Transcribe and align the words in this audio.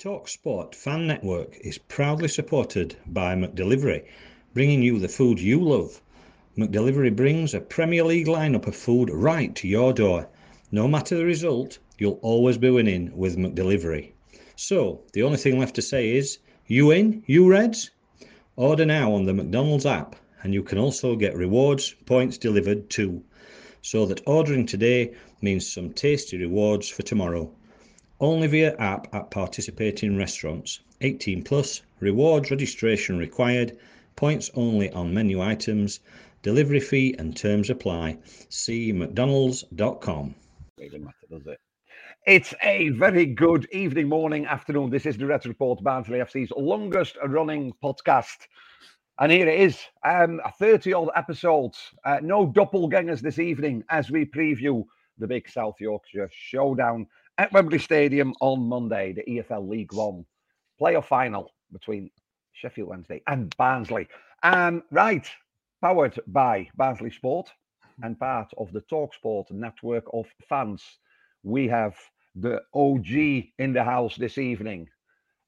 TalkSport 0.00 0.74
Fan 0.74 1.06
Network 1.06 1.58
is 1.60 1.76
proudly 1.76 2.28
supported 2.28 2.96
by 3.06 3.34
McDelivery, 3.34 4.06
bringing 4.54 4.82
you 4.82 4.98
the 4.98 5.10
food 5.10 5.38
you 5.38 5.62
love. 5.62 6.00
McDelivery 6.56 7.14
brings 7.14 7.52
a 7.52 7.60
Premier 7.60 8.02
League 8.04 8.26
lineup 8.26 8.66
of 8.66 8.74
food 8.74 9.10
right 9.10 9.54
to 9.56 9.68
your 9.68 9.92
door. 9.92 10.26
No 10.72 10.88
matter 10.88 11.18
the 11.18 11.26
result, 11.26 11.80
you'll 11.98 12.18
always 12.22 12.56
be 12.56 12.70
winning 12.70 13.14
with 13.14 13.36
McDelivery. 13.36 14.12
So, 14.56 15.02
the 15.12 15.22
only 15.22 15.36
thing 15.36 15.58
left 15.58 15.74
to 15.74 15.82
say 15.82 16.16
is, 16.16 16.38
you 16.66 16.92
in, 16.92 17.22
you 17.26 17.46
Reds? 17.46 17.90
Order 18.56 18.86
now 18.86 19.12
on 19.12 19.26
the 19.26 19.34
McDonald's 19.34 19.84
app, 19.84 20.16
and 20.42 20.54
you 20.54 20.62
can 20.62 20.78
also 20.78 21.14
get 21.14 21.36
rewards 21.36 21.94
points 22.06 22.38
delivered 22.38 22.88
too. 22.88 23.22
So 23.82 24.06
that 24.06 24.22
ordering 24.26 24.64
today 24.64 25.12
means 25.42 25.70
some 25.70 25.92
tasty 25.92 26.38
rewards 26.38 26.88
for 26.88 27.02
tomorrow. 27.02 27.54
Only 28.20 28.48
via 28.48 28.76
app 28.76 29.14
at 29.14 29.30
participating 29.30 30.16
restaurants. 30.18 30.80
18 31.00 31.42
plus, 31.42 31.80
rewards 32.00 32.50
registration 32.50 33.16
required, 33.16 33.78
points 34.14 34.50
only 34.54 34.90
on 34.90 35.14
menu 35.14 35.40
items, 35.40 36.00
delivery 36.42 36.80
fee 36.80 37.14
and 37.18 37.34
terms 37.34 37.70
apply. 37.70 38.18
See 38.50 38.92
mcdonalds.com. 38.92 40.34
Doesn't 40.78 41.02
matter, 41.02 41.26
does 41.30 41.46
it? 41.46 41.58
It's 42.26 42.52
a 42.62 42.90
very 42.90 43.24
good 43.24 43.66
evening, 43.72 44.10
morning, 44.10 44.44
afternoon. 44.44 44.90
This 44.90 45.06
is 45.06 45.16
the 45.16 45.24
Red 45.24 45.46
Report, 45.46 45.82
Barnsley 45.82 46.18
FC's 46.18 46.52
longest 46.54 47.16
running 47.26 47.72
podcast. 47.82 48.46
And 49.18 49.32
here 49.32 49.48
it 49.48 49.60
is, 49.60 49.78
um, 50.04 50.42
a 50.44 50.52
30 50.52 50.92
odd 50.92 51.08
episodes. 51.16 51.78
Uh, 52.04 52.18
no 52.22 52.46
doppelgangers 52.46 53.20
this 53.20 53.38
evening 53.38 53.82
as 53.88 54.10
we 54.10 54.26
preview 54.26 54.84
the 55.16 55.26
big 55.26 55.48
South 55.48 55.76
Yorkshire 55.80 56.28
showdown 56.30 57.06
at 57.40 57.50
Wembley 57.52 57.78
Stadium 57.78 58.34
on 58.42 58.68
Monday, 58.68 59.14
the 59.14 59.22
EFL 59.22 59.66
League 59.66 59.94
One 59.94 60.26
playoff 60.78 61.06
final 61.06 61.50
between 61.72 62.10
Sheffield 62.52 62.90
Wednesday 62.90 63.22
and 63.28 63.56
Barnsley. 63.56 64.08
Um, 64.42 64.82
right, 64.90 65.26
powered 65.80 66.20
by 66.26 66.68
Barnsley 66.76 67.10
Sport 67.10 67.50
and 68.02 68.20
part 68.20 68.50
of 68.58 68.70
the 68.72 68.82
Talksport 68.82 69.50
network 69.52 70.04
of 70.12 70.26
fans 70.50 70.84
we 71.42 71.66
have 71.66 71.96
the 72.34 72.60
OG 72.74 73.08
in 73.58 73.72
the 73.72 73.84
house 73.84 74.16
this 74.16 74.36
evening 74.36 74.86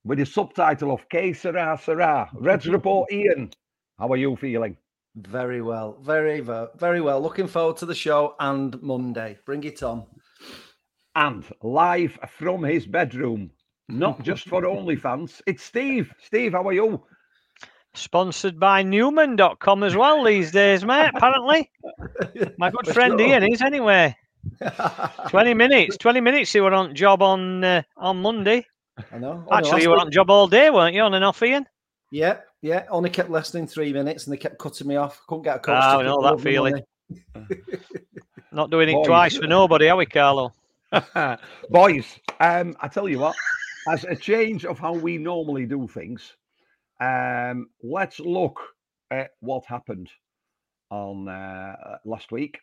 with 0.03 0.19
the 0.19 0.25
subtitle 0.25 0.93
of 0.93 1.07
Que 1.11 1.35
Sera 1.35 1.79
Sera. 1.79 2.31
Reds 2.33 2.67
Report 2.69 3.07
Ian, 3.13 3.51
how 3.99 4.09
are 4.09 4.17
you 4.17 4.35
feeling? 4.37 4.79
Very 5.15 5.61
well, 5.61 5.99
very, 6.01 6.41
very 6.41 7.03
well. 7.03 7.21
Looking 7.21 7.49
forward 7.49 7.77
to 7.77 7.87
the 7.87 7.95
show 7.95 8.35
and 8.41 8.81
Monday. 8.81 9.39
Bring 9.45 9.65
it 9.65 9.83
on. 9.83 10.07
And 11.15 11.45
live 11.63 12.19
from 12.39 12.63
his 12.65 12.87
bedroom, 12.87 13.51
not 13.89 14.23
just 14.23 14.49
for 14.49 14.63
OnlyFans, 14.63 15.43
it's 15.47 15.63
Steve. 15.63 16.13
Steve, 16.19 16.53
how 16.53 16.67
are 16.67 16.73
you? 16.73 17.05
Sponsored 17.95 18.59
by 18.59 18.83
Newman.com 18.83 19.83
as 19.83 19.95
well 19.95 20.25
these 20.25 20.51
days, 20.51 20.85
mate, 20.85 21.11
apparently. 21.15 21.71
My 22.57 22.71
good 22.71 22.87
friend 22.95 23.21
Ian 23.21 23.45
is 23.45 23.61
anyway. 23.61 24.17
20 25.29 25.55
minutes. 25.55 25.99
20 25.99 26.21
minutes 26.21 26.55
you 26.55 26.63
were 26.63 26.73
on 26.73 26.95
job 26.95 27.21
on 27.21 27.63
uh, 27.63 27.83
on 27.99 28.23
Monday. 28.23 28.67
I 29.13 29.19
know. 29.19 29.47
Actually, 29.53 29.83
you 29.83 29.91
were 29.91 29.99
on 29.99 30.11
job 30.11 30.31
all 30.31 30.49
day, 30.49 30.71
weren't 30.71 30.95
you? 30.95 31.03
On 31.03 31.13
and 31.13 31.25
off, 31.25 31.43
Ian? 31.43 31.67
Yeah, 32.11 32.39
yeah. 32.63 32.87
Only 32.91 33.11
kept 33.11 33.31
less 33.31 33.51
than 33.51 33.67
three 33.67 33.93
minutes 33.93 34.25
and 34.25 34.33
they 34.33 34.39
kept 34.39 34.59
cutting 34.59 34.89
me 34.89 34.97
off. 34.97 35.21
Couldn't 35.27 35.45
get 35.45 35.57
a 35.57 35.59
coach. 35.59 35.83
Oh, 35.83 36.01
I 36.01 36.03
know 36.03 36.23
that 36.23 36.41
feeling. 36.41 36.83
Not 38.53 38.71
doing 38.71 38.89
it 38.89 38.95
Boys. 38.95 39.07
twice 39.07 39.37
for 39.37 39.47
nobody, 39.47 39.89
are 39.89 39.97
we, 39.97 40.07
Carlo? 40.07 40.53
Boys, 41.71 42.19
um, 42.41 42.77
I 42.81 42.89
tell 42.89 43.09
you 43.09 43.19
what, 43.19 43.37
as 43.89 44.05
a 44.05 44.17
change 44.17 44.65
of 44.65 44.79
how 44.79 44.93
we 44.93 45.19
normally 45.19 45.67
do 45.67 45.89
things, 45.89 46.33
um, 47.01 47.69
let's 47.83 48.21
look 48.21 48.61
at 49.11 49.31
what 49.41 49.65
happened 49.67 50.11
on 50.91 51.29
uh, 51.29 51.99
last 52.05 52.33
week 52.33 52.59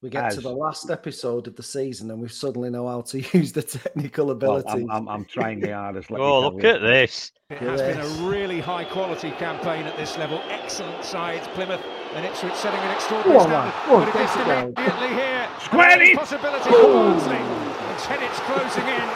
we 0.00 0.10
get 0.10 0.26
As, 0.26 0.36
to 0.36 0.40
the 0.42 0.52
last 0.52 0.90
episode 0.90 1.48
of 1.48 1.56
the 1.56 1.62
season 1.62 2.10
and 2.12 2.20
we 2.20 2.28
suddenly 2.28 2.70
know 2.70 2.86
how 2.86 3.00
to 3.00 3.18
use 3.36 3.52
the 3.52 3.62
technical 3.62 4.30
ability. 4.30 4.66
Well, 4.66 4.76
I'm, 4.76 4.90
I'm, 4.90 5.08
I'm, 5.08 5.24
trying 5.24 5.60
the 5.60 5.72
hardest. 5.72 6.10
oh, 6.12 6.40
look 6.40 6.62
you. 6.62 6.68
at 6.68 6.80
this. 6.82 7.32
It 7.50 7.58
has 7.58 7.80
been 7.80 8.00
a 8.00 8.28
really 8.28 8.60
high 8.60 8.84
quality 8.84 9.32
campaign 9.32 9.86
at 9.86 9.96
this 9.96 10.16
level. 10.16 10.40
Excellent 10.48 11.04
sides, 11.04 11.48
Plymouth 11.48 11.84
and 12.14 12.24
Ipswich 12.24 12.54
setting 12.54 12.80
an 12.80 12.90
extraordinary 12.94 13.40
standard. 13.40 13.74
Oh, 13.88 14.00
but 14.00 14.08
it 14.08 14.14
gets 14.14 14.36
immediately 14.36 15.08
here. 15.14 15.48
Square 15.60 16.02
it! 16.02 16.16
Possibility 16.16 16.70
for 16.70 16.82
Barnsley. 16.82 17.36
And 17.36 17.98
Tedic's 17.98 18.40
closing 18.48 18.86
in. 18.86 19.08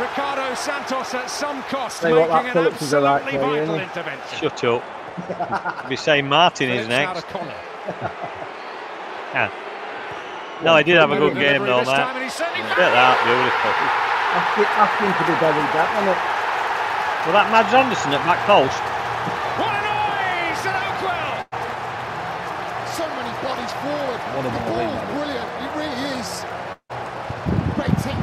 Ricardo 0.00 0.54
Santos 0.54 1.14
at 1.14 1.30
some 1.30 1.62
cost 1.64 2.00
Say 2.00 2.12
making 2.12 2.28
what, 2.28 2.44
an 2.44 2.66
absolutely 2.66 3.00
like 3.00 3.24
vital 3.24 3.76
yeah. 3.76 3.82
intervention. 3.82 4.38
Shut 4.38 4.64
up. 4.64 5.88
be 5.88 5.96
saying 5.96 6.28
Martin 6.28 6.68
is 6.68 6.86
next. 6.86 7.24
Yeah. 9.32 9.48
No, 10.62 10.74
I 10.74 10.82
did 10.82 10.96
have 10.96 11.10
a 11.12 11.16
good 11.16 11.34
game 11.34 11.62
though, 11.64 11.84
man. 11.84 12.12
Look 12.12 12.76
at 12.76 12.92
that, 12.92 13.16
beautiful. 13.24 13.72
Asking 14.36 15.12
to 15.16 15.24
be 15.24 15.32
buried 15.40 15.70
that, 15.72 15.88
wasn't 15.96 16.12
it? 16.12 16.20
Well, 17.24 17.34
that 17.34 17.48
Mads 17.50 17.72
Andersen 17.72 18.12
at 18.12 18.20
back 18.28 18.44
post. 18.44 18.76
What 19.56 19.72
a 19.72 19.80
noise 19.80 20.62
at 20.64 20.76
Oakwell! 20.76 21.48
So 22.92 23.08
many 23.16 23.32
bodies 23.40 23.72
forward. 23.80 24.20
What 24.36 24.44
a 24.44 24.52
the 24.52 24.60
ball, 24.68 24.92
brilliant. 25.16 25.48
It 25.64 25.72
really 25.72 26.20
is. 26.20 26.44
Great 27.74 27.96
technique. 28.04 28.15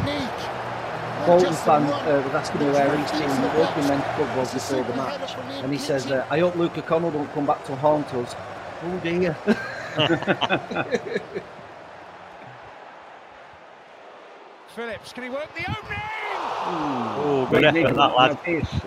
Bolton 1.25 1.53
fan 1.53 1.83
uh, 1.83 2.21
was 2.25 2.33
asking 2.35 2.59
me 2.61 2.67
where 2.71 2.93
each 2.99 3.11
team 3.11 3.29
the 3.29 3.47
working 3.57 3.87
men's 3.87 4.03
club 4.15 4.37
was 4.37 4.53
before 4.53 4.83
the 4.83 4.93
match, 4.95 5.35
and 5.63 5.71
he 5.71 5.77
says, 5.77 6.11
uh, 6.11 6.25
"I 6.29 6.39
hope 6.39 6.55
Luca 6.55 6.81
Connell 6.81 7.11
don't 7.11 7.31
come 7.33 7.45
back 7.45 7.63
to 7.65 7.75
haunt 7.75 8.13
us." 8.13 8.35
Oh 8.83 8.99
dear. 9.01 9.37
Phillips, 14.75 15.13
can 15.13 15.23
he 15.23 15.29
work 15.29 15.53
the 15.55 15.61
opening? 15.61 16.01
Oh, 16.65 17.47
good 17.51 17.63
effort, 17.63 17.95
that 17.95 18.15
lad. 18.15 18.37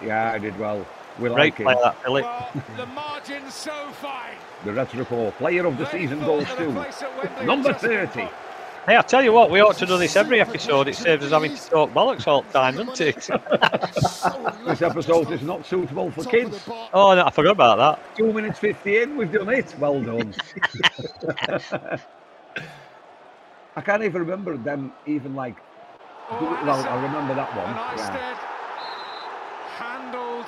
Yeah, 0.03 0.33
I 0.33 0.39
did 0.39 0.59
well. 0.59 0.85
We 1.19 1.29
Great 1.31 1.37
like 1.37 1.57
play, 1.57 1.73
it. 1.73 1.79
that, 1.83 2.03
Philip. 2.03 2.25
Well, 2.25 2.51
the 2.77 2.87
margin's 2.87 3.55
so 3.55 3.73
fine. 3.93 4.37
The 4.65 4.73
Reds 4.73 4.95
report. 4.95 5.35
Player 5.39 5.65
of 5.65 5.79
the 5.79 5.87
season 5.91 6.19
goes 6.21 6.47
to 6.57 7.45
number 7.45 7.73
30. 7.73 8.29
Hey, 8.87 8.97
I 8.97 9.03
tell 9.03 9.25
you 9.25 9.33
what, 9.33 9.51
we 9.51 9.61
ought 9.61 9.77
to 9.79 9.87
do 9.87 9.99
this 9.99 10.15
every 10.15 10.41
episode. 10.41 10.87
It 10.87 10.95
saves 10.95 11.25
us 11.25 11.33
having 11.33 11.57
to 11.57 11.61
talk 11.61 11.91
bollocks 11.91 12.29
all 12.29 12.43
the 12.43 12.53
time, 12.53 12.77
doesn't 12.77 13.01
it? 13.01 13.17
this 14.65 14.81
episode 14.81 15.33
is 15.33 15.43
not 15.43 15.67
suitable 15.67 16.13
for 16.13 16.23
kids. 16.23 16.63
Oh, 16.95 17.13
no, 17.13 17.25
I 17.25 17.31
forgot 17.33 17.51
about 17.51 17.79
that. 17.79 18.17
Two 18.17 18.33
minutes 18.33 18.61
50 18.61 19.03
in, 19.03 19.17
we've 19.17 19.33
done 19.33 19.49
it. 19.49 19.75
Well 19.81 20.01
done. 20.01 20.33
I 23.75 23.81
can't 23.81 24.05
even 24.05 24.21
remember 24.21 24.57
them 24.57 24.93
even 25.05 25.35
like. 25.35 25.57
Well, 26.31 26.87
I 26.89 27.03
remember 27.03 27.35
that 27.35 27.57
one. 27.57 27.67
And 27.67 27.99
yeah. 27.99 28.37
handled 29.75 30.47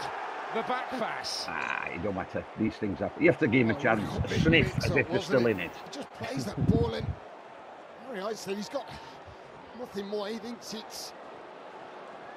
the 0.54 0.62
back 0.62 0.90
pass. 0.90 1.44
Ah, 1.48 1.88
it 1.88 2.04
don't 2.04 2.14
matter. 2.14 2.44
These 2.56 2.74
things 2.74 3.00
happen. 3.00 3.20
You 3.20 3.32
have 3.32 3.40
to 3.40 3.48
give 3.48 3.62
him 3.62 3.70
a 3.74 3.80
chance. 3.80 4.08
Sniff 4.42 4.78
as 4.78 4.94
if 4.94 5.08
they're 5.08 5.20
still 5.20 5.48
in 5.48 5.58
it. 5.58 5.72
Just 5.90 6.08
plays 6.10 6.44
that 6.44 6.70
ball 6.70 6.94
in. 6.94 7.04
Harry 8.08 8.20
Iceland, 8.22 8.58
he's 8.58 8.68
got 8.68 8.88
nothing 9.78 10.06
more. 10.08 10.28
He 10.28 10.38
thinks 10.38 10.72
it's 10.74 11.12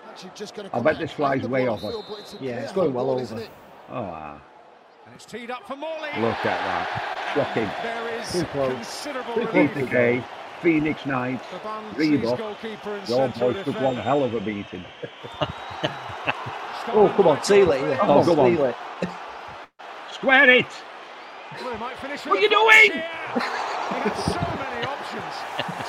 actually 0.07 0.31
just 0.35 0.53
going 0.53 0.69
to. 0.69 0.75
I 0.75 0.79
bet 0.81 0.99
this 0.99 1.11
flies 1.11 1.47
way 1.47 1.67
off. 1.67 1.81
Yeah, 2.39 2.57
it's 2.59 2.71
going 2.73 2.93
well 2.93 3.09
over. 3.11 3.39
It? 3.39 3.49
Oh, 3.89 4.01
wow. 4.01 4.41
And 5.05 5.15
it's 5.15 5.25
teed 5.25 5.49
up 5.49 5.65
for 5.65 5.75
Morley. 5.75 6.09
Look 6.19 6.45
at 6.45 6.45
that. 6.45 7.31
Shocking. 7.35 7.69
There 7.83 8.19
is 8.19 8.31
Too 8.31 8.43
close. 8.51 8.73
considerable 8.73 9.33
Too 9.35 9.47
relief. 9.47 9.71
close. 9.73 9.89
K, 9.89 10.23
Phoenix 10.61 11.05
Knights, 11.05 11.45
The 11.51 11.57
Barnsley's 11.59 12.19
Reebok. 12.19 12.37
Your 13.07 13.07
central 13.07 13.53
boys 13.53 13.63
took 13.65 13.81
one 13.81 13.95
hell 13.95 14.23
of 14.23 14.33
a 14.33 14.39
beating. 14.41 14.83
Oh, 16.93 17.13
come 17.15 17.27
on, 17.27 17.43
seal 17.43 17.71
it. 17.71 17.81
Yeah. 17.81 17.99
Oh, 18.01 18.19
on, 18.19 18.25
come 18.25 18.39
on. 18.39 18.45
Oh, 18.51 18.55
seal 18.55 18.65
it. 18.65 18.75
Square 20.11 20.49
it! 20.49 20.65
Well, 21.63 21.77
might 21.77 21.95
What 21.97 22.27
are 22.27 22.39
you 22.39 22.49
doing? 22.49 22.91
here. 22.91 23.09
He 23.33 23.39
has 24.09 24.25
so 24.25 24.39
many 24.39 24.85
options. 24.85 25.35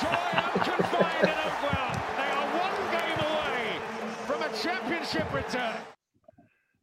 Joy 0.01 0.17
unconfined 0.43 1.23
in 1.23 1.29
Oakwell. 1.29 1.91
They 2.17 2.29
are 2.33 2.47
one 2.59 2.77
game 2.91 3.19
away 3.29 3.79
from 4.25 4.39
a 4.41 4.49
championship 4.57 5.21
return. 5.33 5.75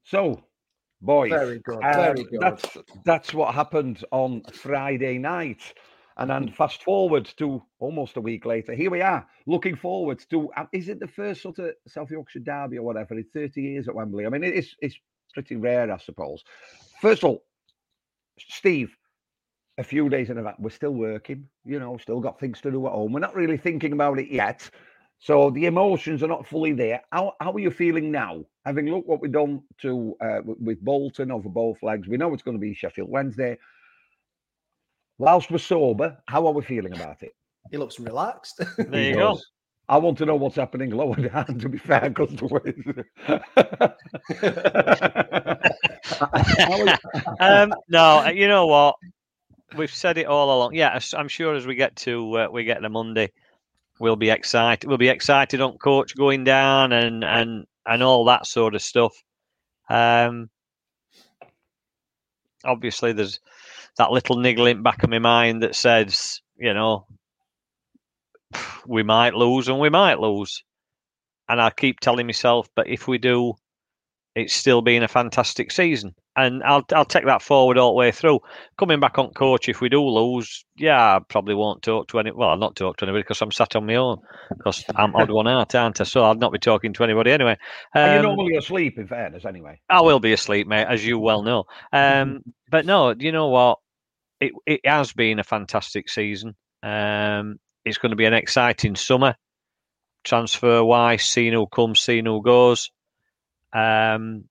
So, 0.05 0.43
boys, 1.01 1.31
Very 1.31 1.59
good, 1.61 1.81
very 1.81 2.25
good. 2.25 2.41
That's 2.41 2.77
that's 3.05 3.35
what 3.35 3.55
happened 3.55 4.05
on 4.11 4.43
Friday 4.53 5.19
night, 5.19 5.63
and 6.17 6.29
then 6.31 6.51
fast 6.51 6.83
forward 6.83 7.27
to 7.39 7.63
almost 7.79 8.17
a 8.17 8.21
week 8.21 8.45
later. 8.45 8.75
Here 8.75 8.91
we 8.91 9.03
are, 9.03 9.27
looking 9.47 9.77
forward 9.77 10.23
to. 10.31 10.51
uh, 10.57 10.67
Is 10.73 10.89
it 10.89 11.01
the 11.01 11.07
first 11.09 11.43
sort 11.43 11.59
of 11.59 11.71
South 11.87 12.11
Yorkshire 12.11 12.41
derby 12.41 12.79
or 12.79 12.83
whatever 12.83 13.15
in 13.17 13.25
30 13.33 13.63
years 13.63 13.89
at 13.89 13.95
Wembley? 13.95 14.27
I 14.27 14.31
mean, 14.31 14.45
it's 14.45 14.75
it's 14.81 14.99
pretty 15.33 15.57
rare, 15.57 15.93
I 15.93 15.99
suppose. 15.99 16.43
First 17.01 17.23
of 17.23 17.31
all, 17.31 17.45
Steve, 18.39 18.97
a 19.79 19.85
few 19.85 20.09
days 20.09 20.29
in 20.31 20.39
advance, 20.39 20.57
we're 20.59 20.71
still 20.71 20.95
working. 20.95 21.49
You 21.65 21.79
know, 21.79 21.97
still 21.99 22.21
got 22.21 22.41
things 22.41 22.61
to 22.63 22.71
do 22.71 22.87
at 22.87 22.93
home. 22.93 23.13
We're 23.13 23.21
not 23.21 23.37
really 23.37 23.57
thinking 23.59 23.93
about 23.93 24.19
it 24.19 24.29
yet. 24.31 24.69
So 25.21 25.51
the 25.51 25.67
emotions 25.67 26.23
are 26.23 26.29
not 26.29 26.47
fully 26.47 26.73
there. 26.73 27.03
How, 27.13 27.35
how 27.41 27.53
are 27.53 27.59
you 27.61 27.71
feeling 27.71 28.11
now? 28.11 28.43
Having 28.65 28.87
looked 28.91 29.07
what 29.07 29.21
we've 29.21 29.31
done 29.31 29.63
to 29.83 30.17
uh, 30.21 30.41
with 30.45 30.81
Bolton 30.83 31.31
over 31.31 31.51
both 31.51 31.83
legs, 31.83 32.09
we 32.09 32.17
know 32.17 32.33
it's 32.33 32.43
going 32.43 32.57
to 32.57 32.61
be 32.61 32.73
Sheffield 32.73 33.11
Wednesday. 33.11 33.59
Whilst 35.19 35.51
we're 35.51 35.59
sober, 35.59 36.17
how 36.27 36.47
are 36.47 36.55
we 36.55 36.63
feeling 36.63 36.95
about 36.95 37.23
it? 37.23 37.35
He 37.71 37.77
looks 37.77 38.01
relaxed. 38.01 38.61
There 38.79 39.01
He 39.01 39.09
you 39.11 39.15
go. 39.17 39.39
I 39.91 39.99
want 39.99 40.17
to 40.19 40.25
know 40.25 40.37
what's 40.37 40.57
happening 40.57 40.91
lower 40.91 41.17
down. 41.29 41.59
To 41.59 41.69
be 41.69 41.77
fair, 41.77 42.09
because 42.09 42.35
the 42.37 42.47
way. 42.47 42.73
um, 47.41 47.75
no, 47.89 48.27
you 48.29 48.49
know 48.49 48.67
what? 48.67 48.95
We've 49.77 49.93
said 49.93 50.17
it 50.17 50.27
all 50.27 50.57
along. 50.57 50.75
Yeah, 50.75 50.99
I'm 51.15 51.29
sure 51.29 51.55
as 51.55 51.67
we 51.67 51.75
get 51.75 51.95
to 51.97 52.39
uh, 52.39 52.49
we 52.51 52.65
get 52.65 52.81
to 52.81 52.89
Monday, 52.89 53.33
we'll 54.01 54.17
be 54.17 54.31
excited. 54.31 54.89
We'll 54.89 54.99
be 54.99 55.11
excited 55.11 55.61
on 55.61 55.79
coach 55.79 56.17
going 56.17 56.43
down 56.43 56.93
and 56.93 57.23
and 57.23 57.67
and 57.87 58.03
all 58.03 58.25
that 58.25 58.47
sort 58.47 58.75
of 58.75 58.83
stuff. 58.83 59.15
Um, 59.89 60.51
obviously, 62.65 63.13
there's 63.13 63.39
that 63.99 64.11
little 64.11 64.37
niggle 64.37 64.65
niggling 64.65 64.83
back 64.83 65.03
of 65.05 65.11
my 65.11 65.19
mind 65.19 65.63
that 65.63 65.77
says, 65.77 66.41
you 66.57 66.75
know, 66.75 67.07
we 68.87 69.03
might 69.03 69.35
lose 69.35 69.69
and 69.69 69.79
we 69.79 69.91
might 69.91 70.19
lose, 70.19 70.65
and 71.49 71.61
I 71.61 71.71
keep 71.71 72.01
telling 72.01 72.27
myself, 72.27 72.69
but 72.75 72.89
if 72.89 73.07
we 73.07 73.19
do, 73.19 73.55
it's 74.35 74.55
still 74.55 74.81
been 74.81 75.03
a 75.03 75.09
fantastic 75.09 75.73
season. 75.73 76.15
And 76.37 76.63
I'll 76.63 76.85
I'll 76.95 77.05
take 77.05 77.27
that 77.27 77.43
forward 77.43 77.77
all 77.77 77.91
the 77.91 77.97
way 77.97 78.13
through. 78.13 78.39
Coming 78.79 79.01
back 79.01 79.19
on 79.19 79.31
coach, 79.31 79.69
if 79.69 79.81
we 79.81 79.89
do 79.89 80.01
lose, 80.01 80.65
yeah, 80.77 81.17
I 81.17 81.19
probably 81.19 81.55
won't 81.55 81.83
talk 81.83 82.09
to 82.09 82.21
any. 82.21 82.31
Well, 82.31 82.51
I'll 82.51 82.57
not 82.57 82.77
talk 82.77 82.97
to 82.99 83.05
anybody 83.05 83.23
because 83.23 83.43
I'm 83.43 83.51
sat 83.51 83.75
on 83.75 83.87
my 83.87 83.97
own. 83.97 84.19
Because 84.57 84.85
I'm 84.95 85.15
odd 85.17 85.31
one 85.31 85.49
out, 85.49 85.75
aren't 85.75 86.01
I? 86.01 86.05
So 86.05 86.23
I'll 86.23 86.37
not 86.37 86.53
be 86.53 86.59
talking 86.59 86.93
to 86.95 87.05
anybody 87.05 87.33
anyway. 87.33 87.59
Are 87.95 88.15
you're 88.15 88.23
normally 88.23 88.57
asleep, 88.57 88.97
in 88.97 89.09
fairness, 89.09 89.45
anyway? 89.45 89.81
I 89.91 90.03
will 90.03 90.21
be 90.21 90.33
asleep, 90.33 90.69
mate, 90.69 90.87
as 90.89 91.05
you 91.05 91.19
well 91.19 91.43
know. 91.43 91.65
Um, 91.93 92.43
but 92.71 92.87
no, 92.87 93.15
you 93.19 93.33
know 93.33 93.49
what? 93.49 93.79
It 94.41 94.53
it 94.67 94.81
has 94.85 95.13
been 95.13 95.41
a 95.41 95.45
fantastic 95.45 96.09
season. 96.09 96.55
Um, 96.83 97.59
it's 97.85 97.99
going 97.99 98.11
to 98.11 98.17
be 98.17 98.25
an 98.25 98.35
exciting 98.35 98.95
summer, 98.95 99.35
transfer 100.23 100.85
wise. 100.85 101.25
Seeing 101.25 101.53
who 101.53 101.67
comes, 101.67 102.01
seeing 102.01 102.27
who 102.27 102.41
goes. 102.41 102.91
Um, 103.73 104.45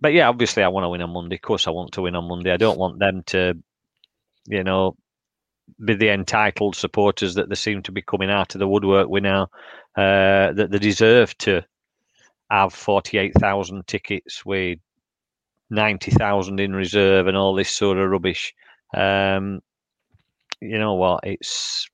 but 0.00 0.12
yeah, 0.12 0.28
obviously, 0.28 0.62
I 0.62 0.68
want 0.68 0.84
to 0.84 0.88
win 0.88 1.02
on 1.02 1.10
Monday. 1.10 1.36
Of 1.36 1.42
course, 1.42 1.66
I 1.66 1.70
want 1.70 1.92
to 1.92 2.02
win 2.02 2.16
on 2.16 2.28
Monday. 2.28 2.52
I 2.52 2.58
don't 2.58 2.78
want 2.78 2.98
them 2.98 3.22
to, 3.28 3.54
you 4.46 4.64
know, 4.64 4.96
be 5.82 5.94
the 5.94 6.10
entitled 6.10 6.76
supporters 6.76 7.34
that 7.34 7.48
they 7.48 7.54
seem 7.54 7.82
to 7.84 7.92
be 7.92 8.02
coming 8.02 8.30
out 8.30 8.54
of 8.54 8.58
the 8.58 8.68
woodwork 8.68 9.08
with 9.08 9.22
now. 9.22 9.48
Uh, 9.96 10.52
that 10.52 10.68
they 10.70 10.78
deserve 10.78 11.36
to 11.38 11.62
have 12.50 12.74
48,000 12.74 13.86
tickets 13.86 14.44
with 14.44 14.78
90,000 15.70 16.60
in 16.60 16.74
reserve 16.74 17.26
and 17.26 17.36
all 17.36 17.54
this 17.54 17.74
sort 17.74 17.98
of 17.98 18.10
rubbish. 18.10 18.54
Um, 18.94 19.60
you 20.60 20.78
know 20.78 20.94
what? 20.94 21.20
It's 21.24 21.88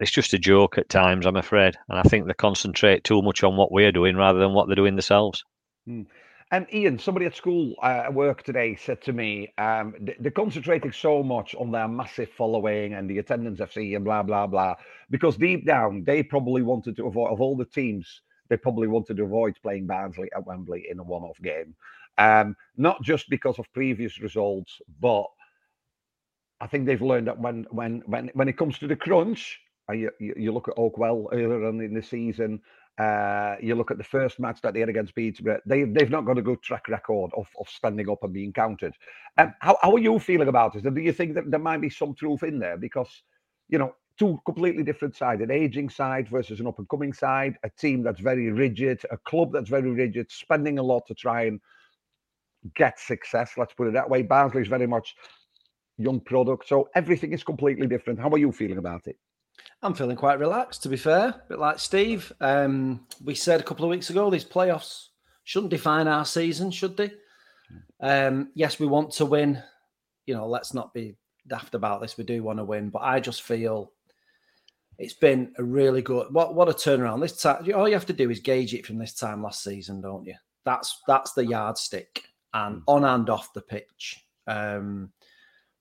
it's 0.00 0.10
just 0.10 0.34
a 0.34 0.38
joke 0.38 0.78
at 0.78 0.88
times, 0.88 1.26
I'm 1.26 1.36
afraid. 1.36 1.76
And 1.88 1.98
I 1.98 2.02
think 2.02 2.26
they 2.26 2.34
concentrate 2.34 3.04
too 3.04 3.22
much 3.22 3.42
on 3.44 3.56
what 3.56 3.72
we're 3.72 3.92
doing 3.92 4.16
rather 4.16 4.38
than 4.38 4.52
what 4.52 4.66
they're 4.66 4.76
doing 4.76 4.96
themselves. 4.96 5.44
And 6.50 6.72
Ian, 6.72 6.98
somebody 6.98 7.26
at 7.26 7.34
school 7.34 7.74
uh, 7.82 8.02
at 8.04 8.14
work 8.14 8.42
today 8.44 8.76
said 8.76 9.02
to 9.02 9.12
me, 9.12 9.52
um, 9.58 9.94
they're 10.20 10.30
concentrating 10.30 10.92
so 10.92 11.22
much 11.22 11.54
on 11.54 11.72
their 11.72 11.88
massive 11.88 12.28
following 12.30 12.94
and 12.94 13.08
the 13.08 13.18
attendance 13.18 13.60
FC 13.60 13.96
and 13.96 14.04
blah 14.04 14.22
blah 14.22 14.46
blah, 14.46 14.74
because 15.10 15.36
deep 15.36 15.66
down 15.66 16.04
they 16.04 16.22
probably 16.22 16.62
wanted 16.62 16.96
to 16.96 17.06
avoid 17.06 17.32
of 17.32 17.40
all 17.40 17.56
the 17.56 17.64
teams, 17.64 18.20
they 18.48 18.56
probably 18.56 18.86
wanted 18.88 19.16
to 19.16 19.24
avoid 19.24 19.56
playing 19.62 19.86
Barnsley 19.86 20.28
at 20.36 20.46
Wembley 20.46 20.86
in 20.88 20.98
a 20.98 21.02
one-off 21.02 21.40
game, 21.42 21.74
um, 22.18 22.54
not 22.76 23.02
just 23.02 23.28
because 23.30 23.58
of 23.58 23.72
previous 23.72 24.20
results, 24.20 24.80
but 25.00 25.26
I 26.60 26.66
think 26.66 26.86
they've 26.86 27.02
learned 27.02 27.26
that 27.26 27.40
when 27.40 27.66
when 27.70 28.02
when 28.06 28.30
when 28.34 28.48
it 28.48 28.56
comes 28.56 28.78
to 28.78 28.86
the 28.86 28.96
crunch, 28.96 29.60
you, 29.92 30.10
you 30.18 30.52
look 30.52 30.68
at 30.68 30.76
Oakwell 30.76 31.26
earlier 31.32 31.66
on 31.66 31.80
in 31.80 31.94
the 31.94 32.02
season. 32.02 32.60
Uh, 32.98 33.56
you 33.60 33.74
look 33.74 33.90
at 33.90 33.98
the 33.98 34.04
first 34.04 34.38
match 34.38 34.60
that 34.62 34.72
they 34.72 34.80
had 34.80 34.88
against 34.88 35.14
Peterborough. 35.16 35.60
They 35.66 35.82
they've 35.82 36.10
not 36.10 36.24
got 36.24 36.38
a 36.38 36.42
good 36.42 36.62
track 36.62 36.88
record 36.88 37.32
of, 37.36 37.48
of 37.58 37.68
standing 37.68 38.08
up 38.08 38.22
and 38.22 38.32
being 38.32 38.52
counted. 38.52 38.94
Um, 39.36 39.52
how 39.60 39.76
how 39.82 39.92
are 39.92 39.98
you 39.98 40.18
feeling 40.20 40.48
about 40.48 40.74
this? 40.74 40.84
And 40.84 40.94
do 40.94 41.02
you 41.02 41.12
think 41.12 41.34
that 41.34 41.50
there 41.50 41.60
might 41.60 41.80
be 41.80 41.90
some 41.90 42.14
truth 42.14 42.44
in 42.44 42.60
there? 42.60 42.76
Because 42.76 43.22
you 43.68 43.78
know, 43.78 43.94
two 44.16 44.38
completely 44.46 44.84
different 44.84 45.16
sides: 45.16 45.42
an 45.42 45.50
aging 45.50 45.88
side 45.88 46.28
versus 46.28 46.60
an 46.60 46.68
up 46.68 46.78
and 46.78 46.88
coming 46.88 47.12
side. 47.12 47.56
A 47.64 47.70
team 47.70 48.04
that's 48.04 48.20
very 48.20 48.50
rigid, 48.52 49.02
a 49.10 49.16
club 49.18 49.52
that's 49.52 49.70
very 49.70 49.90
rigid, 49.90 50.30
spending 50.30 50.78
a 50.78 50.82
lot 50.82 51.04
to 51.08 51.14
try 51.14 51.46
and 51.46 51.60
get 52.76 53.00
success. 53.00 53.52
Let's 53.56 53.74
put 53.74 53.88
it 53.88 53.94
that 53.94 54.08
way. 54.08 54.22
Barnsley 54.22 54.62
is 54.62 54.68
very 54.68 54.86
much 54.86 55.16
young 55.98 56.20
product, 56.20 56.68
so 56.68 56.88
everything 56.94 57.32
is 57.32 57.42
completely 57.42 57.88
different. 57.88 58.20
How 58.20 58.30
are 58.30 58.38
you 58.38 58.52
feeling 58.52 58.78
about 58.78 59.08
it? 59.08 59.16
I'm 59.82 59.94
feeling 59.94 60.16
quite 60.16 60.38
relaxed, 60.38 60.82
to 60.84 60.88
be 60.88 60.96
fair. 60.96 61.28
A 61.28 61.42
bit 61.48 61.58
like 61.58 61.78
Steve. 61.78 62.32
Um, 62.40 63.06
we 63.22 63.34
said 63.34 63.60
a 63.60 63.64
couple 63.64 63.84
of 63.84 63.90
weeks 63.90 64.10
ago 64.10 64.30
these 64.30 64.44
playoffs 64.44 65.08
shouldn't 65.44 65.70
define 65.70 66.08
our 66.08 66.24
season, 66.24 66.70
should 66.70 66.96
they? 66.96 67.12
Um, 68.00 68.50
yes, 68.54 68.78
we 68.78 68.86
want 68.86 69.12
to 69.12 69.26
win. 69.26 69.62
You 70.26 70.34
know, 70.34 70.46
let's 70.46 70.72
not 70.72 70.94
be 70.94 71.16
daft 71.46 71.74
about 71.74 72.00
this. 72.00 72.16
We 72.16 72.24
do 72.24 72.42
want 72.42 72.58
to 72.58 72.64
win, 72.64 72.88
but 72.88 73.02
I 73.02 73.20
just 73.20 73.42
feel 73.42 73.92
it's 74.98 75.14
been 75.14 75.52
a 75.58 75.64
really 75.64 76.02
good. 76.02 76.32
What 76.32 76.54
what 76.54 76.68
a 76.68 76.72
turnaround 76.72 77.20
this 77.20 77.40
time. 77.40 77.70
All 77.74 77.88
you 77.88 77.94
have 77.94 78.06
to 78.06 78.12
do 78.12 78.30
is 78.30 78.40
gauge 78.40 78.74
it 78.74 78.86
from 78.86 78.98
this 78.98 79.14
time 79.14 79.42
last 79.42 79.62
season, 79.62 80.00
don't 80.00 80.24
you? 80.24 80.34
That's 80.64 81.02
that's 81.06 81.32
the 81.32 81.44
yardstick, 81.44 82.22
and 82.54 82.82
on 82.86 83.04
and 83.04 83.28
off 83.28 83.52
the 83.52 83.62
pitch. 83.62 84.24
Um, 84.46 85.12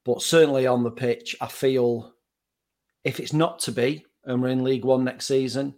but 0.04 0.22
certainly 0.22 0.68
on 0.68 0.84
the 0.84 0.92
pitch, 0.92 1.36
I 1.40 1.48
feel 1.48 2.14
if 3.04 3.20
it's 3.20 3.34
not 3.34 3.60
to 3.60 3.72
be, 3.72 4.06
and 4.26 4.42
we're 4.42 4.50
in 4.50 4.64
League 4.64 4.86
One 4.86 5.04
next 5.04 5.28
season, 5.28 5.76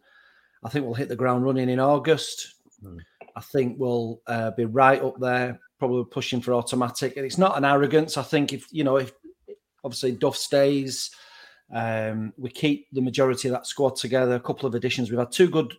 I 0.63 0.69
think 0.69 0.85
we'll 0.85 0.93
hit 0.93 1.09
the 1.09 1.15
ground 1.15 1.43
running 1.43 1.69
in 1.69 1.79
August. 1.79 2.55
I 3.35 3.41
think 3.41 3.77
we'll 3.77 4.21
uh, 4.27 4.51
be 4.51 4.65
right 4.65 5.01
up 5.01 5.19
there, 5.19 5.59
probably 5.79 6.05
pushing 6.09 6.41
for 6.41 6.53
automatic. 6.53 7.17
And 7.17 7.25
it's 7.25 7.37
not 7.37 7.57
an 7.57 7.65
arrogance. 7.65 8.17
I 8.17 8.23
think 8.23 8.53
if 8.53 8.71
you 8.71 8.83
know, 8.83 8.97
if 8.97 9.11
obviously 9.83 10.13
Duff 10.13 10.35
stays, 10.35 11.11
um, 11.73 12.33
we 12.37 12.49
keep 12.49 12.87
the 12.91 13.01
majority 13.01 13.47
of 13.47 13.53
that 13.53 13.67
squad 13.67 13.95
together. 13.95 14.35
A 14.35 14.39
couple 14.39 14.67
of 14.67 14.75
additions. 14.75 15.09
We've 15.09 15.19
had 15.19 15.31
two 15.31 15.49
good 15.49 15.73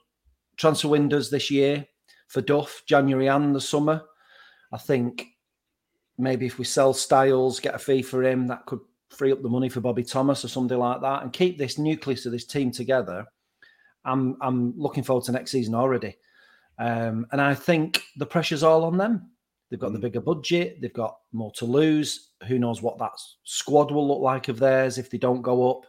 transfer 0.57 0.89
windows 0.89 1.31
this 1.31 1.51
year 1.51 1.87
for 2.29 2.41
Duff, 2.41 2.83
January 2.87 3.29
and 3.29 3.55
the 3.55 3.61
summer. 3.61 4.03
I 4.73 4.79
think 4.79 5.27
maybe 6.19 6.47
if 6.47 6.59
we 6.59 6.65
sell 6.65 6.93
Styles, 6.93 7.61
get 7.61 7.75
a 7.75 7.79
fee 7.79 8.03
for 8.03 8.25
him, 8.25 8.47
that 8.49 8.67
could 8.67 8.81
free 9.17 9.33
up 9.33 9.43
the 9.43 9.49
money 9.49 9.69
for 9.69 9.81
Bobby 9.81 10.05
Thomas 10.05 10.45
or 10.45 10.49
something 10.49 10.79
like 10.79 11.01
that, 11.01 11.23
and 11.23 11.33
keep 11.33 11.59
this 11.59 11.79
nucleus 11.79 12.27
of 12.27 12.33
this 12.33 12.45
team 12.45 12.71
together. 12.71 13.25
I'm 14.05 14.37
I'm 14.41 14.79
looking 14.79 15.03
forward 15.03 15.25
to 15.25 15.33
next 15.33 15.51
season 15.51 15.75
already, 15.75 16.17
um, 16.79 17.27
and 17.33 17.41
I 17.41 17.55
think 17.55 18.03
the 18.17 18.27
pressure's 18.27 18.63
all 18.63 18.85
on 18.85 18.97
them. 18.97 19.31
They've 19.71 19.81
got 19.81 19.93
the 19.93 19.99
bigger 19.99 20.21
budget. 20.21 20.81
They've 20.81 20.93
got 20.93 21.17
more 21.33 21.51
to 21.57 21.65
lose. 21.65 22.31
Who 22.47 22.59
knows 22.59 22.83
what 22.83 22.99
that 22.99 23.13
squad 23.45 23.91
will 23.91 24.07
look 24.07 24.21
like 24.21 24.49
of 24.49 24.59
theirs 24.59 24.97
if 24.97 25.11
they 25.11 25.19
don't 25.19 25.43
go 25.43 25.71
up. 25.71 25.87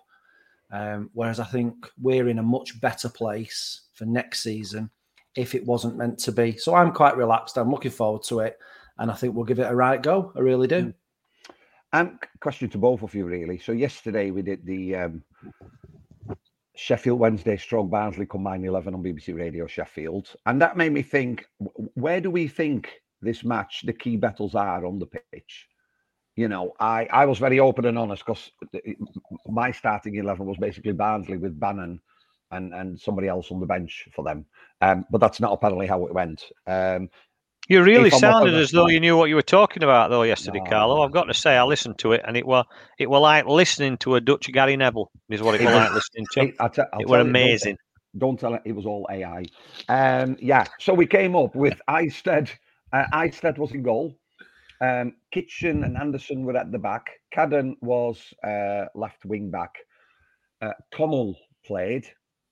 Um, 0.72 1.10
whereas 1.14 1.40
I 1.40 1.46
think 1.46 1.88
we're 2.02 2.28
in 2.28 2.40
a 2.40 2.44
much 2.44 2.82
better 2.82 3.08
place 3.08 3.82
for 3.94 4.06
next 4.06 4.42
season 4.44 4.90
if 5.36 5.54
it 5.54 5.66
wasn't 5.66 5.96
meant 5.96 6.18
to 6.20 6.32
be. 6.32 6.58
So 6.58 6.74
I'm 6.74 6.92
quite 6.92 7.16
relaxed. 7.16 7.58
I'm 7.58 7.70
looking 7.70 7.92
forward 7.92 8.24
to 8.24 8.40
it, 8.40 8.58
and 8.98 9.12
I 9.12 9.14
think 9.14 9.36
we'll 9.36 9.46
give 9.46 9.60
it 9.60 9.72
a 9.72 9.76
right 9.76 10.02
go. 10.02 10.34
I 10.36 10.40
really 10.40 10.68
do. 10.68 10.94
Um, 11.98 12.20
question 12.42 12.70
to 12.70 12.78
both 12.78 13.02
of 13.02 13.16
you, 13.16 13.26
really. 13.26 13.58
So 13.58 13.72
yesterday 13.72 14.30
we 14.30 14.44
did 14.44 14.64
the 14.64 14.96
um, 14.96 15.24
Sheffield 16.76 17.20
Wednesday 17.20 17.58
Strong 17.58 17.90
Barnsley 17.90 18.28
combined 18.28 18.66
eleven 18.66 18.94
on 18.94 19.02
BBC 19.02 19.36
Radio 19.36 19.66
Sheffield, 19.66 20.36
and 20.46 20.62
that 20.62 20.78
made 20.78 20.94
me 20.94 21.02
think: 21.02 21.48
where 21.96 22.22
do 22.22 22.30
we 22.30 22.48
think 22.48 23.02
this 23.24 23.44
match, 23.44 23.82
the 23.84 23.94
key 23.94 24.16
battles 24.16 24.54
are 24.54 24.86
on 24.86 25.00
the 25.00 25.08
pitch? 25.08 25.68
You 26.36 26.48
know, 26.48 26.74
I 26.80 27.08
I 27.12 27.26
was 27.26 27.40
very 27.40 27.60
open 27.60 27.86
and 27.86 27.98
honest 27.98 28.24
because 28.24 28.52
my 29.48 29.72
starting 29.72 30.18
eleven 30.18 30.46
was 30.46 30.58
basically 30.58 30.92
Barnsley 30.92 31.38
with 31.38 31.60
Bannon, 31.60 32.00
and 32.52 32.76
and 32.76 33.00
somebody 33.00 33.28
else 33.28 33.52
on 33.52 33.60
the 33.60 33.66
bench 33.66 34.08
for 34.16 34.24
them. 34.24 34.46
Um, 34.82 35.06
but 35.10 35.20
that's 35.20 35.40
not 35.40 35.54
apparently 35.54 35.88
how 35.88 36.06
it 36.06 36.14
went. 36.14 36.44
Um, 36.68 37.10
You 37.68 37.84
really 37.84 38.10
sounded 38.10 38.54
as 38.56 38.72
though 38.72 38.88
you 38.88 39.00
knew 39.00 39.18
what 39.18 39.26
you 39.30 39.36
were 39.36 39.42
talking 39.42 39.84
about, 39.84 40.10
though, 40.10 40.24
yesterday, 40.24 40.60
No, 40.60 40.66
Carlo. 40.70 41.02
I've 41.02 41.12
got 41.12 41.26
to 41.26 41.34
say, 41.34 41.58
I 41.58 41.64
listened 41.64 41.98
to 42.00 42.14
it, 42.14 42.22
and 42.26 42.38
it 42.38 42.46
were 42.46 42.64
it 42.98 43.10
were 43.10 43.20
like 43.20 43.46
listening 43.46 43.98
to 43.98 44.16
a 44.16 44.22
Dutch 44.22 44.52
Gary 44.52 44.78
Neville. 44.78 45.12
Is 45.30 45.42
what 45.42 45.56
it, 45.56 45.62
It 45.62 45.66
was- 45.66 45.74
like 45.74 45.94
listening 45.94 46.26
to. 46.34 46.40
It, 46.42 46.56
I 46.60 46.68
te- 46.70 46.82
I'll 46.94 47.00
it 47.02 47.08
were 47.08 47.18
tell 47.18 47.26
you, 47.28 47.34
don't- 47.34 47.44
amazing. 47.44 47.78
Don't 48.18 48.40
tell 48.40 48.54
it 48.56 48.62
it 48.66 48.72
was 48.72 48.86
all 48.86 49.06
AI. 49.12 49.44
Um, 49.90 50.38
yeah, 50.40 50.66
so 50.80 50.94
we 50.94 51.06
came 51.06 51.36
up 51.36 51.56
with 51.56 51.80
Isted. 51.90 52.50
Uh, 52.92 53.06
Isted 53.26 53.58
was 53.58 53.72
in 53.74 53.84
goal. 53.84 54.16
Um, 54.80 55.16
Kitchen 55.32 55.84
and 55.84 55.98
Andersen 55.98 56.44
were 56.46 56.56
at 56.56 56.72
the 56.72 56.80
back. 56.80 57.08
Cadden 57.36 57.76
was 57.82 58.22
uh, 58.44 58.86
left 58.96 59.26
wing 59.26 59.52
back. 59.52 59.76
Uh, 60.62 60.72
Connell 60.94 61.36
played. 61.66 62.06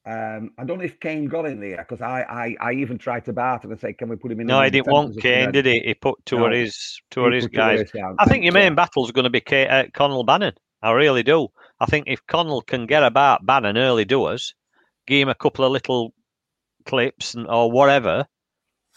Um, 0.07 0.51
I 0.59 0.63
don't 0.65 0.77
know 0.77 0.83
if 0.83 0.99
Kane 0.99 1.25
got 1.25 1.47
in 1.47 1.59
there 1.59 1.77
because 1.77 1.99
I, 2.01 2.21
I 2.21 2.55
I 2.59 2.73
even 2.73 2.99
tried 2.99 3.25
to 3.25 3.33
barter 3.33 3.71
and 3.71 3.79
say, 3.79 3.93
can 3.93 4.07
we 4.07 4.15
put 4.15 4.31
him 4.31 4.39
in? 4.39 4.47
No, 4.47 4.61
he 4.61 4.69
didn't 4.69 4.87
want 4.87 5.19
Kane, 5.19 5.51
did 5.51 5.65
he? 5.65 5.79
He 5.79 5.93
put 5.95 6.23
two 6.25 6.43
of 6.45 6.51
No, 6.51 6.55
his 6.55 7.01
two 7.09 7.25
of 7.25 7.33
his 7.33 7.43
two 7.43 7.47
of 7.47 7.53
guys. 7.53 7.79
his 7.81 7.91
down. 7.91 8.15
I 8.19 8.25
think 8.25 8.43
your 8.43 8.53
main 8.53 8.75
battle's 8.75 9.11
going 9.11 9.23
to 9.23 9.31
be 9.31 9.41
K- 9.41 9.67
uh, 9.67 9.85
Connell 9.93 10.23
Bannon. 10.23 10.53
I 10.83 10.91
really 10.91 11.23
do. 11.23 11.47
I 11.79 11.87
think 11.87 12.05
if 12.07 12.25
Connell 12.27 12.61
can 12.61 12.85
get 12.85 13.01
about 13.01 13.45
Bannon 13.47 13.77
early 13.77 14.05
doers, 14.05 14.53
give 15.07 15.21
him 15.21 15.29
a 15.29 15.35
couple 15.35 15.65
of 15.65 15.71
little 15.71 16.13
clips 16.85 17.33
and, 17.33 17.47
or 17.47 17.71
whatever, 17.71 18.27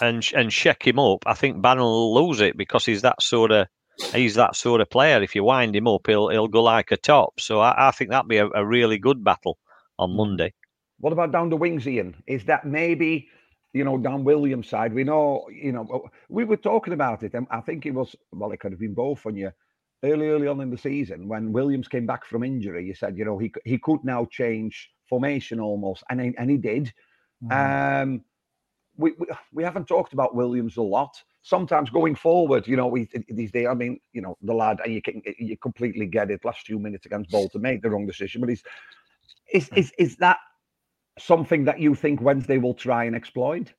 and 0.02 0.22
and 0.34 0.52
shake 0.52 0.86
him 0.86 0.98
up, 0.98 1.24
I 1.24 1.32
think 1.32 1.62
Bannon 1.62 1.84
will 1.84 2.14
lose 2.26 2.42
it 2.42 2.58
because 2.58 2.84
he's 2.84 3.00
that 3.00 3.22
sort 3.22 3.50
of 3.50 3.66
he's 4.12 4.34
that 4.34 4.56
sort 4.56 4.82
of 4.82 4.90
player. 4.90 5.22
If 5.22 5.34
you 5.34 5.42
wind 5.42 5.74
him 5.74 5.88
up, 5.88 6.06
he'll 6.06 6.28
he'll 6.28 6.48
go 6.48 6.62
like 6.62 6.92
a 6.92 6.98
top. 6.98 7.40
So 7.40 7.60
I, 7.60 7.88
I 7.88 7.90
think 7.92 8.10
that'd 8.10 8.28
be 8.28 8.36
a, 8.36 8.48
a 8.48 8.66
really 8.66 8.98
good 8.98 9.24
battle 9.24 9.56
on 9.98 10.14
Monday. 10.14 10.52
What 11.00 11.12
about 11.12 11.32
down 11.32 11.48
the 11.48 11.56
wings, 11.56 11.86
Ian? 11.86 12.14
Is 12.26 12.44
that 12.46 12.66
maybe, 12.66 13.28
you 13.72 13.84
know, 13.84 13.98
down 13.98 14.24
Williams' 14.24 14.68
side? 14.68 14.92
We 14.92 15.04
know, 15.04 15.48
you 15.50 15.72
know, 15.72 16.08
we 16.28 16.44
were 16.44 16.56
talking 16.56 16.92
about 16.92 17.22
it, 17.22 17.34
and 17.34 17.46
I 17.50 17.60
think 17.60 17.86
it 17.86 17.94
was, 17.94 18.16
well, 18.32 18.52
it 18.52 18.60
could 18.60 18.72
have 18.72 18.80
been 18.80 18.94
both 18.94 19.24
on 19.26 19.36
you 19.36 19.52
early, 20.02 20.28
early 20.28 20.48
on 20.48 20.60
in 20.60 20.70
the 20.70 20.78
season 20.78 21.28
when 21.28 21.52
Williams 21.52 21.88
came 21.88 22.06
back 22.06 22.24
from 22.24 22.42
injury. 22.42 22.84
You 22.84 22.94
said, 22.94 23.16
you 23.16 23.24
know, 23.24 23.38
he 23.38 23.52
he 23.64 23.78
could 23.78 24.04
now 24.04 24.24
change 24.26 24.90
formation 25.08 25.60
almost, 25.60 26.02
and 26.10 26.20
he, 26.20 26.34
and 26.36 26.50
he 26.50 26.56
did. 26.56 26.92
Um, 27.50 28.24
we, 28.96 29.12
we 29.18 29.26
we 29.52 29.64
haven't 29.64 29.86
talked 29.86 30.12
about 30.12 30.34
Williams 30.34 30.76
a 30.76 30.82
lot. 30.82 31.22
Sometimes 31.42 31.88
going 31.88 32.16
forward, 32.16 32.66
you 32.66 32.76
know, 32.76 32.88
we 32.88 33.08
these 33.28 33.52
days. 33.52 33.68
I 33.68 33.74
mean, 33.74 34.00
you 34.12 34.20
know, 34.20 34.36
the 34.42 34.52
lad, 34.52 34.80
and 34.84 34.92
you 34.92 35.00
can 35.00 35.22
you 35.38 35.56
completely 35.56 36.06
get 36.06 36.30
it. 36.30 36.44
Last 36.44 36.66
few 36.66 36.78
minutes 36.78 37.06
against 37.06 37.30
Bolton, 37.30 37.62
made 37.62 37.82
the 37.82 37.90
wrong 37.90 38.06
decision, 38.06 38.40
but 38.40 38.50
he's 38.50 38.64
is 39.52 39.70
is 39.76 39.92
is 39.98 40.16
that 40.16 40.38
something 41.18 41.64
that 41.64 41.80
you 41.80 41.94
think 41.94 42.20
Wednesday 42.20 42.58
will 42.58 42.74
try 42.74 43.04
and 43.04 43.16
exploit? 43.16 43.72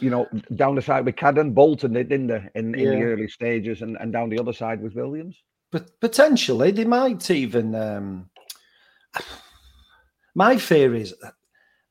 You 0.00 0.10
know, 0.10 0.26
down 0.56 0.74
the 0.74 0.82
side 0.82 1.04
with 1.04 1.16
Cadden, 1.16 1.54
Bolton 1.54 1.92
did 1.92 2.10
in 2.10 2.26
the 2.26 2.50
in, 2.54 2.74
in 2.74 2.90
the 2.90 3.02
early 3.02 3.28
stages, 3.28 3.82
and, 3.82 3.96
and 4.00 4.12
down 4.12 4.28
the 4.28 4.38
other 4.38 4.52
side 4.52 4.82
with 4.82 4.94
Williams. 4.94 5.36
But 5.70 6.00
potentially 6.00 6.70
they 6.70 6.84
might 6.84 7.30
even. 7.30 7.74
Um, 7.74 8.30
my 10.34 10.56
fear 10.56 10.94
is, 10.94 11.14
that 11.22 11.34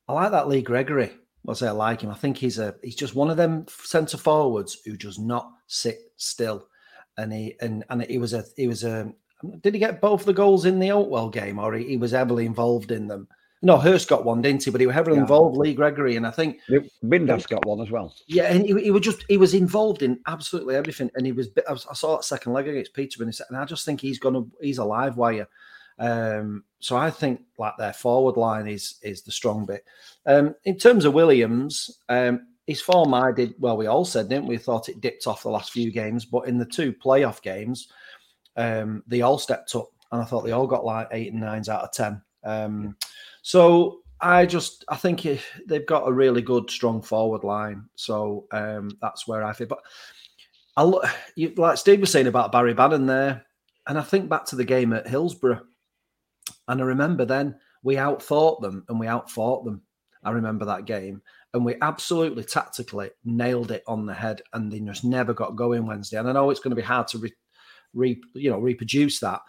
I 0.07 0.13
like 0.13 0.31
that 0.31 0.47
Lee 0.47 0.61
Gregory. 0.61 1.11
I 1.47 1.53
say 1.53 1.67
I 1.67 1.71
like 1.71 2.01
him. 2.01 2.09
I 2.09 2.15
think 2.15 2.37
he's 2.37 2.59
a 2.59 2.75
he's 2.83 2.95
just 2.95 3.15
one 3.15 3.29
of 3.29 3.37
them 3.37 3.65
centre 3.69 4.17
forwards 4.17 4.77
who 4.85 4.97
does 4.97 5.17
not 5.17 5.49
sit 5.67 5.99
still. 6.17 6.67
And 7.17 7.31
he 7.31 7.55
and 7.61 7.85
and 7.89 8.03
he 8.03 8.17
was 8.17 8.33
a 8.33 8.43
he 8.57 8.67
was 8.67 8.83
a. 8.83 9.13
Did 9.61 9.75
he 9.75 9.79
get 9.79 10.01
both 10.01 10.25
the 10.25 10.33
goals 10.33 10.65
in 10.65 10.79
the 10.79 10.89
Oakwell 10.89 11.31
game, 11.31 11.59
or 11.59 11.73
he, 11.73 11.85
he 11.85 11.97
was 11.97 12.11
heavily 12.11 12.45
involved 12.45 12.91
in 12.91 13.07
them? 13.07 13.27
No, 13.63 13.77
Hurst 13.77 14.07
got 14.07 14.23
one, 14.23 14.41
didn't 14.41 14.63
he? 14.63 14.69
But 14.71 14.81
he 14.81 14.87
was 14.87 14.93
heavily 14.93 15.15
Yeah. 15.15 15.21
involved, 15.23 15.57
Lee 15.57 15.73
Gregory, 15.73 16.15
and 16.15 16.27
I 16.27 16.31
think 16.31 16.59
Windass 17.03 17.47
got 17.47 17.65
one 17.65 17.81
as 17.81 17.89
well. 17.89 18.13
yeah, 18.27 18.43
and 18.53 18.63
he, 18.65 18.83
he 18.83 18.91
was 18.91 19.01
just 19.01 19.25
he 19.27 19.37
was 19.37 19.53
involved 19.55 20.03
in 20.03 20.19
absolutely 20.27 20.75
everything, 20.75 21.09
and 21.15 21.25
he 21.25 21.31
was. 21.31 21.49
I, 21.67 21.71
was- 21.73 21.87
I 21.89 21.93
saw 21.95 22.15
that 22.17 22.23
second 22.23 22.53
leg 22.53 22.67
against 22.67 22.93
Peterborough, 22.93 23.31
and 23.49 23.57
I 23.57 23.65
just 23.65 23.83
think 23.85 23.99
he's 23.99 24.19
gonna 24.19 24.43
he's 24.61 24.77
a 24.77 24.85
live 24.85 25.17
wire. 25.17 25.47
Um, 25.99 26.63
so 26.79 26.95
I 26.95 27.09
think 27.09 27.41
like 27.57 27.73
their 27.79 27.93
forward 27.93 28.37
line 28.37 28.67
is 28.67 28.99
is 29.01 29.23
the 29.23 29.31
strong 29.31 29.65
bit. 29.65 29.83
Um, 30.27 30.53
in 30.65 30.77
terms 30.77 31.05
of 31.05 31.15
Williams, 31.15 31.99
um, 32.09 32.45
his 32.67 32.81
form 32.81 33.15
I 33.15 33.31
did 33.31 33.55
well. 33.57 33.75
We 33.77 33.87
all 33.87 34.05
said, 34.05 34.29
didn't 34.29 34.45
we? 34.47 34.57
Thought 34.59 34.89
it 34.89 35.01
dipped 35.01 35.25
off 35.25 35.41
the 35.41 35.49
last 35.49 35.71
few 35.71 35.91
games, 35.91 36.25
but 36.25 36.47
in 36.47 36.59
the 36.59 36.65
two 36.65 36.93
playoff 36.93 37.41
games, 37.41 37.87
um, 38.55 39.03
they 39.07 39.21
all 39.21 39.39
stepped 39.39 39.73
up, 39.75 39.87
and 40.11 40.21
I 40.21 40.25
thought 40.25 40.41
they 40.45 40.51
all 40.51 40.67
got 40.67 40.85
like 40.85 41.07
eight 41.11 41.31
and 41.31 41.41
nines 41.41 41.69
out 41.69 41.83
of 41.83 41.91
ten. 41.91 42.21
Um, 42.43 42.95
so 43.47 44.01
I 44.19 44.45
just 44.45 44.83
I 44.89 44.97
think 44.97 45.25
they've 45.67 45.85
got 45.85 46.05
a 46.05 46.11
really 46.11 46.41
good 46.41 46.69
strong 46.69 47.01
forward 47.01 47.45
line. 47.45 47.85
So 47.95 48.45
um, 48.51 48.91
that's 49.01 49.25
where 49.25 49.41
I 49.41 49.53
feel. 49.53 49.67
But 49.67 49.79
I 50.75 50.83
look 50.83 51.05
you, 51.37 51.53
like 51.55 51.77
Steve 51.77 52.01
was 52.01 52.11
saying 52.11 52.27
about 52.27 52.51
Barry 52.51 52.73
Bannon 52.73 53.05
there, 53.05 53.45
and 53.87 53.97
I 53.97 54.01
think 54.01 54.27
back 54.27 54.43
to 54.47 54.57
the 54.57 54.65
game 54.65 54.91
at 54.91 55.07
Hillsborough, 55.07 55.61
and 56.67 56.81
I 56.81 56.83
remember 56.83 57.23
then 57.23 57.57
we 57.83 57.95
outthought 57.95 58.59
them 58.61 58.83
and 58.89 58.99
we 58.99 59.07
outfought 59.07 59.63
them. 59.63 59.81
I 60.25 60.31
remember 60.31 60.65
that 60.65 60.83
game, 60.83 61.21
and 61.53 61.63
we 61.63 61.77
absolutely 61.81 62.43
tactically 62.43 63.11
nailed 63.23 63.71
it 63.71 63.83
on 63.87 64.05
the 64.05 64.13
head, 64.13 64.41
and 64.51 64.69
they 64.69 64.81
just 64.81 65.05
never 65.05 65.33
got 65.33 65.55
going 65.55 65.85
Wednesday. 65.85 66.17
And 66.17 66.29
I 66.29 66.33
know 66.33 66.49
it's 66.49 66.59
going 66.59 66.71
to 66.71 66.75
be 66.75 66.81
hard 66.81 67.07
to 67.09 67.19
re, 67.19 67.33
re 67.93 68.21
you 68.33 68.49
know 68.49 68.59
reproduce 68.59 69.21
that, 69.21 69.39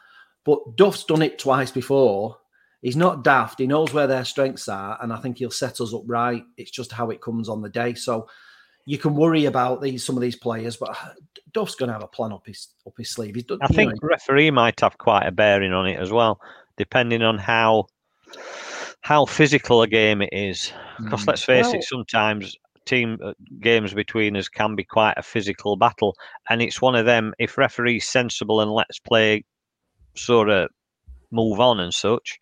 but 0.45 0.77
Duff's 0.77 1.03
done 1.03 1.23
it 1.23 1.41
twice 1.41 1.73
before. 1.73 2.37
He's 2.83 2.97
not 2.97 3.25
daft. 3.25 3.59
He 3.59 3.67
knows 3.67 3.93
where 3.93 4.07
their 4.07 4.25
strengths 4.25 4.69
are, 4.69 4.99
and 5.03 5.13
I 5.13 5.17
think 5.17 5.39
he'll 5.39 5.51
set 5.51 5.81
us 5.81 5.93
up 5.93 6.03
right. 6.07 6.45
It's 6.57 6.71
just 6.71 6.93
how 6.93 7.11
it 7.11 7.21
comes 7.21 7.49
on 7.49 7.61
the 7.61 7.69
day. 7.69 7.95
So 7.95 8.29
you 8.87 8.99
can 8.99 9.15
worry 9.15 9.47
about 9.47 9.83
these 9.83 10.05
some 10.05 10.17
of 10.17 10.23
these 10.23 10.37
players, 10.37 10.77
but 10.77 10.97
Duff's 11.53 11.75
going 11.75 11.89
to 11.89 11.93
have 11.93 12.05
a 12.05 12.09
plan 12.09 12.33
up 12.33 12.47
his 12.47 12.69
up 12.87 12.95
his 12.97 13.11
sleeve. 13.11 13.35
He's 13.35 13.45
done. 13.45 13.59
I 13.61 13.67
think 13.69 13.91
know, 13.91 13.99
the 14.01 14.07
referee 14.07 14.51
might 14.51 14.81
have 14.81 14.97
quite 14.97 15.27
a 15.27 15.33
bearing 15.33 15.73
on 15.73 15.87
it 15.87 15.99
as 15.99 16.13
well, 16.13 16.41
depending 16.77 17.23
on 17.23 17.37
how 17.37 17.87
how 19.01 19.27
physical 19.27 19.83
a 19.83 19.89
game 19.89 20.23
it 20.23 20.31
is. 20.33 20.73
Because 21.03 21.27
let's 21.27 21.45
face 21.45 21.67
Well- 21.67 21.75
it, 21.75 21.85
sometimes 21.85 22.57
team 22.87 23.19
uh, 23.23 23.35
games 23.61 23.93
between 23.93 24.37
us 24.37 24.49
can 24.49 24.75
be 24.75 24.85
quite 24.85 25.15
a 25.17 25.23
physical 25.23 25.77
battle, 25.77 26.17
and 26.49 26.63
it's 26.63 26.81
one 26.81 26.95
of 26.95 27.07
them. 27.07 27.35
If 27.39 27.59
referee's 27.59 28.09
sensible 28.09 28.61
and 28.61 28.71
lets 28.71 28.99
play 28.99 29.45
sort 30.17 30.49
of 30.49 30.71
move 31.31 31.61
on 31.61 31.79
and 31.81 31.93
such, 31.93 32.39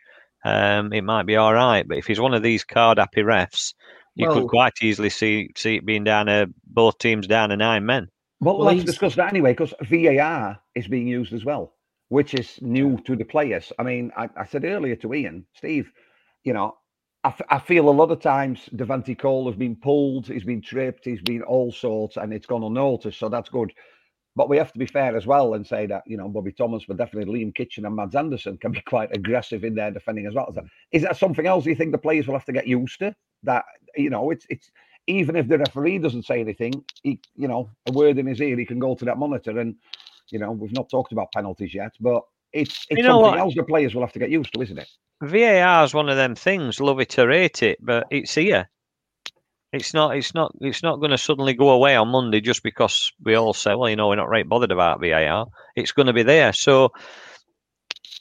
um, 0.47 0.93
it 0.93 1.03
might 1.03 1.27
be 1.27 1.37
all 1.37 1.53
right. 1.55 1.87
But 1.87 1.99
if 1.99 2.07
he's 2.07 2.21
one 2.21 2.35
of 2.35 2.43
these 2.43 2.65
card 2.65 2.99
happy 2.99 3.23
refs, 3.23 3.75
you 4.15 4.27
Well- 4.29 4.41
could 4.43 4.49
quite 4.49 4.73
easily 4.83 5.11
see 5.11 5.51
see 5.57 5.77
it 5.77 5.87
being 5.87 6.05
down 6.05 6.27
to 6.27 6.49
both 6.67 6.99
teams 6.99 7.27
down 7.27 7.49
to 7.51 7.57
nine 7.57 7.85
men. 7.87 8.09
Well, 8.41 8.59
Well, 8.59 8.67
let's 8.67 8.77
he's- 8.77 8.87
discuss 8.87 9.15
that 9.17 9.31
anyway, 9.31 9.53
because 9.53 9.75
VAR 9.83 10.59
is 10.75 10.89
being 10.89 11.07
used 11.09 11.33
as 11.33 11.45
well, 11.45 11.75
which 12.09 12.35
is 12.35 12.61
new 12.63 12.99
to 13.07 13.17
the 13.17 13.25
players. 13.25 13.73
I 13.79 13.83
mean, 13.83 14.13
I, 14.17 14.29
I 14.37 14.45
said 14.45 14.65
earlier 14.65 14.97
to 14.97 15.15
Ian, 15.15 15.47
Steve, 15.55 15.91
you 16.45 16.53
know, 16.53 16.77
I, 17.25 17.29
f- 17.29 17.41
I 17.49 17.59
feel 17.59 17.89
a 17.89 17.91
lot 18.01 18.11
of 18.11 18.21
times 18.21 18.69
Devante 18.77 19.19
Cole 19.19 19.47
has 19.47 19.57
been 19.57 19.75
pulled, 19.75 20.27
he's 20.29 20.45
been 20.45 20.61
tripped, 20.63 21.05
he's 21.07 21.23
been 21.23 21.43
all 21.43 21.73
sorts, 21.73 22.17
and 22.19 22.33
it's 22.33 22.47
gone 22.47 22.63
unnoticed, 22.63 23.19
so 23.19 23.29
that's 23.29 23.49
good. 23.49 23.73
But 24.37 24.51
we 24.51 24.59
have 24.59 24.71
to 24.73 24.79
be 24.79 24.85
fair 24.85 25.17
as 25.17 25.27
well 25.27 25.55
and 25.55 25.67
say 25.67 25.87
that, 25.87 26.03
you 26.07 26.19
know, 26.19 26.29
Bobby 26.29 26.53
Thomas, 26.53 26.85
but 26.87 26.99
definitely 26.99 27.43
Liam 27.43 27.55
Kitchen 27.55 27.87
and 27.87 27.97
Mads 27.97 28.15
Andersen 28.15 28.59
can 28.59 28.71
be 28.71 28.83
quite 28.83 29.17
aggressive 29.17 29.65
in 29.65 29.75
their 29.75 29.91
defending 29.91 30.27
as 30.27 30.35
well. 30.35 30.55
Is 30.93 31.03
that 31.03 31.17
something 31.17 31.47
else 31.47 31.65
you 31.65 31.75
think 31.75 31.91
the 31.91 31.99
players 31.99 32.27
will 32.27 32.35
have 32.35 32.45
to 32.45 32.53
get 32.53 32.67
used 32.67 32.99
to? 32.99 33.17
That, 33.45 33.65
you 33.97 34.11
know, 34.11 34.31
it's, 34.31 34.47
it's, 34.51 34.71
even 35.07 35.37
if 35.37 35.49
the 35.49 35.57
referee 35.57 35.99
doesn't 36.01 36.27
say 36.27 36.41
anything, 36.41 36.85
he, 37.03 37.19
you 37.35 37.49
know, 37.49 37.71
a 37.87 37.93
word 37.93 38.19
in 38.19 38.27
his 38.27 38.41
ear, 38.43 38.59
he 38.59 38.67
can 38.67 38.79
go 38.79 38.95
to 38.95 39.05
that 39.07 39.17
monitor. 39.17 39.59
And, 39.59 39.75
you 40.29 40.39
know, 40.39 40.53
we've 40.53 40.73
not 40.73 40.91
talked 40.91 41.13
about 41.13 41.33
penalties 41.33 41.73
yet, 41.73 41.93
but 41.99 42.23
it's, 42.53 42.87
it's 42.91 42.99
You 42.99 43.05
know 43.05 43.23
something 43.23 43.31
what? 43.31 43.39
else 43.39 43.55
the 43.55 43.63
players 43.63 43.95
will 43.95 44.03
have 44.03 44.13
to 44.13 44.19
get 44.19 44.31
used 44.31 44.53
to, 44.53 44.61
isn't 44.61 44.79
it? 44.79 44.89
VAR 45.23 45.85
is 45.85 45.95
one 45.95 46.11
of 46.11 46.17
them 46.17 46.35
things. 46.35 46.79
Love 46.79 47.01
it 47.01 47.19
or 47.19 47.31
hate 47.31 47.63
it, 47.63 47.79
but 47.81 48.07
it's 48.11 48.35
here. 48.35 48.69
It's 49.73 49.93
not. 49.93 50.17
It's 50.17 50.35
not. 50.35 50.53
It's 50.61 50.83
not 50.83 51.01
going 51.01 51.11
to 51.11 51.19
suddenly 51.19 51.55
go 51.55 51.71
away 51.71 51.97
on 51.97 52.09
Monday 52.09 52.41
just 52.41 52.63
because 52.63 53.13
we 53.23 53.35
all 53.35 53.53
say, 53.53 53.75
"Well, 53.75 53.91
you 53.91 53.97
know, 53.97 54.09
we're 54.09 54.17
not 54.17 54.29
right 54.29 54.49
bothered 54.49 54.73
about 54.73 55.01
VAR." 55.01 55.47
It's 55.75 55.93
going 55.93 56.07
to 56.07 56.13
be 56.13 56.23
there, 56.23 56.53
so 56.53 56.93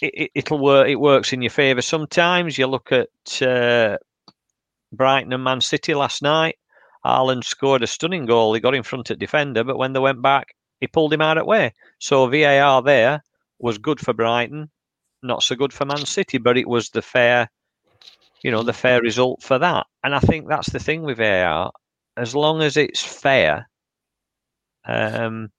it, 0.02 0.14
it, 0.16 0.32
it'll 0.36 0.60
work. 0.60 0.88
It 0.88 0.96
works 0.96 1.34
in 1.34 1.42
your 1.42 1.52
favour. 1.52 1.82
Sometimes 1.82 2.58
you 2.58 2.68
look 2.68 2.92
at 2.92 3.42
uh, 3.42 3.98
Brighton 4.92 5.34
and 5.34 5.44
Man 5.44 5.62
City 5.62 5.94
last 5.94 6.22
night. 6.22 6.58
Haaland 7.06 7.44
scored 7.44 7.84
a 7.84 7.88
stunning 7.88 8.26
goal. 8.26 8.54
He 8.54 8.60
got 8.60 8.74
in 8.74 8.84
front 8.84 9.12
of 9.12 9.20
defender, 9.20 9.64
but 9.64 9.78
when 9.78 9.94
they 9.94 10.00
went 10.00 10.24
back, 10.24 10.56
he 10.80 10.88
pulled 10.88 11.14
him 11.14 11.22
out 11.22 11.38
of 11.38 11.46
way. 11.46 11.74
So 12.00 12.28
VAR 12.28 12.82
there 12.82 13.24
was 13.60 13.78
good 13.78 14.00
for 14.00 14.14
Brighton, 14.14 14.72
not 15.22 15.44
so 15.44 15.56
good 15.56 15.72
for 15.72 15.86
Man 15.86 16.06
City, 16.06 16.40
but 16.40 16.58
it 16.58 16.68
was 16.68 16.90
the 16.90 17.02
fair, 17.02 17.50
you 18.46 18.52
know, 18.52 18.62
the 18.62 18.74
fair 18.74 19.02
result 19.02 19.42
for 19.42 19.58
that. 19.58 19.88
And 20.04 20.14
I 20.14 20.20
think 20.20 20.48
that's 20.48 20.70
the 20.70 20.78
thing 20.78 21.02
with 21.02 21.20
AR. 21.20 21.72
As 22.16 22.36
long 22.36 22.62
as 22.62 22.78
it's 22.78 23.02
fair, 23.02 23.68
um, 24.86 25.50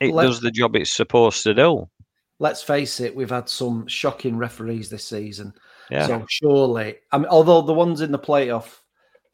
it 0.00 0.14
Let- 0.14 0.26
does 0.26 0.40
the 0.40 0.52
job 0.52 0.76
it's 0.76 0.92
supposed 0.92 1.42
to 1.42 1.52
do. 1.52 1.90
let's 2.38 2.62
face 2.62 3.00
it, 3.00 3.16
we've 3.16 3.30
had 3.30 3.48
some 3.48 3.84
shocking 3.88 4.36
referees 4.36 4.90
this 4.90 5.04
season. 5.04 5.52
Yeah. 5.90 6.06
So 6.06 6.24
surely, 6.30 6.98
I 7.10 7.18
mean, 7.18 7.26
although 7.26 7.62
the 7.62 7.74
ones 7.74 8.00
in 8.00 8.12
the 8.12 8.18
playoff 8.18 8.76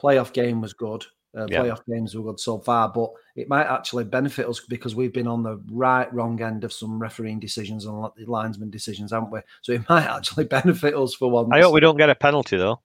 playoff 0.02 0.32
game 0.32 0.62
was 0.62 0.72
good, 0.72 1.04
uh, 1.36 1.46
Yeah. 1.48 1.60
playoff 1.60 1.84
games 1.86 2.14
were 2.14 2.22
good 2.22 2.40
so 2.40 2.58
far, 2.58 2.90
but 2.92 3.10
it 3.34 3.48
might 3.48 3.66
actually 3.66 4.04
benefit 4.04 4.48
us 4.48 4.60
because 4.60 4.94
we've 4.94 5.12
been 5.12 5.26
on 5.26 5.42
the 5.42 5.60
right 5.70 6.12
wrong 6.14 6.40
end 6.40 6.64
of 6.64 6.72
some 6.72 6.98
refereeing 6.98 7.38
decisions 7.40 7.84
and 7.84 8.00
li- 8.02 8.24
linesman 8.26 8.70
decisions, 8.70 9.12
haven't 9.12 9.30
we? 9.30 9.40
So 9.62 9.72
it 9.72 9.82
might 9.88 10.06
actually 10.06 10.44
benefit 10.44 10.94
us 10.94 11.14
for 11.14 11.30
once. 11.30 11.50
I 11.52 11.60
hope 11.60 11.74
we 11.74 11.80
don't 11.80 11.98
get 11.98 12.10
a 12.10 12.14
penalty 12.14 12.56
though. 12.56 12.80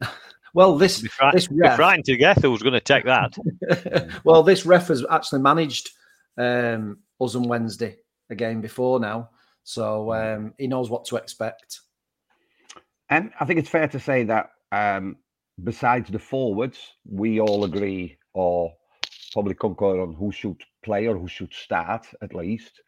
Well, 0.54 0.78
this 0.78 1.02
Be, 1.02 1.08
fri- 1.08 1.30
this 1.34 1.48
be 1.48 1.56
ref, 1.58 1.76
frightened 1.76 2.06
to 2.06 2.16
death 2.16 2.40
who's 2.40 2.62
going 2.62 2.72
to 2.72 2.80
take 2.80 3.04
that. 3.04 3.36
well, 4.24 4.42
this 4.42 4.64
ref 4.64 4.88
has 4.88 5.04
actually 5.10 5.42
managed 5.42 5.90
um, 6.38 7.00
us 7.20 7.34
on 7.34 7.42
Wednesday 7.46 7.96
again 8.30 8.62
before 8.62 8.98
now, 8.98 9.28
so 9.64 10.14
um, 10.14 10.54
he 10.56 10.66
knows 10.66 10.88
what 10.88 11.04
to 11.06 11.16
expect. 11.16 11.80
And 13.10 13.32
I 13.38 13.44
think 13.44 13.58
it's 13.58 13.68
fair 13.68 13.86
to 13.88 14.00
say 14.00 14.24
that 14.24 14.48
um, 14.72 15.16
besides 15.62 16.10
the 16.10 16.18
forwards, 16.18 16.78
we 17.04 17.40
all 17.40 17.64
agree 17.64 18.18
or 18.34 18.72
probably 19.32 19.54
concur 19.54 20.00
on 20.00 20.14
who 20.14 20.32
should 20.32 20.60
play 20.84 21.06
or 21.06 21.16
who 21.16 21.28
should 21.28 21.52
start 21.52 22.06
at 22.22 22.34
least. 22.34 22.82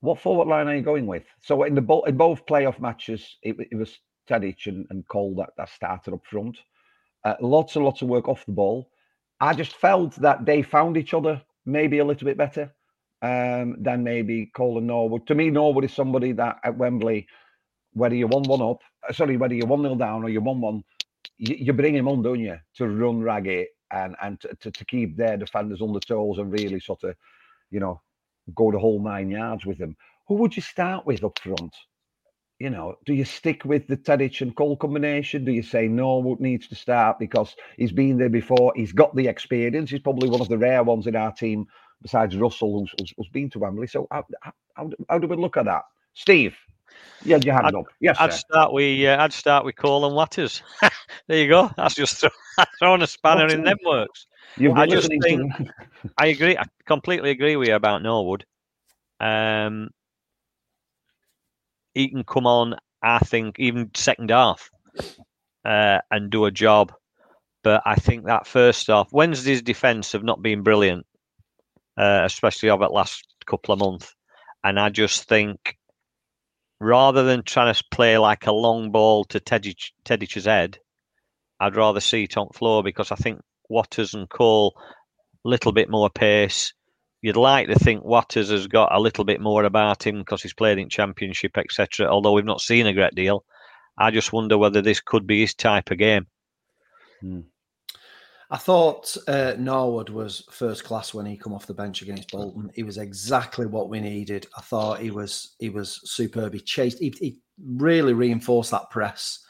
What 0.00 0.20
forward 0.20 0.48
line 0.48 0.68
are 0.68 0.76
you 0.76 0.82
going 0.82 1.06
with? 1.06 1.24
So 1.42 1.64
in 1.64 1.74
the 1.74 1.80
bo- 1.80 2.04
in 2.04 2.16
both 2.16 2.46
playoff 2.46 2.80
matches, 2.80 3.36
it, 3.42 3.56
it 3.70 3.76
was 3.76 3.98
Tedic 4.28 4.66
and, 4.66 4.86
and 4.90 5.06
Cole 5.08 5.34
that, 5.36 5.50
that 5.56 5.68
started 5.70 6.14
up 6.14 6.24
front. 6.24 6.58
Uh, 7.24 7.34
lots 7.40 7.76
and 7.76 7.84
lots 7.84 8.02
of 8.02 8.08
work 8.08 8.28
off 8.28 8.46
the 8.46 8.52
ball. 8.52 8.88
I 9.40 9.54
just 9.54 9.74
felt 9.76 10.14
that 10.16 10.46
they 10.46 10.62
found 10.62 10.96
each 10.96 11.14
other 11.14 11.42
maybe 11.64 11.98
a 11.98 12.04
little 12.04 12.24
bit 12.24 12.38
better 12.38 12.72
um, 13.22 13.76
than 13.82 14.04
maybe 14.04 14.50
Cole 14.54 14.78
and 14.78 14.86
Norwood. 14.86 15.26
To 15.26 15.34
me, 15.34 15.50
Norwood 15.50 15.84
is 15.84 15.92
somebody 15.92 16.32
that 16.32 16.58
at 16.64 16.76
Wembley, 16.76 17.26
whether 17.92 18.14
you 18.14 18.26
one 18.26 18.44
one 18.44 18.62
up, 18.62 18.80
uh, 19.08 19.12
sorry, 19.12 19.36
whether 19.36 19.54
you're 19.54 19.66
one 19.66 19.82
nil 19.82 19.96
down 19.96 20.22
or 20.24 20.28
you're 20.28 20.42
one 20.42 20.60
one, 20.60 20.84
you, 21.38 21.72
bring 21.72 21.94
him 21.94 22.08
on, 22.08 22.22
don't 22.22 22.40
you, 22.40 22.58
to 22.76 22.88
run 22.88 23.20
ragged 23.20 23.66
and 23.92 24.16
and 24.22 24.40
to, 24.40 24.54
to, 24.60 24.70
to 24.70 24.84
keep 24.84 25.16
their 25.16 25.36
defenders 25.36 25.80
on 25.80 25.92
the 25.92 26.00
toes 26.00 26.38
and 26.38 26.52
really 26.52 26.80
sort 26.80 27.04
of, 27.04 27.14
you 27.70 27.80
know, 27.80 28.00
go 28.54 28.72
the 28.72 28.78
whole 28.78 29.02
nine 29.02 29.30
yards 29.30 29.64
with 29.66 29.78
them. 29.78 29.96
Who 30.28 30.34
would 30.36 30.56
you 30.56 30.62
start 30.62 31.06
with 31.06 31.24
up 31.24 31.38
front? 31.38 31.74
You 32.58 32.70
know, 32.70 32.96
do 33.04 33.12
you 33.12 33.24
stick 33.24 33.64
with 33.64 33.86
the 33.86 33.98
Tedic 33.98 34.40
and 34.40 34.56
Cole 34.56 34.78
combination? 34.78 35.44
Do 35.44 35.52
you 35.52 35.62
say 35.62 35.88
Norwood 35.88 36.40
needs 36.40 36.66
to 36.68 36.74
start 36.74 37.18
because 37.18 37.54
he's 37.76 37.92
been 37.92 38.16
there 38.16 38.30
before? 38.30 38.72
He's 38.74 38.92
got 38.92 39.14
the 39.14 39.28
experience. 39.28 39.90
He's 39.90 40.00
probably 40.00 40.30
one 40.30 40.40
of 40.40 40.48
the 40.48 40.56
rare 40.56 40.82
ones 40.82 41.06
in 41.06 41.16
our 41.16 41.32
team 41.32 41.66
besides 42.00 42.36
Russell, 42.36 42.80
who's, 42.80 42.94
who's, 42.98 43.12
who's 43.16 43.28
been 43.28 43.50
to 43.50 43.58
Wembley. 43.58 43.86
So 43.86 44.06
how, 44.10 44.24
how 44.74 44.90
how 45.08 45.18
do 45.18 45.28
we 45.28 45.36
look 45.36 45.56
at 45.56 45.66
that? 45.66 45.82
Steve, 46.14 46.56
you 47.24 47.32
had 47.34 47.44
your 47.44 47.54
hand 47.54 47.66
I'd- 47.68 47.76
up. 47.76 47.86
Yes, 48.00 48.16
I'd 48.20 48.32
sir. 48.32 48.38
start 48.38 48.72
with 48.72 49.06
uh, 49.06 49.16
I'd 49.20 49.32
start 49.32 49.64
with 49.64 49.76
Cole 49.76 50.04
and 50.06 50.14
Watters. 50.14 50.62
there 51.28 51.38
you 51.38 51.48
go. 51.48 51.70
That's 51.76 51.94
just 51.94 52.16
throw, 52.20 52.30
throwing 52.78 53.02
a 53.02 53.06
spanner 53.06 53.46
in 53.48 53.64
them 53.64 53.78
works. 53.84 54.26
You've 54.56 54.76
I 54.76 54.86
just 54.86 55.08
think- 55.08 55.22
to 55.24 55.66
I 56.18 56.26
agree. 56.28 56.56
I 56.56 56.64
completely 56.86 57.30
agree 57.30 57.56
with 57.56 57.68
you 57.68 57.74
about 57.74 58.02
Norwood. 58.02 58.44
Um, 59.20 59.90
he 61.94 62.08
can 62.08 62.24
come 62.24 62.46
on. 62.46 62.76
I 63.02 63.18
think 63.20 63.58
even 63.58 63.90
second 63.94 64.30
half 64.30 64.70
uh, 65.64 65.98
and 66.10 66.30
do 66.30 66.44
a 66.46 66.50
job. 66.50 66.92
But 67.62 67.82
I 67.84 67.96
think 67.96 68.26
that 68.26 68.46
first 68.46 68.86
half, 68.86 69.12
Wednesday's 69.12 69.62
defence 69.62 70.12
have 70.12 70.22
not 70.22 70.40
been 70.42 70.62
brilliant, 70.62 71.04
uh, 71.96 72.22
especially 72.24 72.70
over 72.70 72.84
the 72.86 72.92
last 72.92 73.26
couple 73.46 73.72
of 73.74 73.80
months. 73.80 74.14
And 74.62 74.78
I 74.78 74.88
just 74.88 75.24
think 75.28 75.76
rather 76.80 77.24
than 77.24 77.42
trying 77.42 77.72
to 77.72 77.84
play 77.90 78.18
like 78.18 78.46
a 78.46 78.52
long 78.52 78.90
ball 78.90 79.24
to 79.24 79.40
Tedic, 79.40 79.92
Tedic's 80.04 80.44
head, 80.44 80.78
I'd 81.58 81.76
rather 81.76 82.00
see 82.00 82.24
it 82.24 82.36
on 82.36 82.48
floor 82.50 82.82
because 82.82 83.10
I 83.10 83.16
think 83.16 83.40
Watters 83.68 84.14
and 84.14 84.28
Cole 84.28 84.74
a 85.44 85.48
little 85.48 85.72
bit 85.72 85.88
more 85.88 86.10
pace. 86.10 86.74
You'd 87.22 87.36
like 87.36 87.68
to 87.68 87.78
think 87.78 88.04
Watters 88.04 88.50
has 88.50 88.66
got 88.66 88.94
a 88.94 89.00
little 89.00 89.24
bit 89.24 89.40
more 89.40 89.64
about 89.64 90.06
him 90.06 90.18
because 90.18 90.42
he's 90.42 90.54
played 90.54 90.78
in 90.78 90.88
Championship, 90.88 91.56
etc. 91.56 92.08
Although 92.08 92.32
we've 92.32 92.44
not 92.44 92.60
seen 92.60 92.86
a 92.86 92.92
great 92.92 93.14
deal, 93.14 93.44
I 93.98 94.10
just 94.10 94.32
wonder 94.32 94.58
whether 94.58 94.82
this 94.82 95.00
could 95.00 95.26
be 95.26 95.40
his 95.40 95.54
type 95.54 95.90
of 95.90 95.98
game. 95.98 96.26
Hmm. 97.20 97.40
I 98.50 98.56
thought 98.56 99.16
uh, 99.26 99.54
Norwood 99.58 100.08
was 100.08 100.44
first 100.50 100.84
class 100.84 101.12
when 101.12 101.26
he 101.26 101.36
come 101.36 101.52
off 101.52 101.66
the 101.66 101.74
bench 101.74 102.02
against 102.02 102.30
Bolton. 102.30 102.70
He 102.74 102.84
was 102.84 102.98
exactly 102.98 103.66
what 103.66 103.88
we 103.88 104.00
needed. 104.00 104.46
I 104.56 104.60
thought 104.60 105.00
he 105.00 105.10
was 105.10 105.56
he 105.58 105.68
was 105.68 106.00
superb. 106.04 106.54
He 106.54 106.60
chased. 106.60 106.98
He, 106.98 107.14
he 107.18 107.38
really 107.76 108.12
reinforced 108.12 108.70
that 108.70 108.90
press 108.90 109.40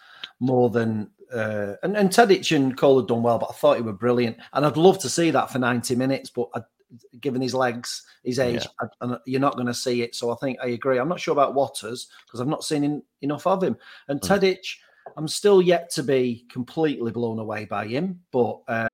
more 0.41 0.71
than. 0.71 1.11
Uh, 1.35 1.75
and 1.83 1.97
and 1.97 2.09
Tedic 2.09 2.55
and 2.55 2.77
Cole 2.77 3.01
had 3.01 3.09
done 3.09 3.23
well, 3.23 3.39
but 3.39 3.51
I 3.51 3.55
thought 3.55 3.77
he 3.77 3.83
were 3.83 3.93
brilliant. 3.93 4.39
And 4.53 4.65
I'd 4.65 4.77
love 4.77 4.99
to 5.01 5.09
see 5.09 5.31
that 5.31 5.51
for 5.51 5.59
ninety 5.59 5.97
minutes, 5.97 6.31
but 6.31 6.49
I, 6.55 6.61
given 7.21 7.43
his 7.43 7.53
legs, 7.53 8.05
his 8.25 8.39
age, 8.39 8.67
I, 8.81 8.87
and 9.01 9.19
you're 9.27 9.41
not 9.41 9.57
going 9.57 9.67
to 9.67 9.75
see 9.75 10.03
it. 10.03 10.15
So 10.15 10.31
I 10.31 10.37
think 10.37 10.59
I 10.63 10.69
agree. 10.69 10.99
I'm 10.99 11.09
not 11.09 11.21
sure 11.21 11.33
about 11.33 11.55
Watters 11.55 12.09
because 12.25 12.41
I've 12.41 12.47
not 12.47 12.65
seen 12.65 12.85
in, 12.85 13.03
enough 13.23 13.47
of 13.47 13.63
him. 13.63 13.77
And 14.09 14.21
Tedic, 14.21 14.77
I'm 15.17 15.29
still 15.29 15.63
yet 15.63 15.91
to 15.91 16.03
be 16.03 16.45
completely 16.51 17.13
blown 17.13 17.39
away 17.39 17.65
by 17.65 17.87
him, 17.87 18.21
but. 18.33 18.61
Uh, 18.69 18.89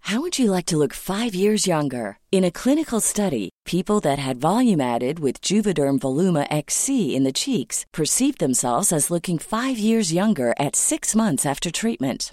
How 0.00 0.20
would 0.20 0.40
you 0.40 0.50
like 0.50 0.66
to 0.66 0.76
look 0.76 0.92
five 0.92 1.36
years 1.36 1.68
younger? 1.68 2.18
In 2.32 2.42
a 2.42 2.50
clinical 2.50 3.00
study, 3.00 3.50
people 3.64 4.00
that 4.00 4.18
had 4.18 4.40
volume 4.40 4.80
added 4.80 5.20
with 5.20 5.40
Juvederm 5.40 6.00
Voluma 6.00 6.46
XC 6.50 7.14
in 7.14 7.22
the 7.22 7.32
cheeks 7.32 7.86
perceived 7.92 8.40
themselves 8.40 8.92
as 8.92 9.10
looking 9.10 9.38
five 9.38 9.78
years 9.78 10.12
younger 10.12 10.52
at 10.58 10.74
six 10.74 11.14
months 11.14 11.46
after 11.46 11.70
treatment. 11.70 12.32